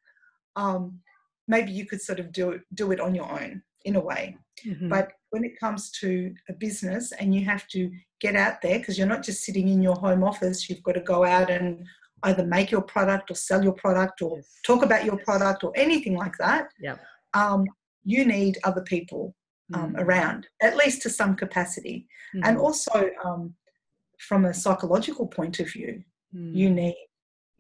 um, 0.57 1.01
maybe 1.49 1.73
you 1.73 1.87
could 1.87 2.01
sort 2.01 2.21
of 2.21 2.33
do 2.33 2.51
it 2.51 2.61
do 2.75 2.93
it 2.93 3.01
on 3.01 3.15
your 3.15 3.31
own 3.31 3.63
in 3.85 3.97
a 3.97 4.01
way 4.01 4.37
mm-hmm. 4.67 4.89
but 4.89 5.13
when 5.33 5.45
it 5.45 5.59
comes 5.59 5.91
to 5.91 6.35
a 6.49 6.53
business 6.53 7.13
and 7.13 7.35
you 7.35 7.45
have 7.45 7.67
to 7.69 7.91
get 8.21 8.37
out 8.37 8.63
there 8.63 8.79
because 8.79 8.97
you're 8.97 9.07
not 9.07 9.23
just 9.23 9.45
sitting 9.45 9.69
in 9.69 9.83
your 9.83 9.97
home 9.97 10.23
office 10.23 10.69
you've 10.69 10.83
got 10.83 10.93
to 10.93 11.01
go 11.01 11.25
out 11.25 11.51
and 11.51 11.85
either 12.25 12.45
make 12.47 12.71
your 12.71 12.83
product 12.83 13.31
or 13.31 13.35
sell 13.35 13.63
your 13.63 13.73
product 13.73 14.23
or 14.23 14.37
yes. 14.37 14.59
talk 14.65 14.85
about 14.85 15.05
your 15.05 15.19
product 15.19 15.65
or 15.65 15.73
anything 15.75 16.17
like 16.17 16.37
that 16.39 16.69
yeah 16.81 16.97
um, 17.35 17.65
you 18.05 18.25
need 18.25 18.59
other 18.65 18.83
people 18.83 19.35
um, 19.75 19.93
mm-hmm. 19.93 20.01
around 20.01 20.47
at 20.61 20.77
least 20.77 21.03
to 21.03 21.11
some 21.11 21.35
capacity 21.35 22.07
mm-hmm. 22.35 22.49
and 22.49 22.59
also 22.59 23.11
um, 23.25 23.55
from 24.19 24.45
a 24.45 24.55
psychological 24.55 25.27
point 25.27 25.59
of 25.59 25.71
view 25.71 26.03
you 26.33 26.69
mm. 26.69 26.75
need 26.75 26.97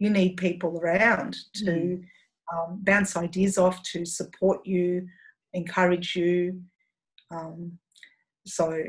you 0.03 0.11
need 0.11 0.37
people 0.37 0.81
around 0.81 1.37
to 1.55 1.65
mm. 1.65 2.03
um, 2.53 2.81
bounce 2.83 3.17
ideas 3.17 3.57
off, 3.57 3.81
to 3.85 4.05
support 4.05 4.67
you, 4.67 5.07
encourage 5.53 6.17
you. 6.17 6.61
Um, 7.33 7.79
so 8.47 8.83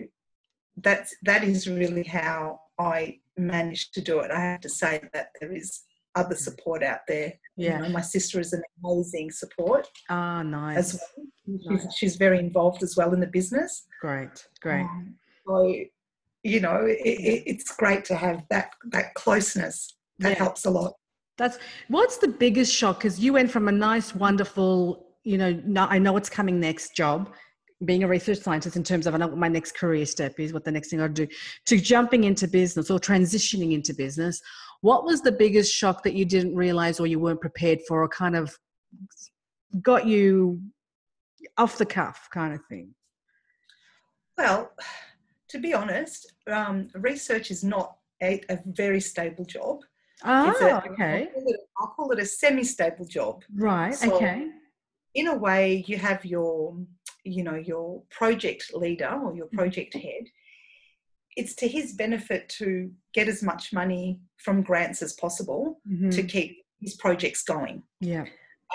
that's 0.77 1.15
that 1.23 1.43
is 1.43 1.67
really 1.67 2.03
how 2.03 2.60
I 2.79 3.19
managed 3.38 3.93
to 3.95 4.01
do 4.01 4.19
it. 4.19 4.32
I 4.32 4.39
have 4.39 4.62
to 4.62 4.69
say 4.69 5.01
that 5.13 5.27
there 5.39 5.53
is 5.53 5.84
other 6.15 6.36
support 6.36 6.84
out 6.84 6.99
there. 7.08 7.34
Yeah, 7.58 7.77
you 7.77 7.84
know, 7.84 7.89
my 7.89 8.01
sister 8.01 8.39
is 8.39 8.53
an 8.53 8.62
amazing 8.84 9.32
support. 9.32 9.88
Ah, 10.10 10.39
oh, 10.39 10.43
nice. 10.43 10.93
Well. 10.93 11.27
She's, 11.45 11.65
nice. 11.67 11.95
she's, 11.95 12.15
very 12.15 12.39
involved 12.39 12.84
as 12.84 12.95
well 12.95 13.13
in 13.13 13.19
the 13.19 13.27
business. 13.27 13.86
Great, 14.01 14.47
great. 14.62 14.82
Um, 14.82 15.15
so, 15.45 15.75
you 16.43 16.60
know, 16.62 16.86
it, 16.86 16.99
it, 17.03 17.43
it's 17.45 17.75
great 17.75 18.06
to 18.06 18.15
have 18.15 18.43
that 18.49 18.71
that 18.91 19.13
closeness. 19.15 19.95
That 20.19 20.34
yeah. 20.34 20.38
helps 20.38 20.65
a 20.65 20.69
lot. 20.69 20.93
That's 21.38 21.58
what's 21.88 22.17
the 22.17 22.27
biggest 22.27 22.73
shock 22.73 22.99
because 22.99 23.19
you 23.19 23.34
went 23.34 23.49
from 23.49 23.67
a 23.67 23.71
nice, 23.71 24.13
wonderful, 24.13 25.08
you 25.23 25.38
know, 25.38 25.60
no, 25.65 25.86
I 25.89 25.97
know 25.97 26.13
what's 26.13 26.29
coming 26.29 26.60
next 26.60 26.95
job 26.95 27.34
being 27.86 28.04
a 28.04 28.08
research 28.08 28.39
scientist 28.39 28.76
in 28.76 28.84
terms 28.84 29.08
of 29.08 29.15
I 29.15 29.17
know 29.17 29.28
what 29.28 29.38
my 29.38 29.48
next 29.48 29.76
career 29.76 30.06
step 30.06 30.39
is, 30.39 30.54
what 30.54 30.63
the 30.63 30.72
next 30.72 30.89
thing 30.89 31.02
I'll 31.02 31.10
do, 31.10 31.28
to 31.65 31.80
jumping 31.80 32.24
into 32.24 32.48
business 32.48 32.89
or 32.89 33.00
transitioning 33.00 33.74
into 33.74 33.93
business. 33.93 34.41
What 34.82 35.06
was 35.06 35.22
the 35.22 35.32
biggest 35.32 35.74
shock 35.74 36.04
that 36.04 36.13
you 36.13 36.26
didn't 36.26 36.56
realize 36.56 37.00
or 37.00 37.08
you 37.08 37.19
weren't 37.19 37.41
prepared 37.41 37.80
for 37.88 38.04
or 38.04 38.10
kind 38.10 38.36
of 38.36 38.58
got 39.82 40.06
you 40.06 40.62
off 41.58 41.78
the 41.78 41.86
cuff 41.86 42.28
kind 42.32 42.54
of 42.54 42.63
thing? 42.65 42.93
Well, 44.38 44.72
to 45.50 45.60
be 45.60 45.74
honest, 45.74 46.34
um, 46.52 46.89
research 46.96 47.52
is 47.52 47.63
not 47.63 47.98
a, 48.22 48.41
a, 48.50 48.60
very 48.65 49.00
stable 49.00 49.46
job. 49.46 49.82
Oh, 50.26 50.50
a, 50.50 50.91
okay. 50.91 51.28
I'll 51.28 51.41
call, 51.41 51.54
it, 51.54 51.60
I'll 51.80 51.88
call 51.88 52.12
it 52.12 52.19
a 52.19 52.26
semi-stable 52.26 53.06
job. 53.06 53.43
Right. 53.56 53.93
So 53.93 54.15
okay. 54.15 54.48
In 55.15 55.28
a 55.28 55.36
way, 55.36 55.84
you 55.88 55.98
have 55.98 56.26
your 56.26 56.76
you 57.24 57.44
know 57.44 57.56
your 57.56 58.02
project 58.10 58.74
leader 58.74 59.10
or 59.10 59.36
your 59.36 59.48
mm-hmm. 59.48 59.58
project 59.58 59.94
head 59.94 60.26
it's 61.36 61.56
to 61.56 61.68
his 61.68 61.94
benefit 61.94 62.48
to 62.48 62.92
get 63.14 63.28
as 63.28 63.42
much 63.42 63.74
money 63.74 64.20
from 64.38 64.62
grants 64.62 65.02
as 65.02 65.14
possible 65.14 65.80
mm-hmm. 65.90 66.10
to 66.10 66.24
keep 66.24 66.64
his 66.80 66.96
projects 66.96 67.44
going 67.44 67.82
yeah 68.00 68.26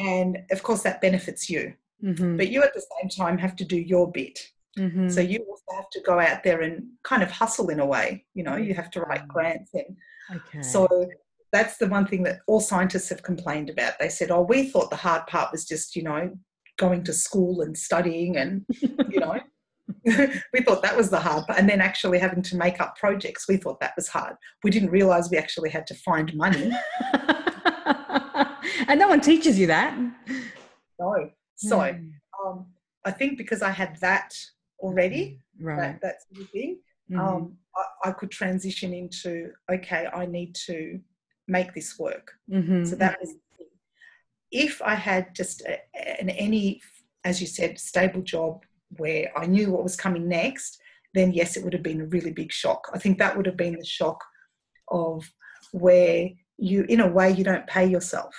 and 0.00 0.38
of 0.50 0.62
course 0.62 0.82
that 0.82 1.00
benefits 1.00 1.48
you 1.50 1.72
mm-hmm. 2.02 2.36
but 2.36 2.48
you 2.48 2.62
at 2.62 2.74
the 2.74 2.84
same 3.00 3.08
time 3.08 3.36
have 3.38 3.56
to 3.56 3.64
do 3.64 3.76
your 3.76 4.10
bit 4.10 4.40
mm-hmm. 4.78 5.08
so 5.08 5.20
you 5.20 5.44
also 5.48 5.76
have 5.76 5.90
to 5.90 6.00
go 6.06 6.18
out 6.18 6.42
there 6.42 6.62
and 6.62 6.84
kind 7.02 7.22
of 7.22 7.30
hustle 7.30 7.68
in 7.68 7.80
a 7.80 7.86
way 7.86 8.24
you 8.34 8.42
know 8.42 8.56
you 8.56 8.74
have 8.74 8.90
to 8.90 9.00
write 9.02 9.26
grants 9.28 9.72
and 9.74 9.96
okay. 10.34 10.62
so 10.62 11.08
that's 11.52 11.78
the 11.78 11.88
one 11.88 12.06
thing 12.06 12.22
that 12.22 12.40
all 12.46 12.60
scientists 12.60 13.08
have 13.08 13.22
complained 13.22 13.70
about 13.70 13.98
they 13.98 14.08
said 14.08 14.30
oh 14.30 14.42
we 14.42 14.68
thought 14.68 14.90
the 14.90 14.96
hard 14.96 15.26
part 15.26 15.52
was 15.52 15.64
just 15.64 15.96
you 15.96 16.02
know 16.02 16.30
going 16.78 17.04
to 17.04 17.12
school 17.12 17.60
and 17.60 17.76
studying 17.76 18.36
and 18.36 18.64
you 19.10 19.20
know 19.20 19.38
we 20.04 20.60
thought 20.60 20.82
that 20.82 20.96
was 20.96 21.10
the 21.10 21.18
hard 21.18 21.46
part 21.46 21.58
and 21.58 21.68
then 21.68 21.80
actually 21.80 22.18
having 22.18 22.42
to 22.42 22.56
make 22.56 22.80
up 22.80 22.96
projects 22.96 23.46
we 23.48 23.56
thought 23.56 23.80
that 23.80 23.92
was 23.96 24.08
hard 24.08 24.36
we 24.62 24.70
didn't 24.70 24.90
realize 24.90 25.30
we 25.30 25.36
actually 25.36 25.70
had 25.70 25.86
to 25.86 25.94
find 25.94 26.34
money 26.34 26.70
and 28.88 28.98
no 28.98 29.08
one 29.08 29.20
teaches 29.20 29.58
you 29.58 29.66
that 29.66 29.98
no 30.98 31.30
so 31.56 31.78
mm. 31.78 32.10
um, 32.44 32.66
i 33.04 33.10
think 33.10 33.36
because 33.38 33.62
i 33.62 33.70
had 33.70 33.96
that 34.00 34.34
already 34.80 35.40
right. 35.60 35.80
that, 35.80 36.00
that 36.00 36.16
sort 36.22 36.44
of 36.44 36.50
thing 36.50 36.78
mm-hmm. 37.10 37.20
um, 37.20 37.56
I, 37.74 38.10
I, 38.10 38.12
could 38.12 38.30
transition 38.30 38.92
into 38.92 39.52
okay 39.70 40.06
i 40.12 40.26
need 40.26 40.54
to 40.66 41.00
make 41.48 41.72
this 41.74 41.98
work 41.98 42.32
mm-hmm. 42.50 42.84
so 42.84 42.94
that 42.96 43.18
was 43.20 43.34
if 44.50 44.80
I 44.82 44.94
had 44.94 45.34
just 45.34 45.62
a, 45.62 45.78
an 46.20 46.30
any, 46.30 46.80
as 47.24 47.40
you 47.40 47.46
said, 47.46 47.78
stable 47.78 48.22
job 48.22 48.64
where 48.96 49.30
I 49.36 49.46
knew 49.46 49.70
what 49.70 49.82
was 49.82 49.96
coming 49.96 50.28
next, 50.28 50.80
then 51.14 51.32
yes, 51.32 51.56
it 51.56 51.64
would 51.64 51.72
have 51.72 51.82
been 51.82 52.00
a 52.00 52.06
really 52.06 52.32
big 52.32 52.52
shock. 52.52 52.88
I 52.92 52.98
think 52.98 53.18
that 53.18 53.36
would 53.36 53.46
have 53.46 53.56
been 53.56 53.76
the 53.78 53.84
shock 53.84 54.22
of 54.88 55.30
where 55.72 56.28
you, 56.56 56.84
in 56.88 57.00
a 57.00 57.08
way, 57.08 57.30
you 57.30 57.44
don't 57.44 57.66
pay 57.66 57.86
yourself. 57.86 58.34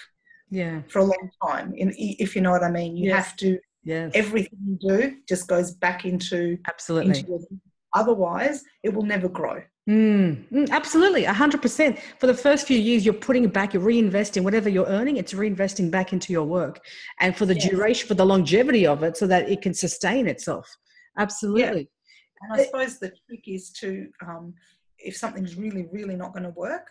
Yeah. 0.49 0.81
For 0.87 0.99
a 0.99 1.03
long 1.03 1.29
time, 1.45 1.73
in, 1.75 1.93
if 1.95 2.35
you 2.35 2.41
know 2.41 2.51
what 2.51 2.63
I 2.63 2.71
mean, 2.71 2.97
you 2.97 3.09
yes. 3.09 3.25
have 3.25 3.35
to. 3.37 3.59
Yes. 3.83 4.11
Everything 4.13 4.59
you 4.67 4.77
do 4.89 5.17
just 5.27 5.47
goes 5.47 5.71
back 5.71 6.05
into 6.05 6.57
absolutely. 6.67 7.19
Into 7.19 7.47
otherwise, 7.95 8.63
it 8.83 8.93
will 8.93 9.05
never 9.05 9.29
grow. 9.29 9.61
Mm, 9.89 10.47
mm, 10.49 10.69
absolutely, 10.69 11.23
100%. 11.23 11.99
For 12.19 12.27
the 12.27 12.33
first 12.33 12.67
few 12.67 12.77
years, 12.77 13.03
you're 13.03 13.13
putting 13.13 13.43
it 13.45 13.53
back, 13.53 13.73
you're 13.73 13.81
reinvesting 13.81 14.43
whatever 14.43 14.69
you're 14.69 14.85
earning, 14.85 15.17
it's 15.17 15.33
reinvesting 15.33 15.89
back 15.89 16.13
into 16.13 16.31
your 16.31 16.45
work. 16.45 16.79
And 17.19 17.35
for 17.35 17.47
the 17.47 17.55
yes. 17.55 17.69
duration, 17.69 18.07
for 18.07 18.13
the 18.13 18.25
longevity 18.25 18.85
of 18.85 19.01
it, 19.01 19.17
so 19.17 19.25
that 19.25 19.49
it 19.49 19.63
can 19.63 19.73
sustain 19.73 20.27
itself. 20.27 20.69
Absolutely. 21.17 21.89
Yeah. 21.89 22.53
And 22.53 22.61
I 22.61 22.65
suppose 22.65 22.99
the 22.99 23.11
trick 23.27 23.43
is 23.47 23.71
to, 23.79 24.07
um, 24.27 24.53
if 24.99 25.17
something's 25.17 25.55
really, 25.55 25.87
really 25.91 26.15
not 26.15 26.33
going 26.33 26.43
to 26.43 26.51
work, 26.51 26.87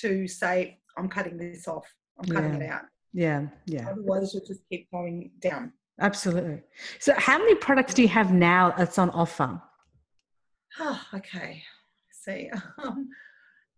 to 0.00 0.28
say, 0.28 0.78
I'm 0.96 1.08
cutting 1.08 1.36
this 1.38 1.66
off, 1.66 1.92
I'm 2.20 2.28
cutting 2.28 2.60
yeah. 2.60 2.66
it 2.66 2.70
out. 2.70 2.82
Yeah, 3.12 3.46
yeah. 3.66 3.88
Otherwise, 3.90 4.32
you'll 4.32 4.46
just 4.46 4.60
keep 4.70 4.88
going 4.92 5.32
down. 5.40 5.72
Absolutely. 6.00 6.62
So, 7.00 7.14
how 7.16 7.38
many 7.38 7.56
products 7.56 7.94
do 7.94 8.02
you 8.02 8.08
have 8.08 8.32
now 8.32 8.72
that's 8.78 8.96
on 8.96 9.10
offer? 9.10 9.60
Oh, 10.78 11.02
okay 11.14 11.64
say. 12.28 12.50
Um, 12.84 13.08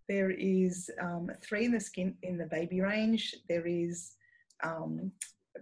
there 0.09 0.31
is 0.31 0.91
um, 1.01 1.31
three 1.41 1.67
in 1.67 1.73
the 1.73 1.81
skin 1.81 2.17
in 2.23 2.37
the 2.37 2.47
baby 2.47 2.81
range. 2.81 3.37
There 3.49 3.67
is 3.67 4.13
um, 4.65 5.13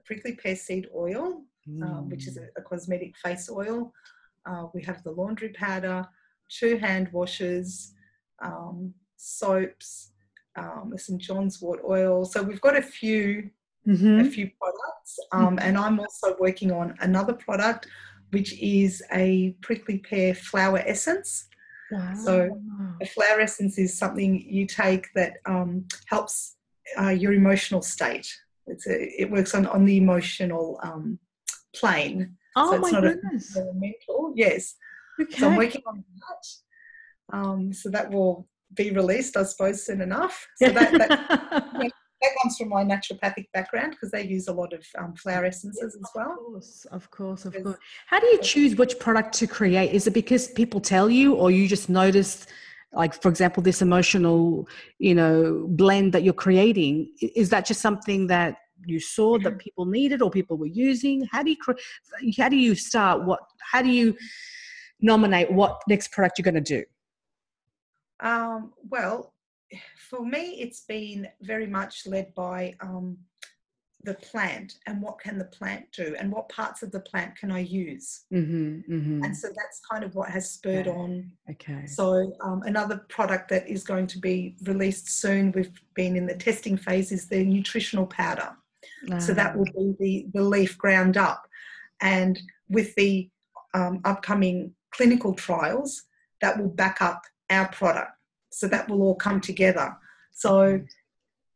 prickly 0.06 0.32
pear 0.32 0.56
seed 0.56 0.88
oil, 0.96 1.42
mm. 1.68 2.10
which 2.10 2.26
is 2.26 2.38
a, 2.38 2.46
a, 2.56 2.62
cosmetic 2.62 3.14
face 3.18 3.50
oil. 3.50 3.92
Uh, 4.46 4.68
we 4.72 4.82
have 4.84 5.02
the 5.02 5.10
laundry 5.10 5.50
powder, 5.50 6.02
two 6.48 6.78
hand 6.78 7.10
washes, 7.12 7.92
um, 8.42 8.94
soaps, 9.16 10.12
um, 10.56 10.94
St 10.96 11.20
John's 11.20 11.60
wort 11.60 11.80
oil. 11.86 12.24
So 12.24 12.42
we've 12.42 12.60
got 12.62 12.76
a 12.76 12.82
few 12.82 13.50
mm-hmm. 13.86 14.20
a 14.20 14.24
few 14.24 14.50
products, 14.58 15.18
um, 15.32 15.58
and 15.60 15.76
I'm 15.76 16.00
also 16.00 16.36
working 16.40 16.72
on 16.72 16.96
another 17.00 17.34
product, 17.34 17.86
which 18.30 18.58
is 18.62 19.02
a 19.12 19.54
prickly 19.60 19.98
pear 19.98 20.34
flower 20.34 20.82
essence. 20.86 21.48
Wow. 21.90 22.14
So, 22.14 22.60
a 23.00 23.06
flower 23.06 23.40
essence 23.40 23.78
is 23.78 23.96
something 23.96 24.40
you 24.40 24.66
take 24.66 25.06
that 25.14 25.34
um, 25.46 25.86
helps 26.06 26.56
uh, 27.00 27.10
your 27.10 27.32
emotional 27.32 27.82
state. 27.82 28.28
It's 28.66 28.86
a, 28.86 29.22
it 29.22 29.30
works 29.30 29.54
on, 29.54 29.66
on 29.66 29.84
the 29.84 29.96
emotional 29.96 30.78
um, 30.82 31.18
plane. 31.74 32.36
Oh, 32.56 32.70
so 32.70 32.76
it's 32.76 32.92
my 32.92 33.00
not 33.00 33.02
goodness. 33.02 33.56
A, 33.56 33.72
mental. 33.74 34.32
Yes. 34.34 34.74
Okay. 35.20 35.38
So, 35.38 35.48
I'm 35.48 35.56
working 35.56 35.82
on 35.86 36.04
that. 36.20 37.36
Um, 37.36 37.72
so, 37.72 37.88
that 37.90 38.10
will 38.10 38.46
be 38.74 38.90
released, 38.90 39.36
I 39.36 39.44
suppose, 39.44 39.84
soon 39.84 40.00
enough. 40.00 40.46
So, 40.56 40.70
that, 40.70 40.92
that 40.92 41.92
that 42.20 42.30
comes 42.42 42.56
from 42.56 42.68
my 42.68 42.84
naturopathic 42.84 43.46
background 43.52 43.92
because 43.92 44.10
they 44.10 44.24
use 44.24 44.48
a 44.48 44.52
lot 44.52 44.72
of 44.72 44.84
um, 44.98 45.14
flower 45.14 45.44
essences 45.44 45.94
as 45.94 46.10
well. 46.14 46.32
Of 46.32 46.38
course, 46.38 46.86
of 46.90 47.10
course, 47.10 47.44
of 47.44 47.62
course. 47.62 47.76
How 48.06 48.18
do 48.18 48.26
you 48.26 48.40
choose 48.42 48.76
which 48.76 48.98
product 48.98 49.34
to 49.34 49.46
create? 49.46 49.92
Is 49.92 50.06
it 50.06 50.14
because 50.14 50.48
people 50.48 50.80
tell 50.80 51.08
you, 51.08 51.34
or 51.34 51.50
you 51.50 51.68
just 51.68 51.88
notice, 51.88 52.46
like 52.92 53.20
for 53.20 53.28
example, 53.28 53.62
this 53.62 53.82
emotional, 53.82 54.68
you 54.98 55.14
know, 55.14 55.66
blend 55.68 56.12
that 56.12 56.24
you're 56.24 56.34
creating? 56.34 57.12
Is 57.20 57.50
that 57.50 57.66
just 57.66 57.80
something 57.80 58.26
that 58.26 58.56
you 58.84 58.98
saw 58.98 59.38
that 59.38 59.50
mm-hmm. 59.50 59.58
people 59.58 59.86
needed 59.86 60.20
or 60.20 60.30
people 60.30 60.56
were 60.56 60.66
using? 60.66 61.26
How 61.30 61.42
do 61.42 61.50
you 61.50 61.56
how 62.36 62.48
do 62.48 62.56
you 62.56 62.74
start? 62.74 63.24
What 63.24 63.40
how 63.60 63.82
do 63.82 63.90
you 63.90 64.16
nominate 65.00 65.52
what 65.52 65.80
next 65.88 66.10
product 66.10 66.38
you're 66.38 66.50
going 66.50 66.62
to 66.62 66.78
do? 66.78 66.84
Um, 68.20 68.72
well, 68.88 69.32
for 70.08 70.24
me, 70.24 70.56
it's 70.60 70.80
been 70.80 71.28
very 71.42 71.66
much 71.66 72.06
led 72.06 72.34
by 72.34 72.74
um, 72.80 73.18
the 74.04 74.14
plant 74.14 74.78
and 74.86 75.02
what 75.02 75.18
can 75.18 75.38
the 75.38 75.44
plant 75.44 75.84
do 75.92 76.14
and 76.18 76.32
what 76.32 76.48
parts 76.48 76.82
of 76.82 76.90
the 76.92 77.00
plant 77.00 77.36
can 77.36 77.50
I 77.50 77.60
use. 77.60 78.24
Mm-hmm, 78.32 78.92
mm-hmm. 78.92 79.24
And 79.24 79.36
so 79.36 79.48
that's 79.48 79.80
kind 79.90 80.04
of 80.04 80.14
what 80.14 80.30
has 80.30 80.50
spurred 80.50 80.88
okay. 80.88 80.96
on. 80.96 81.32
Okay. 81.50 81.86
So 81.86 82.32
um, 82.40 82.62
another 82.64 83.04
product 83.08 83.50
that 83.50 83.68
is 83.68 83.84
going 83.84 84.06
to 84.08 84.18
be 84.18 84.56
released 84.64 85.10
soon, 85.10 85.52
we've 85.52 85.72
been 85.94 86.16
in 86.16 86.26
the 86.26 86.36
testing 86.36 86.76
phase, 86.76 87.12
is 87.12 87.28
the 87.28 87.44
nutritional 87.44 88.06
powder. 88.06 88.56
So 89.20 89.32
that 89.34 89.56
will 89.56 89.64
be 89.64 89.94
the, 90.00 90.26
the 90.34 90.42
leaf 90.42 90.76
ground 90.76 91.16
up. 91.16 91.46
And 92.00 92.40
with 92.68 92.94
the 92.96 93.28
um, 93.74 94.00
upcoming 94.04 94.72
clinical 94.90 95.34
trials, 95.34 96.02
that 96.40 96.58
will 96.58 96.68
back 96.68 97.00
up 97.00 97.22
our 97.50 97.68
product. 97.68 98.12
So 98.58 98.66
that 98.66 98.88
will 98.88 99.02
all 99.02 99.14
come 99.14 99.40
together. 99.40 99.96
So 100.32 100.80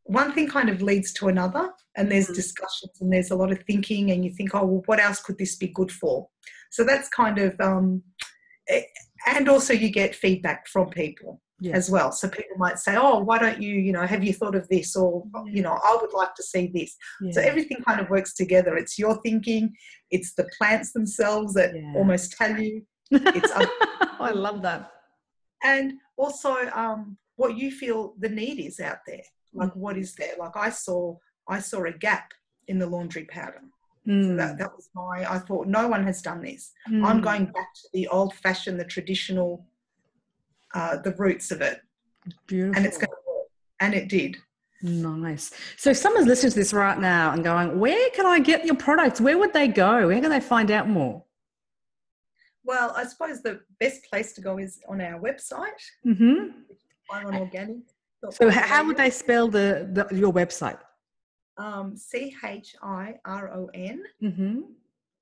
one 0.05 0.33
thing 0.33 0.49
kind 0.49 0.69
of 0.69 0.83
leads 0.83 1.13
to 1.15 1.27
another, 1.27 1.71
and 1.97 2.11
there's 2.11 2.27
mm-hmm. 2.27 2.35
discussions 2.35 2.93
and 3.01 3.13
there's 3.13 3.33
a 3.33 3.37
lot 3.37 3.51
of 3.51 3.61
thinking, 3.65 4.13
and 4.13 4.25
you 4.25 4.33
think, 4.33 4.55
oh, 4.55 4.65
well, 4.65 4.83
what 4.87 5.01
else 5.01 5.21
could 5.21 5.37
this 5.37 5.57
be 5.57 5.67
good 5.67 5.91
for? 5.91 6.29
So 6.71 6.85
that's 6.85 7.09
kind 7.09 7.39
of, 7.39 7.61
um, 7.61 8.05
eh, 8.69 8.83
and 9.27 9.49
also 9.49 9.73
you 9.73 9.91
get 9.91 10.15
feedback 10.15 10.69
from 10.69 10.91
people. 10.91 11.41
yes. 11.61 11.77
as 11.77 11.91
well. 11.91 12.13
So 12.13 12.29
people 12.29 12.57
might 12.57 12.79
say, 12.79 12.97
"Oh, 12.97 13.19
why 13.19 13.39
don't 13.39 13.61
you, 13.61 13.75
you 13.75 13.93
know, 13.93 14.07
have 14.07 14.25
you 14.25 14.33
thought 14.33 14.55
of 14.55 14.69
this?" 14.69 14.95
Or 14.95 15.25
you 15.47 15.63
know, 15.63 15.79
I 15.83 15.99
would 16.01 16.13
like 16.13 16.35
to 16.37 16.43
see 16.43 16.71
this. 16.73 16.97
Yeah. 17.21 17.33
So 17.33 17.41
everything 17.41 17.79
kind 17.87 18.01
of 18.01 18.11
works 18.11 18.35
together. 18.35 18.77
It's 18.77 18.99
your 18.99 19.21
thinking, 19.23 19.75
it's 20.11 20.35
the 20.35 20.49
plants 20.57 20.93
themselves 20.93 21.55
that 21.55 21.75
yeah. 21.75 21.93
almost 21.97 22.33
tell 22.33 22.57
you. 22.59 22.83
It's 23.11 23.53
I 24.29 24.31
love 24.33 24.63
that. 24.63 24.91
And 25.63 25.95
also, 26.17 26.55
um, 26.75 27.17
what 27.37 27.57
you 27.57 27.71
feel 27.71 28.15
the 28.19 28.29
need 28.29 28.61
is 28.61 28.81
out 28.81 28.99
there. 29.07 29.23
Like, 29.55 29.75
what 29.75 29.97
is 29.97 30.15
there? 30.15 30.35
Like, 30.39 30.57
I 30.57 30.71
saw, 30.71 31.17
I 31.49 31.61
saw 31.61 31.85
a 31.85 31.93
gap 31.93 32.33
in 32.69 32.79
the 32.79 32.87
laundry 32.87 33.25
powder. 33.25 33.61
Mm. 34.07 34.29
So 34.29 34.37
that, 34.37 34.59
that 34.59 34.73
was 34.75 34.89
my, 34.95 35.27
I 35.31 35.39
thought, 35.39 35.67
no 35.67 35.89
one 35.89 36.05
has 36.05 36.23
done 36.23 36.43
this. 36.43 36.73
Mm. 36.91 37.05
I'm 37.05 37.21
going 37.21 37.47
back 37.47 37.75
to 37.75 37.89
the 37.93 38.09
old 38.09 38.35
fashioned, 38.35 38.81
the 38.81 38.85
traditional 38.85 39.67
uh, 40.75 40.97
the 40.99 41.15
roots 41.17 41.51
of 41.51 41.61
it. 41.61 41.81
Beautiful. 42.47 42.77
And 42.77 42.87
it's 42.87 42.97
going 42.97 43.11
to 43.11 43.17
work. 43.29 43.47
And 43.81 43.95
it 43.95 44.09
did. 44.09 44.37
Nice. 44.83 45.53
So 45.77 45.93
someone's 45.93 46.27
listening 46.27 46.53
to 46.53 46.59
this 46.59 46.73
right 46.73 46.99
now 46.99 47.33
and 47.33 47.45
going, 47.45 47.79
where 47.79 48.11
can 48.11 48.27
I 48.27 48.41
get 48.41 48.65
your 48.65 48.75
products? 48.75 49.21
Where 49.21 49.39
would 49.39 49.53
they 49.53 49.69
go? 49.69 50.09
Where 50.09 50.21
can 50.21 50.31
they 50.31 50.41
find 50.41 50.71
out 50.71 50.89
more? 50.89 51.23
Well, 52.65 52.93
I 52.97 53.05
suppose 53.05 53.43
the 53.43 53.61
best 53.81 54.05
place 54.09 54.33
to 54.35 54.41
go 54.41 54.59
is 54.59 54.81
on 54.89 55.01
our 55.01 55.21
website. 55.21 55.83
Mm-hmm. 56.07 57.35
Organic. 57.35 57.77
So 58.31 58.51
how 58.51 58.87
would 58.87 58.97
they 58.97 59.11
spell 59.11 59.49
the, 59.49 59.89
the 59.93 60.17
your 60.17 60.33
website? 60.33 60.79
Um, 61.59 61.97
C 61.97 62.35
H 62.45 62.75
I 62.83 63.15
R 63.25 63.53
O 63.53 63.69
N 63.75 64.03
mm-hmm. 64.23 64.61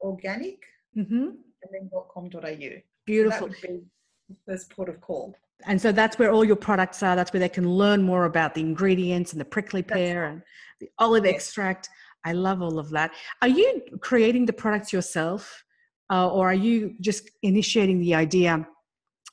organic 0.00 0.58
mm-hmm. 0.96 1.14
and 1.14 1.70
then 1.72 1.90
.com.au. 2.12 2.70
Beautiful. 3.06 3.50
So 3.60 3.80
first 4.46 4.70
port 4.70 4.88
of 4.88 5.00
call. 5.00 5.34
And 5.66 5.80
so 5.80 5.92
that's 5.92 6.18
where 6.18 6.30
all 6.30 6.44
your 6.44 6.56
products 6.56 7.02
are. 7.02 7.16
That's 7.16 7.32
where 7.32 7.40
they 7.40 7.48
can 7.48 7.68
learn 7.68 8.02
more 8.02 8.24
about 8.26 8.54
the 8.54 8.60
ingredients 8.60 9.32
and 9.32 9.40
the 9.40 9.44
prickly 9.44 9.82
pear 9.82 10.22
right. 10.22 10.30
and 10.30 10.42
the 10.80 10.88
olive 10.98 11.24
yes. 11.24 11.34
extract. 11.34 11.88
I 12.24 12.32
love 12.32 12.62
all 12.62 12.78
of 12.78 12.90
that. 12.90 13.12
Are 13.42 13.48
you 13.48 13.82
creating 14.00 14.46
the 14.46 14.52
products 14.52 14.92
yourself, 14.92 15.64
uh, 16.10 16.28
or 16.28 16.50
are 16.50 16.54
you 16.54 16.94
just 17.00 17.30
initiating 17.42 18.00
the 18.00 18.14
idea 18.14 18.66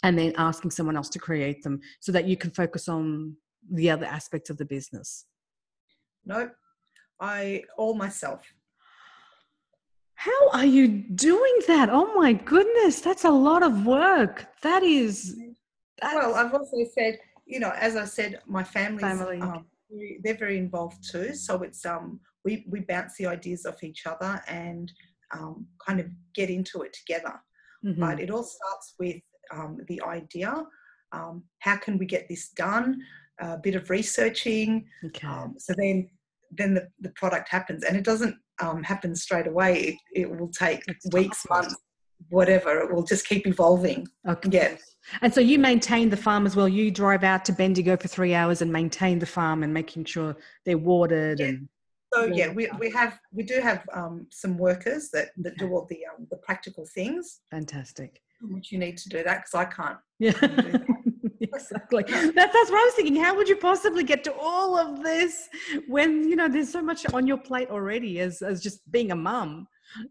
and 0.03 0.17
then 0.17 0.33
asking 0.37 0.71
someone 0.71 0.95
else 0.95 1.09
to 1.09 1.19
create 1.19 1.63
them 1.63 1.79
so 1.99 2.11
that 2.11 2.25
you 2.25 2.37
can 2.37 2.51
focus 2.51 2.87
on 2.87 3.35
the 3.71 3.89
other 3.89 4.05
aspects 4.05 4.49
of 4.49 4.57
the 4.57 4.65
business? 4.65 5.25
No, 6.25 6.49
I 7.19 7.63
all 7.77 7.95
myself. 7.95 8.41
How 10.15 10.49
are 10.49 10.65
you 10.65 10.87
doing 10.87 11.59
that? 11.67 11.89
Oh 11.91 12.13
my 12.15 12.33
goodness, 12.33 13.01
that's 13.01 13.23
a 13.23 13.31
lot 13.31 13.63
of 13.63 13.85
work. 13.85 14.47
That 14.61 14.83
is. 14.83 15.35
That's... 16.01 16.15
Well, 16.15 16.35
I've 16.35 16.53
also 16.53 16.77
said, 16.93 17.19
you 17.45 17.59
know, 17.59 17.71
as 17.79 17.95
I 17.95 18.05
said, 18.05 18.41
my 18.45 18.63
family's, 18.63 19.01
family. 19.01 19.39
Um, 19.39 19.65
they're 20.23 20.37
very 20.37 20.57
involved 20.57 21.09
too. 21.09 21.33
So 21.33 21.61
it's 21.63 21.85
um, 21.85 22.19
we 22.43 22.65
we 22.67 22.81
bounce 22.81 23.15
the 23.17 23.27
ideas 23.27 23.65
off 23.65 23.83
each 23.83 24.05
other 24.05 24.41
and 24.47 24.91
um, 25.33 25.67
kind 25.85 25.99
of 25.99 26.07
get 26.35 26.49
into 26.49 26.81
it 26.81 26.93
together. 26.93 27.33
Mm-hmm. 27.85 27.99
But 27.99 28.19
it 28.19 28.29
all 28.29 28.43
starts 28.43 28.95
with 28.99 29.17
um, 29.53 29.79
the 29.87 30.01
idea. 30.03 30.63
Um, 31.11 31.43
how 31.59 31.77
can 31.77 31.97
we 31.97 32.05
get 32.05 32.27
this 32.27 32.49
done? 32.49 33.01
A 33.39 33.57
bit 33.57 33.75
of 33.75 33.89
researching. 33.89 34.87
Okay. 35.05 35.27
Um, 35.27 35.55
so 35.57 35.73
then 35.77 36.09
then 36.51 36.73
the, 36.73 36.87
the 37.01 37.09
product 37.09 37.49
happens 37.49 37.83
and 37.83 37.97
it 37.97 38.03
doesn't 38.03 38.35
um, 38.59 38.83
happen 38.83 39.15
straight 39.15 39.47
away 39.47 39.79
it, 39.79 39.95
it 40.13 40.39
will 40.39 40.49
take 40.49 40.81
it's 40.87 41.05
weeks 41.13 41.43
tough. 41.43 41.63
months 41.63 41.75
whatever 42.29 42.79
it 42.79 42.93
will 42.93 43.03
just 43.03 43.27
keep 43.27 43.45
evolving 43.45 44.07
okay 44.27 44.49
yeah 44.51 44.75
and 45.21 45.33
so 45.33 45.39
you 45.39 45.59
maintain 45.59 46.09
the 46.09 46.17
farm 46.17 46.45
as 46.45 46.55
well 46.55 46.67
you 46.67 46.89
drive 46.89 47.23
out 47.23 47.45
to 47.45 47.51
bendigo 47.51 47.95
for 47.95 48.07
three 48.07 48.33
hours 48.33 48.61
and 48.61 48.71
maintain 48.71 49.19
the 49.19 49.25
farm 49.25 49.63
and 49.63 49.73
making 49.73 50.03
sure 50.03 50.35
they're 50.65 50.77
watered 50.77 51.39
yeah. 51.39 51.47
and 51.47 51.69
so 52.25 52.33
yeah 52.33 52.51
we, 52.51 52.69
we 52.79 52.89
have 52.89 53.19
we 53.31 53.43
do 53.43 53.59
have 53.61 53.87
um, 53.93 54.27
some 54.31 54.57
workers 54.57 55.09
that, 55.11 55.29
that 55.37 55.53
okay. 55.53 55.65
do 55.65 55.73
all 55.73 55.85
the 55.89 55.99
um, 56.05 56.27
the 56.29 56.37
practical 56.37 56.85
things 56.85 57.41
fantastic 57.51 58.21
which 58.41 58.71
you 58.71 58.77
need 58.77 58.97
to 58.97 59.09
do 59.09 59.23
that 59.23 59.37
because 59.37 59.55
i 59.55 59.65
can't 59.65 59.97
yeah 60.19 60.31
exactly. 61.53 62.03
That's, 62.07 62.33
that's 62.33 62.71
what 62.71 62.81
I 62.81 62.85
was 62.85 62.93
thinking. 62.95 63.15
How 63.15 63.35
would 63.35 63.49
you 63.49 63.55
possibly 63.55 64.03
get 64.03 64.23
to 64.25 64.33
all 64.39 64.77
of 64.77 65.03
this 65.03 65.49
when 65.87 66.27
you 66.29 66.35
know 66.35 66.47
there's 66.47 66.71
so 66.71 66.81
much 66.81 67.05
on 67.13 67.27
your 67.27 67.37
plate 67.37 67.69
already 67.69 68.19
as 68.19 68.41
as 68.41 68.61
just 68.61 68.89
being 68.91 69.11
a 69.11 69.15
mum? 69.15 69.67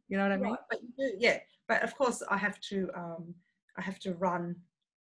You 0.08 0.16
know 0.16 0.24
what 0.24 0.32
I 0.32 0.36
mean? 0.36 0.50
Right, 0.50 0.58
but 0.70 0.80
you 0.82 0.88
do, 0.98 1.16
yeah. 1.18 1.38
But 1.68 1.82
of 1.82 1.96
course, 1.96 2.22
I 2.28 2.36
have 2.36 2.60
to 2.70 2.88
um, 2.94 3.34
I 3.76 3.82
have 3.82 3.98
to 4.00 4.14
run, 4.14 4.56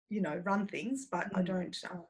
you 0.08 0.20
know, 0.20 0.40
run 0.44 0.66
things. 0.66 1.06
But 1.10 1.32
mm. 1.32 1.38
I 1.38 1.42
don't 1.42 1.76
um, 1.90 2.04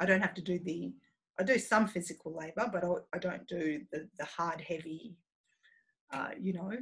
I 0.00 0.06
don't 0.06 0.20
have 0.20 0.34
to 0.34 0.42
do 0.42 0.58
the 0.58 0.92
I 1.38 1.44
do 1.44 1.58
some 1.58 1.86
physical 1.86 2.36
labor, 2.36 2.68
but 2.72 2.84
I, 2.84 3.16
I 3.16 3.18
don't 3.18 3.46
do 3.48 3.80
the 3.90 4.08
the 4.18 4.24
hard, 4.24 4.60
heavy, 4.60 5.16
uh, 6.12 6.28
you 6.38 6.52
know, 6.52 6.72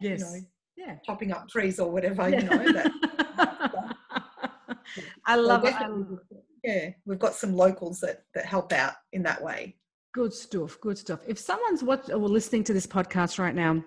yes. 0.00 0.20
you 0.20 0.24
know, 0.24 0.40
yeah, 0.76 0.96
chopping 1.04 1.32
up 1.32 1.48
trees 1.48 1.80
or 1.80 1.90
whatever. 1.90 2.28
Yeah. 2.28 2.40
You 2.40 2.48
know 2.48 2.72
that. 2.72 3.96
I 5.26 5.36
love 5.36 5.64
it. 5.64 5.74
yeah, 6.62 6.90
we've 7.04 7.18
got 7.18 7.34
some 7.34 7.54
locals 7.54 8.00
that 8.00 8.24
that 8.34 8.46
help 8.46 8.72
out 8.72 8.94
in 9.12 9.22
that 9.22 9.42
way. 9.42 9.76
Good 10.12 10.32
stuff. 10.32 10.78
Good 10.80 10.98
stuff. 10.98 11.20
If 11.26 11.38
someone's 11.38 11.82
watching 11.82 12.14
or 12.14 12.28
listening 12.28 12.64
to 12.64 12.72
this 12.72 12.86
podcast 12.86 13.38
right 13.38 13.54
now, 13.54 13.82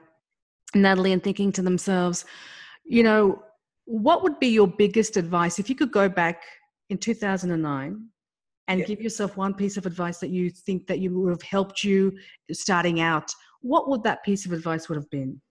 Natalie, 0.76 1.14
and 1.14 1.24
thinking 1.24 1.52
to 1.54 1.62
themselves, 1.62 2.26
you 2.84 3.04
know, 3.04 3.42
what 3.86 4.24
would 4.24 4.40
be 4.40 4.48
your 4.48 4.68
biggest 4.68 5.18
advice 5.18 5.60
if 5.60 5.70
you 5.70 5.76
could 5.76 5.92
go 5.92 6.08
back 6.08 6.44
in 6.90 6.98
2009 6.98 8.08
and 8.70 8.80
yeah. 8.80 8.86
give 8.86 9.02
yourself 9.02 9.36
one 9.36 9.54
piece 9.54 9.76
of 9.76 9.86
advice 9.86 10.20
that 10.20 10.30
you 10.30 10.50
think 10.50 10.88
that 10.88 11.00
you 11.00 11.20
would 11.20 11.32
have 11.32 11.42
helped 11.42 11.84
you 11.84 12.18
starting 12.52 13.02
out? 13.02 13.30
What 13.62 13.90
would 13.90 14.04
that 14.04 14.24
piece 14.24 14.46
of 14.46 14.54
advice 14.54 14.88
would 14.88 14.96
have 14.96 15.10
been? 15.10 15.42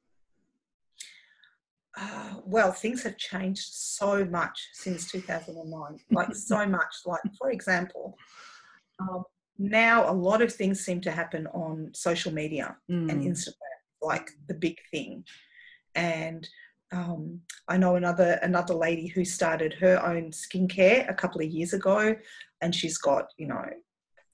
uh, 2.00 2.34
well, 2.44 2.72
things 2.72 3.02
have 3.02 3.16
changed 3.16 3.72
so 3.72 4.24
much 4.24 4.68
since 4.72 5.10
2009, 5.10 5.98
like 6.10 6.34
so 6.34 6.64
much. 6.78 6.94
Like, 7.04 7.20
for 7.38 7.50
example, 7.50 8.16
um, 9.00 9.24
now 9.58 10.10
a 10.10 10.12
lot 10.12 10.42
of 10.42 10.52
things 10.52 10.80
seem 10.84 11.00
to 11.02 11.10
happen 11.10 11.46
on 11.48 11.90
social 11.94 12.32
media 12.32 12.76
mm. 12.90 13.10
and 13.10 13.22
Instagram, 13.22 13.52
like 14.00 14.30
the 14.46 14.54
big 14.54 14.76
thing. 14.90 15.24
And 15.94 16.48
um, 16.92 17.40
I 17.66 17.76
know 17.76 17.96
another 17.96 18.38
another 18.42 18.74
lady 18.74 19.08
who 19.08 19.24
started 19.24 19.74
her 19.74 20.02
own 20.06 20.30
skincare 20.30 21.10
a 21.10 21.14
couple 21.14 21.40
of 21.40 21.48
years 21.48 21.72
ago, 21.72 22.14
and 22.60 22.74
she's 22.74 22.98
got 22.98 23.26
you 23.36 23.46
know 23.46 23.64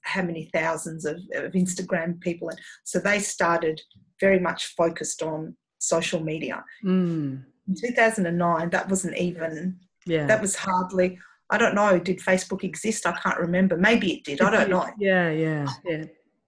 how 0.01 0.21
many 0.21 0.49
thousands 0.53 1.03
of, 1.05 1.17
of 1.33 1.53
Instagram 1.53 2.19
people, 2.21 2.49
and 2.49 2.59
so 2.83 2.99
they 2.99 3.19
started 3.19 3.81
very 4.19 4.39
much 4.39 4.75
focused 4.75 5.21
on 5.21 5.55
social 5.79 6.21
media. 6.21 6.63
Mm. 6.83 7.43
In 7.67 7.75
2009 7.75 8.69
that 8.69 8.89
wasn't 8.89 9.17
even 9.17 9.79
yeah. 10.05 10.27
that 10.27 10.39
was 10.39 10.55
hardly 10.55 11.17
i 11.49 11.57
don't 11.57 11.73
know 11.73 11.97
did 11.97 12.19
facebook 12.19 12.63
exist? 12.63 13.05
I 13.07 13.13
can't 13.13 13.39
remember. 13.39 13.75
Maybe 13.75 14.13
it 14.13 14.23
did 14.23 14.41
i 14.41 14.51
don't 14.51 14.69
know. 14.69 14.87
Yeah 14.99 15.31
yeah 15.31 15.67
yeah. 15.85 16.03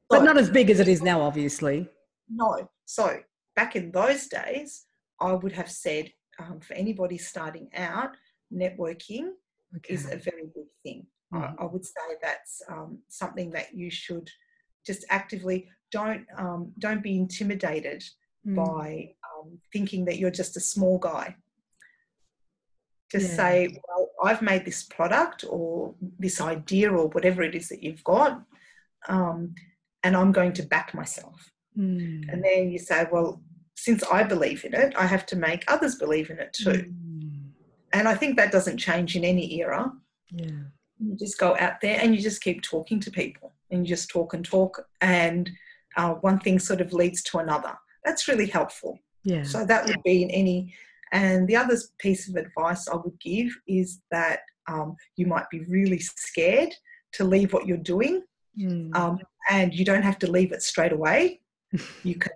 But 0.09 0.23
not 0.23 0.37
as 0.37 0.49
big 0.49 0.69
as 0.69 0.79
it 0.79 0.87
is 0.87 1.01
now 1.01 1.21
obviously. 1.21 1.89
No. 2.29 2.69
So 2.85 3.19
back 3.55 3.75
in 3.75 3.91
those 3.91 4.27
days 4.27 4.85
i 5.19 5.33
would 5.33 5.51
have 5.51 5.69
said 5.69 6.11
um, 6.39 6.59
for 6.59 6.73
anybody 6.75 7.17
starting 7.17 7.67
out 7.75 8.11
networking 8.53 9.29
okay. 9.75 9.93
is 9.93 10.05
a 10.05 10.17
very 10.17 10.47
good 10.53 10.71
thing 10.83 11.05
mm-hmm. 11.33 11.43
I, 11.43 11.63
I, 11.63 11.65
would 11.65 11.85
say 11.85 12.01
that's 12.21 12.61
um, 12.69 12.99
something 13.07 13.51
that 13.51 13.73
you 13.73 13.89
should 13.89 14.29
just 14.85 15.05
actively 15.09 15.69
don't 15.91 16.25
um, 16.37 16.71
don't 16.79 17.03
be 17.03 17.15
intimidated 17.15 18.03
mm. 18.45 18.55
by 18.55 19.13
um, 19.37 19.57
thinking 19.71 20.05
that 20.05 20.17
you're 20.17 20.31
just 20.31 20.57
a 20.57 20.61
small 20.61 20.97
guy. 20.97 21.35
Just 23.11 23.29
yeah. 23.29 23.35
say, 23.35 23.79
well, 23.87 24.09
I've 24.23 24.41
made 24.41 24.65
this 24.65 24.83
product 24.83 25.45
or 25.47 25.95
this 26.19 26.41
idea 26.41 26.91
or 26.91 27.07
whatever 27.09 27.41
it 27.41 27.55
is 27.55 27.69
that 27.69 27.81
you've 27.81 28.03
got, 28.03 28.43
um, 29.07 29.55
and 30.03 30.15
I'm 30.15 30.33
going 30.33 30.51
to 30.53 30.63
back 30.63 30.93
myself. 30.93 31.51
Mm. 31.77 32.31
And 32.31 32.43
then 32.43 32.69
you 32.69 32.79
say, 32.79 33.07
well, 33.09 33.41
since 33.75 34.03
I 34.03 34.23
believe 34.23 34.65
in 34.65 34.73
it, 34.73 34.93
I 34.97 35.05
have 35.05 35.25
to 35.27 35.37
make 35.37 35.63
others 35.67 35.95
believe 35.95 36.29
in 36.29 36.39
it 36.39 36.51
too. 36.51 36.71
Mm. 36.71 37.51
And 37.93 38.07
I 38.07 38.15
think 38.15 38.35
that 38.35 38.51
doesn't 38.51 38.77
change 38.77 39.15
in 39.15 39.23
any 39.23 39.59
era. 39.61 39.91
Yeah. 40.31 40.63
You 40.99 41.15
just 41.15 41.37
go 41.37 41.55
out 41.59 41.81
there 41.81 41.99
and 42.01 42.15
you 42.15 42.21
just 42.21 42.41
keep 42.41 42.61
talking 42.61 42.99
to 43.01 43.11
people 43.11 43.53
and 43.69 43.85
you 43.85 43.95
just 43.95 44.09
talk 44.09 44.33
and 44.33 44.43
talk, 44.43 44.87
and 45.01 45.49
uh, 45.95 46.13
one 46.15 46.39
thing 46.39 46.59
sort 46.59 46.81
of 46.81 46.93
leads 46.93 47.21
to 47.23 47.39
another. 47.39 47.75
That's 48.05 48.27
really 48.27 48.47
helpful. 48.47 48.99
Yeah. 49.23 49.43
So 49.43 49.65
that 49.65 49.85
would 49.85 50.01
be 50.03 50.23
in 50.23 50.29
any. 50.31 50.73
And 51.11 51.47
the 51.47 51.55
other 51.55 51.75
piece 51.99 52.29
of 52.29 52.35
advice 52.35 52.87
I 52.87 52.95
would 52.95 53.19
give 53.19 53.49
is 53.67 54.01
that 54.11 54.39
um, 54.67 54.95
you 55.15 55.25
might 55.25 55.49
be 55.49 55.61
really 55.61 55.99
scared 55.99 56.73
to 57.13 57.23
leave 57.23 57.53
what 57.53 57.65
you're 57.65 57.77
doing, 57.77 58.23
mm. 58.59 58.95
um, 58.95 59.19
and 59.49 59.73
you 59.73 59.85
don't 59.85 60.03
have 60.03 60.19
to 60.19 60.31
leave 60.31 60.51
it 60.51 60.61
straight 60.61 60.91
away. 60.91 61.41
you 62.03 62.15
can 62.15 62.31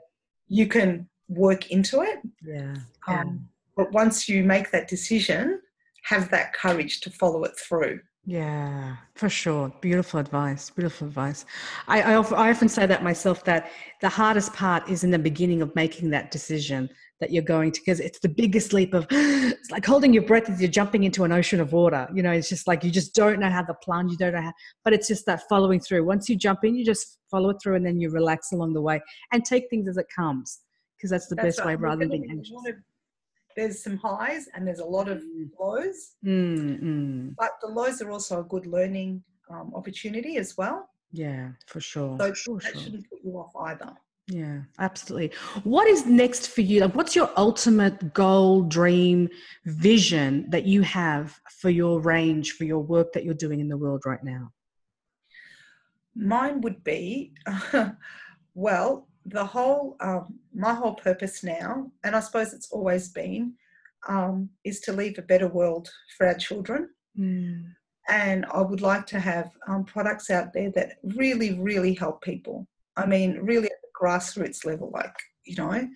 you 0.47 0.68
can 0.68 1.07
work 1.30 1.72
into 1.72 2.01
it. 2.01 2.20
Yeah. 2.45 2.76
Um, 3.07 3.47
but 3.78 3.91
once 3.91 4.28
you 4.28 4.43
make 4.43 4.72
that 4.72 4.88
decision, 4.88 5.62
have 6.03 6.30
that 6.32 6.53
courage 6.53 6.99
to 7.01 7.09
follow 7.09 7.43
it 7.43 7.57
through. 7.57 8.01
Yeah, 8.26 8.97
for 9.15 9.30
sure. 9.30 9.74
Beautiful 9.82 10.19
advice. 10.19 10.69
Beautiful 10.69 11.07
advice. 11.07 11.45
I, 11.88 12.01
I, 12.01 12.11
I 12.13 12.51
often 12.51 12.69
say 12.69 12.86
that 12.86 13.03
myself 13.03 13.43
that 13.45 13.72
the 13.99 14.09
hardest 14.09 14.53
part 14.53 14.88
is 14.88 15.03
in 15.03 15.09
the 15.09 15.19
beginning 15.19 15.61
of 15.61 15.74
making 15.76 16.11
that 16.11 16.30
decision 16.30 16.89
that 17.19 17.32
you're 17.32 17.43
going 17.43 17.72
to 17.72 17.80
because 17.80 17.99
it's 17.99 18.19
the 18.19 18.30
biggest 18.30 18.74
leap 18.74 18.93
of 18.93 19.07
it's 19.11 19.72
like 19.72 19.86
holding 19.86 20.13
your 20.13 20.24
breath 20.24 20.49
as 20.49 20.59
you're 20.59 20.69
jumping 20.69 21.03
into 21.03 21.24
an 21.24 21.32
ocean 21.32 21.61
of 21.61 21.72
water 21.72 22.09
you 22.13 22.24
know 22.24 22.32
it's 22.32 22.49
just 22.49 22.67
like 22.67 22.84
you 22.84 22.89
just 22.89 23.13
don't 23.13 23.39
know 23.39 23.49
how 23.49 23.61
to 23.61 23.76
plunge 23.76 24.11
you 24.11 24.17
don't 24.17 24.34
know 24.34 24.41
how 24.41 24.51
but 24.84 24.91
it's 24.91 25.07
just 25.07 25.26
that 25.28 25.43
following 25.47 25.80
through 25.80 26.03
once 26.03 26.28
you 26.28 26.36
jump 26.36 26.63
in 26.63 26.76
you 26.76 26.84
just 26.84 27.19
follow 27.30 27.51
it 27.51 27.57
through 27.61 27.76
and 27.76 27.86
then 27.86 28.01
you 28.01 28.09
relax 28.09 28.51
along 28.51 28.74
the 28.74 28.82
way 28.82 28.99
and 29.32 29.45
take 29.45 29.69
things 29.69 29.88
as 29.88 29.97
it 29.97 30.07
comes 30.13 30.61
because 30.97 31.11
that's 31.11 31.28
the 31.28 31.36
that's 31.36 31.45
best 31.45 31.59
right. 31.59 31.67
way 31.67 31.76
rather 31.76 31.99
than 31.99 32.09
being 32.09 32.28
anxious 32.32 32.55
there's 33.56 33.84
some 33.84 33.97
highs 33.97 34.47
and 34.54 34.68
there's 34.68 34.80
a 34.80 34.86
lot 34.86 35.08
of 35.08 35.20
mm. 35.20 35.49
lows 35.60 36.16
mm-hmm. 36.26 37.30
but 37.38 37.52
the 37.62 37.68
lows 37.68 38.02
are 38.02 38.12
also 38.12 38.41
a 38.41 38.43
good 38.43 38.66
learning 38.66 39.24
um, 39.49 39.72
opportunity 39.76 40.38
as 40.38 40.58
well 40.58 40.89
yeah 41.12 41.49
for 41.68 41.80
sure 41.80 42.18
so 42.20 42.34
sure, 42.34 42.60
that 42.60 42.74
sure. 42.74 42.82
shouldn't 42.82 43.10
put 43.10 43.20
you 43.24 43.32
off 43.34 43.52
either 43.68 43.93
yeah, 44.28 44.62
absolutely. 44.80 45.34
What 45.64 45.88
is 45.88 46.06
next 46.06 46.47
for 46.52 46.62
you? 46.62 46.82
Like, 46.82 46.95
what's 46.95 47.18
your 47.18 47.30
ultimate 47.36 48.14
goal, 48.14 48.62
dream, 48.62 49.28
vision 49.66 50.49
that 50.49 50.66
you 50.66 50.84
have 50.84 51.38
for 51.60 51.70
your 51.70 51.99
range, 51.99 52.54
for 52.54 52.64
your 52.64 52.80
work 52.80 53.12
that 53.12 53.26
you're 53.26 53.34
doing 53.34 53.60
in 53.60 53.68
the 53.68 53.76
world 53.76 54.04
right 54.06 54.24
now? 54.24 54.52
Mine 56.16 56.62
would 56.62 56.82
be, 56.84 57.34
well, 58.54 59.08
the 59.26 59.45
whole, 59.45 59.95
um, 59.99 60.39
my 60.53 60.74
whole 60.74 60.95
purpose 60.95 61.43
now, 61.43 61.91
and 62.03 62.15
I 62.15 62.19
suppose 62.19 62.53
it's 62.53 62.72
always 62.72 63.09
been, 63.09 63.53
um, 64.07 64.49
is 64.63 64.80
to 64.82 64.93
leave 64.93 65.17
a 65.17 65.24
better 65.24 65.47
world 65.47 65.89
for 66.17 66.28
our 66.28 66.34
children. 66.36 66.89
Mm. 67.17 67.65
And 68.09 68.45
I 68.51 68.61
would 68.61 68.82
like 68.82 69.05
to 69.07 69.19
have 69.19 69.51
um, 69.67 69.86
products 69.86 70.30
out 70.30 70.53
there 70.53 70.72
that 70.72 70.97
really, 71.03 71.53
really 71.59 71.93
help 71.93 72.22
people. 72.22 72.67
I 72.97 73.05
mean, 73.05 73.39
really 73.41 73.67
at 73.67 73.82
the 73.82 73.88
grassroots 73.99 74.65
level, 74.65 74.89
like, 74.91 75.15
you 75.45 75.55
know, 75.55 75.88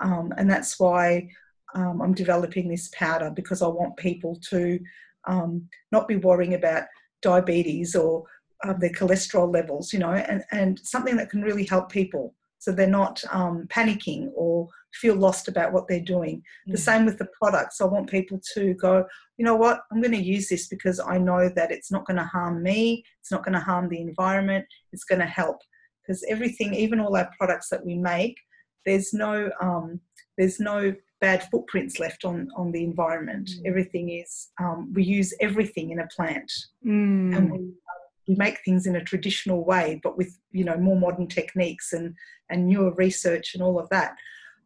um, 0.00 0.32
and 0.36 0.50
that's 0.50 0.80
why 0.80 1.28
um, 1.74 2.00
I'm 2.00 2.14
developing 2.14 2.68
this 2.68 2.88
powder 2.92 3.30
because 3.30 3.62
I 3.62 3.68
want 3.68 3.96
people 3.96 4.40
to 4.48 4.80
um, 5.26 5.68
not 5.92 6.08
be 6.08 6.16
worrying 6.16 6.54
about 6.54 6.84
diabetes 7.22 7.94
or 7.94 8.24
um, 8.64 8.78
their 8.80 8.90
cholesterol 8.90 9.52
levels, 9.52 9.92
you 9.92 9.98
know, 9.98 10.12
and, 10.12 10.42
and 10.50 10.78
something 10.80 11.16
that 11.16 11.30
can 11.30 11.42
really 11.42 11.64
help 11.64 11.92
people 11.92 12.34
so 12.60 12.70
they're 12.70 12.86
not 12.86 13.22
um, 13.32 13.66
panicking 13.68 14.28
or 14.34 14.68
feel 14.94 15.16
lost 15.16 15.48
about 15.48 15.72
what 15.72 15.88
they're 15.88 16.00
doing. 16.00 16.42
The 16.66 16.76
same 16.76 17.06
with 17.06 17.16
the 17.18 17.28
products. 17.40 17.80
I 17.80 17.86
want 17.86 18.10
people 18.10 18.40
to 18.54 18.74
go, 18.74 19.04
you 19.38 19.44
know 19.44 19.56
what, 19.56 19.80
I'm 19.90 20.00
going 20.00 20.12
to 20.12 20.22
use 20.22 20.48
this 20.48 20.68
because 20.68 21.00
I 21.00 21.18
know 21.18 21.48
that 21.48 21.72
it's 21.72 21.90
not 21.90 22.06
going 22.06 22.18
to 22.18 22.24
harm 22.24 22.62
me, 22.62 23.02
it's 23.20 23.32
not 23.32 23.44
going 23.44 23.54
to 23.54 23.60
harm 23.60 23.88
the 23.88 24.00
environment, 24.00 24.66
it's 24.92 25.04
going 25.04 25.20
to 25.20 25.26
help 25.26 25.58
because 26.02 26.24
everything, 26.28 26.74
even 26.74 27.00
all 27.00 27.16
our 27.16 27.30
products 27.38 27.68
that 27.70 27.84
we 27.84 27.94
make, 27.96 28.36
there's 28.84 29.12
no 29.12 29.50
um, 29.60 30.00
there's 30.36 30.58
no 30.58 30.94
bad 31.20 31.46
footprints 31.50 31.98
left 31.98 32.24
on 32.24 32.48
on 32.56 32.72
the 32.72 32.82
environment. 32.82 33.48
Mm. 33.48 33.68
Everything 33.68 34.10
is 34.10 34.48
um, 34.60 34.92
we 34.94 35.04
use 35.04 35.34
everything 35.40 35.90
in 35.90 36.00
a 36.00 36.08
plant, 36.08 36.50
mm. 36.86 37.36
and 37.36 37.52
we, 37.52 37.58
we 38.30 38.36
make 38.36 38.60
things 38.64 38.86
in 38.86 38.94
a 38.94 39.02
traditional 39.02 39.64
way, 39.64 39.98
but 40.04 40.16
with 40.16 40.38
you 40.52 40.64
know 40.64 40.76
more 40.76 40.98
modern 40.98 41.26
techniques 41.26 41.92
and 41.92 42.14
and 42.48 42.64
newer 42.66 42.92
research 42.94 43.54
and 43.54 43.62
all 43.62 43.78
of 43.78 43.88
that. 43.88 44.16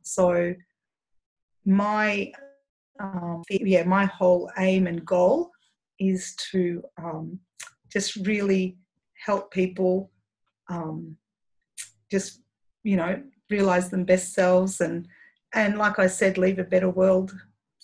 So 0.02 0.54
my 1.64 2.30
um, 3.00 3.42
yeah, 3.48 3.84
my 3.84 4.04
whole 4.04 4.50
aim 4.58 4.86
and 4.86 5.04
goal 5.04 5.50
is 5.98 6.36
to 6.52 6.82
um, 7.02 7.40
just 7.90 8.16
really 8.26 8.76
help 9.24 9.50
people 9.50 10.10
um, 10.68 11.16
just 12.10 12.42
you 12.82 12.96
know 12.96 13.22
realize 13.48 13.88
them 13.88 14.04
best 14.04 14.34
selves 14.34 14.82
and 14.82 15.08
and 15.54 15.78
like 15.78 15.98
I 15.98 16.08
said, 16.08 16.36
leave 16.36 16.58
a 16.58 16.64
better 16.64 16.90
world 16.90 17.32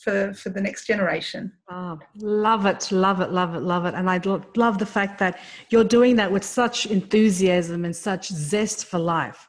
for 0.00 0.32
for 0.32 0.48
the 0.48 0.60
next 0.60 0.86
generation. 0.86 1.52
Oh, 1.70 1.98
love 2.16 2.66
it, 2.66 2.90
love 2.90 3.20
it, 3.20 3.30
love 3.30 3.54
it, 3.54 3.60
love 3.60 3.84
it. 3.84 3.94
And 3.94 4.08
I 4.08 4.18
love 4.56 4.78
the 4.78 4.86
fact 4.86 5.18
that 5.18 5.38
you're 5.68 5.84
doing 5.84 6.16
that 6.16 6.32
with 6.32 6.44
such 6.44 6.86
enthusiasm 6.86 7.84
and 7.84 7.94
such 7.94 8.28
zest 8.28 8.86
for 8.86 8.98
life. 8.98 9.46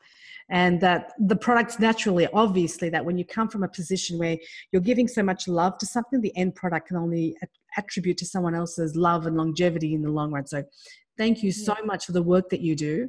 And 0.50 0.82
that 0.82 1.14
the 1.18 1.38
products 1.38 1.80
naturally, 1.80 2.28
obviously, 2.34 2.90
that 2.90 3.06
when 3.06 3.18
you 3.18 3.24
come 3.24 3.48
from 3.48 3.64
a 3.64 3.70
position 3.70 4.20
where 4.20 4.38
you're 4.74 4.82
giving 4.82 5.08
so 5.08 5.24
much 5.24 5.48
love 5.48 5.78
to 5.78 5.86
something, 5.86 6.20
the 6.20 6.36
end 6.36 6.56
product 6.56 6.90
can 6.90 6.98
only 6.98 7.38
attribute 7.78 8.18
to 8.18 8.26
someone 8.26 8.54
else's 8.54 8.94
love 8.98 9.26
and 9.28 9.38
longevity 9.38 9.94
in 9.94 10.02
the 10.02 10.10
long 10.10 10.32
run. 10.32 10.46
So, 10.46 10.64
thank 11.18 11.42
you 11.42 11.54
so 11.54 11.76
much 11.86 12.06
for 12.06 12.12
the 12.12 12.24
work 12.24 12.50
that 12.50 12.60
you 12.60 12.76
do 12.76 13.08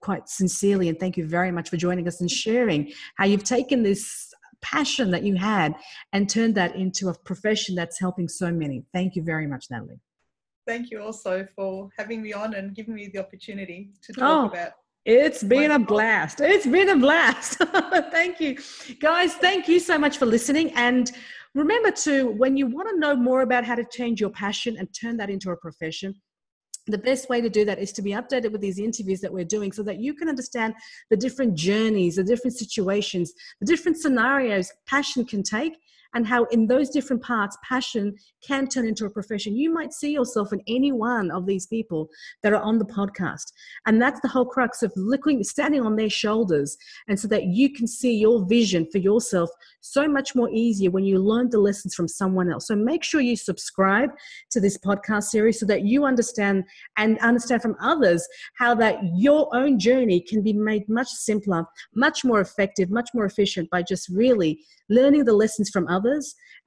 quite 0.00 0.28
sincerely 0.28 0.88
and 0.88 0.98
thank 0.98 1.16
you 1.16 1.26
very 1.26 1.50
much 1.50 1.68
for 1.68 1.76
joining 1.76 2.06
us 2.06 2.20
and 2.20 2.30
sharing 2.30 2.92
how 3.16 3.24
you've 3.24 3.42
taken 3.42 3.82
this 3.82 4.31
passion 4.62 5.10
that 5.10 5.22
you 5.22 5.36
had 5.36 5.74
and 6.12 6.28
turned 6.28 6.54
that 6.54 6.76
into 6.76 7.08
a 7.08 7.14
profession 7.14 7.74
that's 7.74 7.98
helping 7.98 8.28
so 8.28 8.50
many. 8.50 8.84
Thank 8.92 9.16
you 9.16 9.22
very 9.22 9.46
much, 9.46 9.66
Natalie. 9.70 10.00
Thank 10.66 10.90
you 10.90 11.02
also 11.02 11.46
for 11.56 11.88
having 11.98 12.22
me 12.22 12.32
on 12.32 12.54
and 12.54 12.74
giving 12.74 12.94
me 12.94 13.10
the 13.12 13.18
opportunity 13.18 13.90
to 14.02 14.12
talk 14.12 14.44
oh. 14.44 14.46
about 14.46 14.72
it's 15.04 15.42
been 15.42 15.72
a 15.72 15.80
blast. 15.80 16.40
It's 16.40 16.66
been 16.66 16.90
a 16.90 16.96
blast. 16.96 17.58
thank 18.12 18.38
you. 18.40 18.56
Guys, 19.00 19.34
thank 19.34 19.66
you 19.66 19.80
so 19.80 19.98
much 19.98 20.16
for 20.16 20.26
listening. 20.26 20.70
And 20.74 21.10
remember 21.54 21.90
to, 21.90 22.28
when 22.28 22.56
you 22.56 22.68
want 22.68 22.88
to 22.88 22.96
know 22.96 23.16
more 23.16 23.42
about 23.42 23.64
how 23.64 23.74
to 23.74 23.84
change 23.84 24.20
your 24.20 24.30
passion 24.30 24.76
and 24.78 24.88
turn 24.94 25.16
that 25.16 25.28
into 25.28 25.50
a 25.50 25.56
profession, 25.56 26.14
the 26.86 26.98
best 26.98 27.28
way 27.28 27.40
to 27.40 27.48
do 27.48 27.64
that 27.64 27.78
is 27.78 27.92
to 27.92 28.02
be 28.02 28.10
updated 28.10 28.52
with 28.52 28.60
these 28.60 28.78
interviews 28.78 29.20
that 29.20 29.32
we're 29.32 29.44
doing 29.44 29.72
so 29.72 29.82
that 29.82 30.00
you 30.00 30.14
can 30.14 30.28
understand 30.28 30.74
the 31.10 31.16
different 31.16 31.54
journeys, 31.54 32.16
the 32.16 32.24
different 32.24 32.56
situations, 32.56 33.32
the 33.60 33.66
different 33.66 33.98
scenarios 33.98 34.70
passion 34.86 35.24
can 35.24 35.42
take 35.42 35.74
and 36.14 36.26
how 36.26 36.44
in 36.44 36.66
those 36.66 36.90
different 36.90 37.22
parts 37.22 37.56
passion 37.62 38.14
can 38.46 38.66
turn 38.66 38.86
into 38.86 39.06
a 39.06 39.10
profession. 39.10 39.56
You 39.56 39.72
might 39.72 39.92
see 39.92 40.12
yourself 40.12 40.52
in 40.52 40.60
any 40.66 40.92
one 40.92 41.30
of 41.30 41.46
these 41.46 41.66
people 41.66 42.08
that 42.42 42.52
are 42.52 42.62
on 42.62 42.78
the 42.78 42.84
podcast. 42.84 43.52
And 43.86 44.00
that's 44.00 44.20
the 44.20 44.28
whole 44.28 44.44
crux 44.44 44.82
of 44.82 44.92
looking 44.96 45.42
standing 45.44 45.80
on 45.80 45.96
their 45.96 46.10
shoulders 46.10 46.76
and 47.08 47.18
so 47.18 47.28
that 47.28 47.44
you 47.44 47.72
can 47.72 47.86
see 47.86 48.16
your 48.16 48.44
vision 48.46 48.86
for 48.90 48.98
yourself 48.98 49.50
so 49.80 50.06
much 50.08 50.34
more 50.34 50.50
easier 50.50 50.90
when 50.90 51.04
you 51.04 51.18
learn 51.18 51.50
the 51.50 51.58
lessons 51.58 51.94
from 51.94 52.08
someone 52.08 52.50
else. 52.50 52.68
So 52.68 52.76
make 52.76 53.02
sure 53.02 53.20
you 53.20 53.36
subscribe 53.36 54.10
to 54.50 54.60
this 54.60 54.78
podcast 54.78 55.24
series 55.24 55.58
so 55.58 55.66
that 55.66 55.82
you 55.82 56.04
understand 56.04 56.64
and 56.96 57.18
understand 57.18 57.62
from 57.62 57.76
others 57.80 58.26
how 58.56 58.74
that 58.76 58.98
your 59.14 59.54
own 59.54 59.78
journey 59.78 60.20
can 60.20 60.42
be 60.42 60.52
made 60.52 60.88
much 60.88 61.08
simpler 61.08 61.64
much 61.94 62.24
more 62.24 62.40
effective 62.40 62.90
much 62.90 63.08
more 63.14 63.24
efficient 63.24 63.68
by 63.70 63.82
just 63.82 64.08
really 64.08 64.60
learning 64.92 65.24
the 65.24 65.32
lessons 65.32 65.70
from 65.70 65.88
others, 65.88 66.01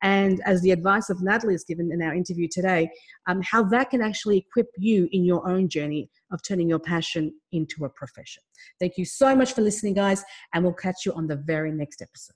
and 0.01 0.41
as 0.45 0.61
the 0.61 0.71
advice 0.71 1.09
of 1.09 1.21
Natalie 1.21 1.55
is 1.55 1.63
given 1.63 1.91
in 1.91 2.01
our 2.01 2.13
interview 2.13 2.47
today, 2.47 2.89
um, 3.27 3.41
how 3.41 3.63
that 3.63 3.89
can 3.89 4.01
actually 4.01 4.37
equip 4.37 4.67
you 4.77 5.07
in 5.11 5.23
your 5.23 5.47
own 5.47 5.67
journey 5.69 6.09
of 6.31 6.41
turning 6.43 6.69
your 6.69 6.79
passion 6.79 7.33
into 7.51 7.85
a 7.85 7.89
profession. 7.89 8.43
Thank 8.79 8.97
you 8.97 9.05
so 9.05 9.35
much 9.35 9.53
for 9.53 9.61
listening, 9.61 9.93
guys, 9.93 10.23
and 10.53 10.63
we'll 10.63 10.73
catch 10.73 11.05
you 11.05 11.13
on 11.13 11.27
the 11.27 11.37
very 11.37 11.71
next 11.71 12.01
episode. 12.01 12.35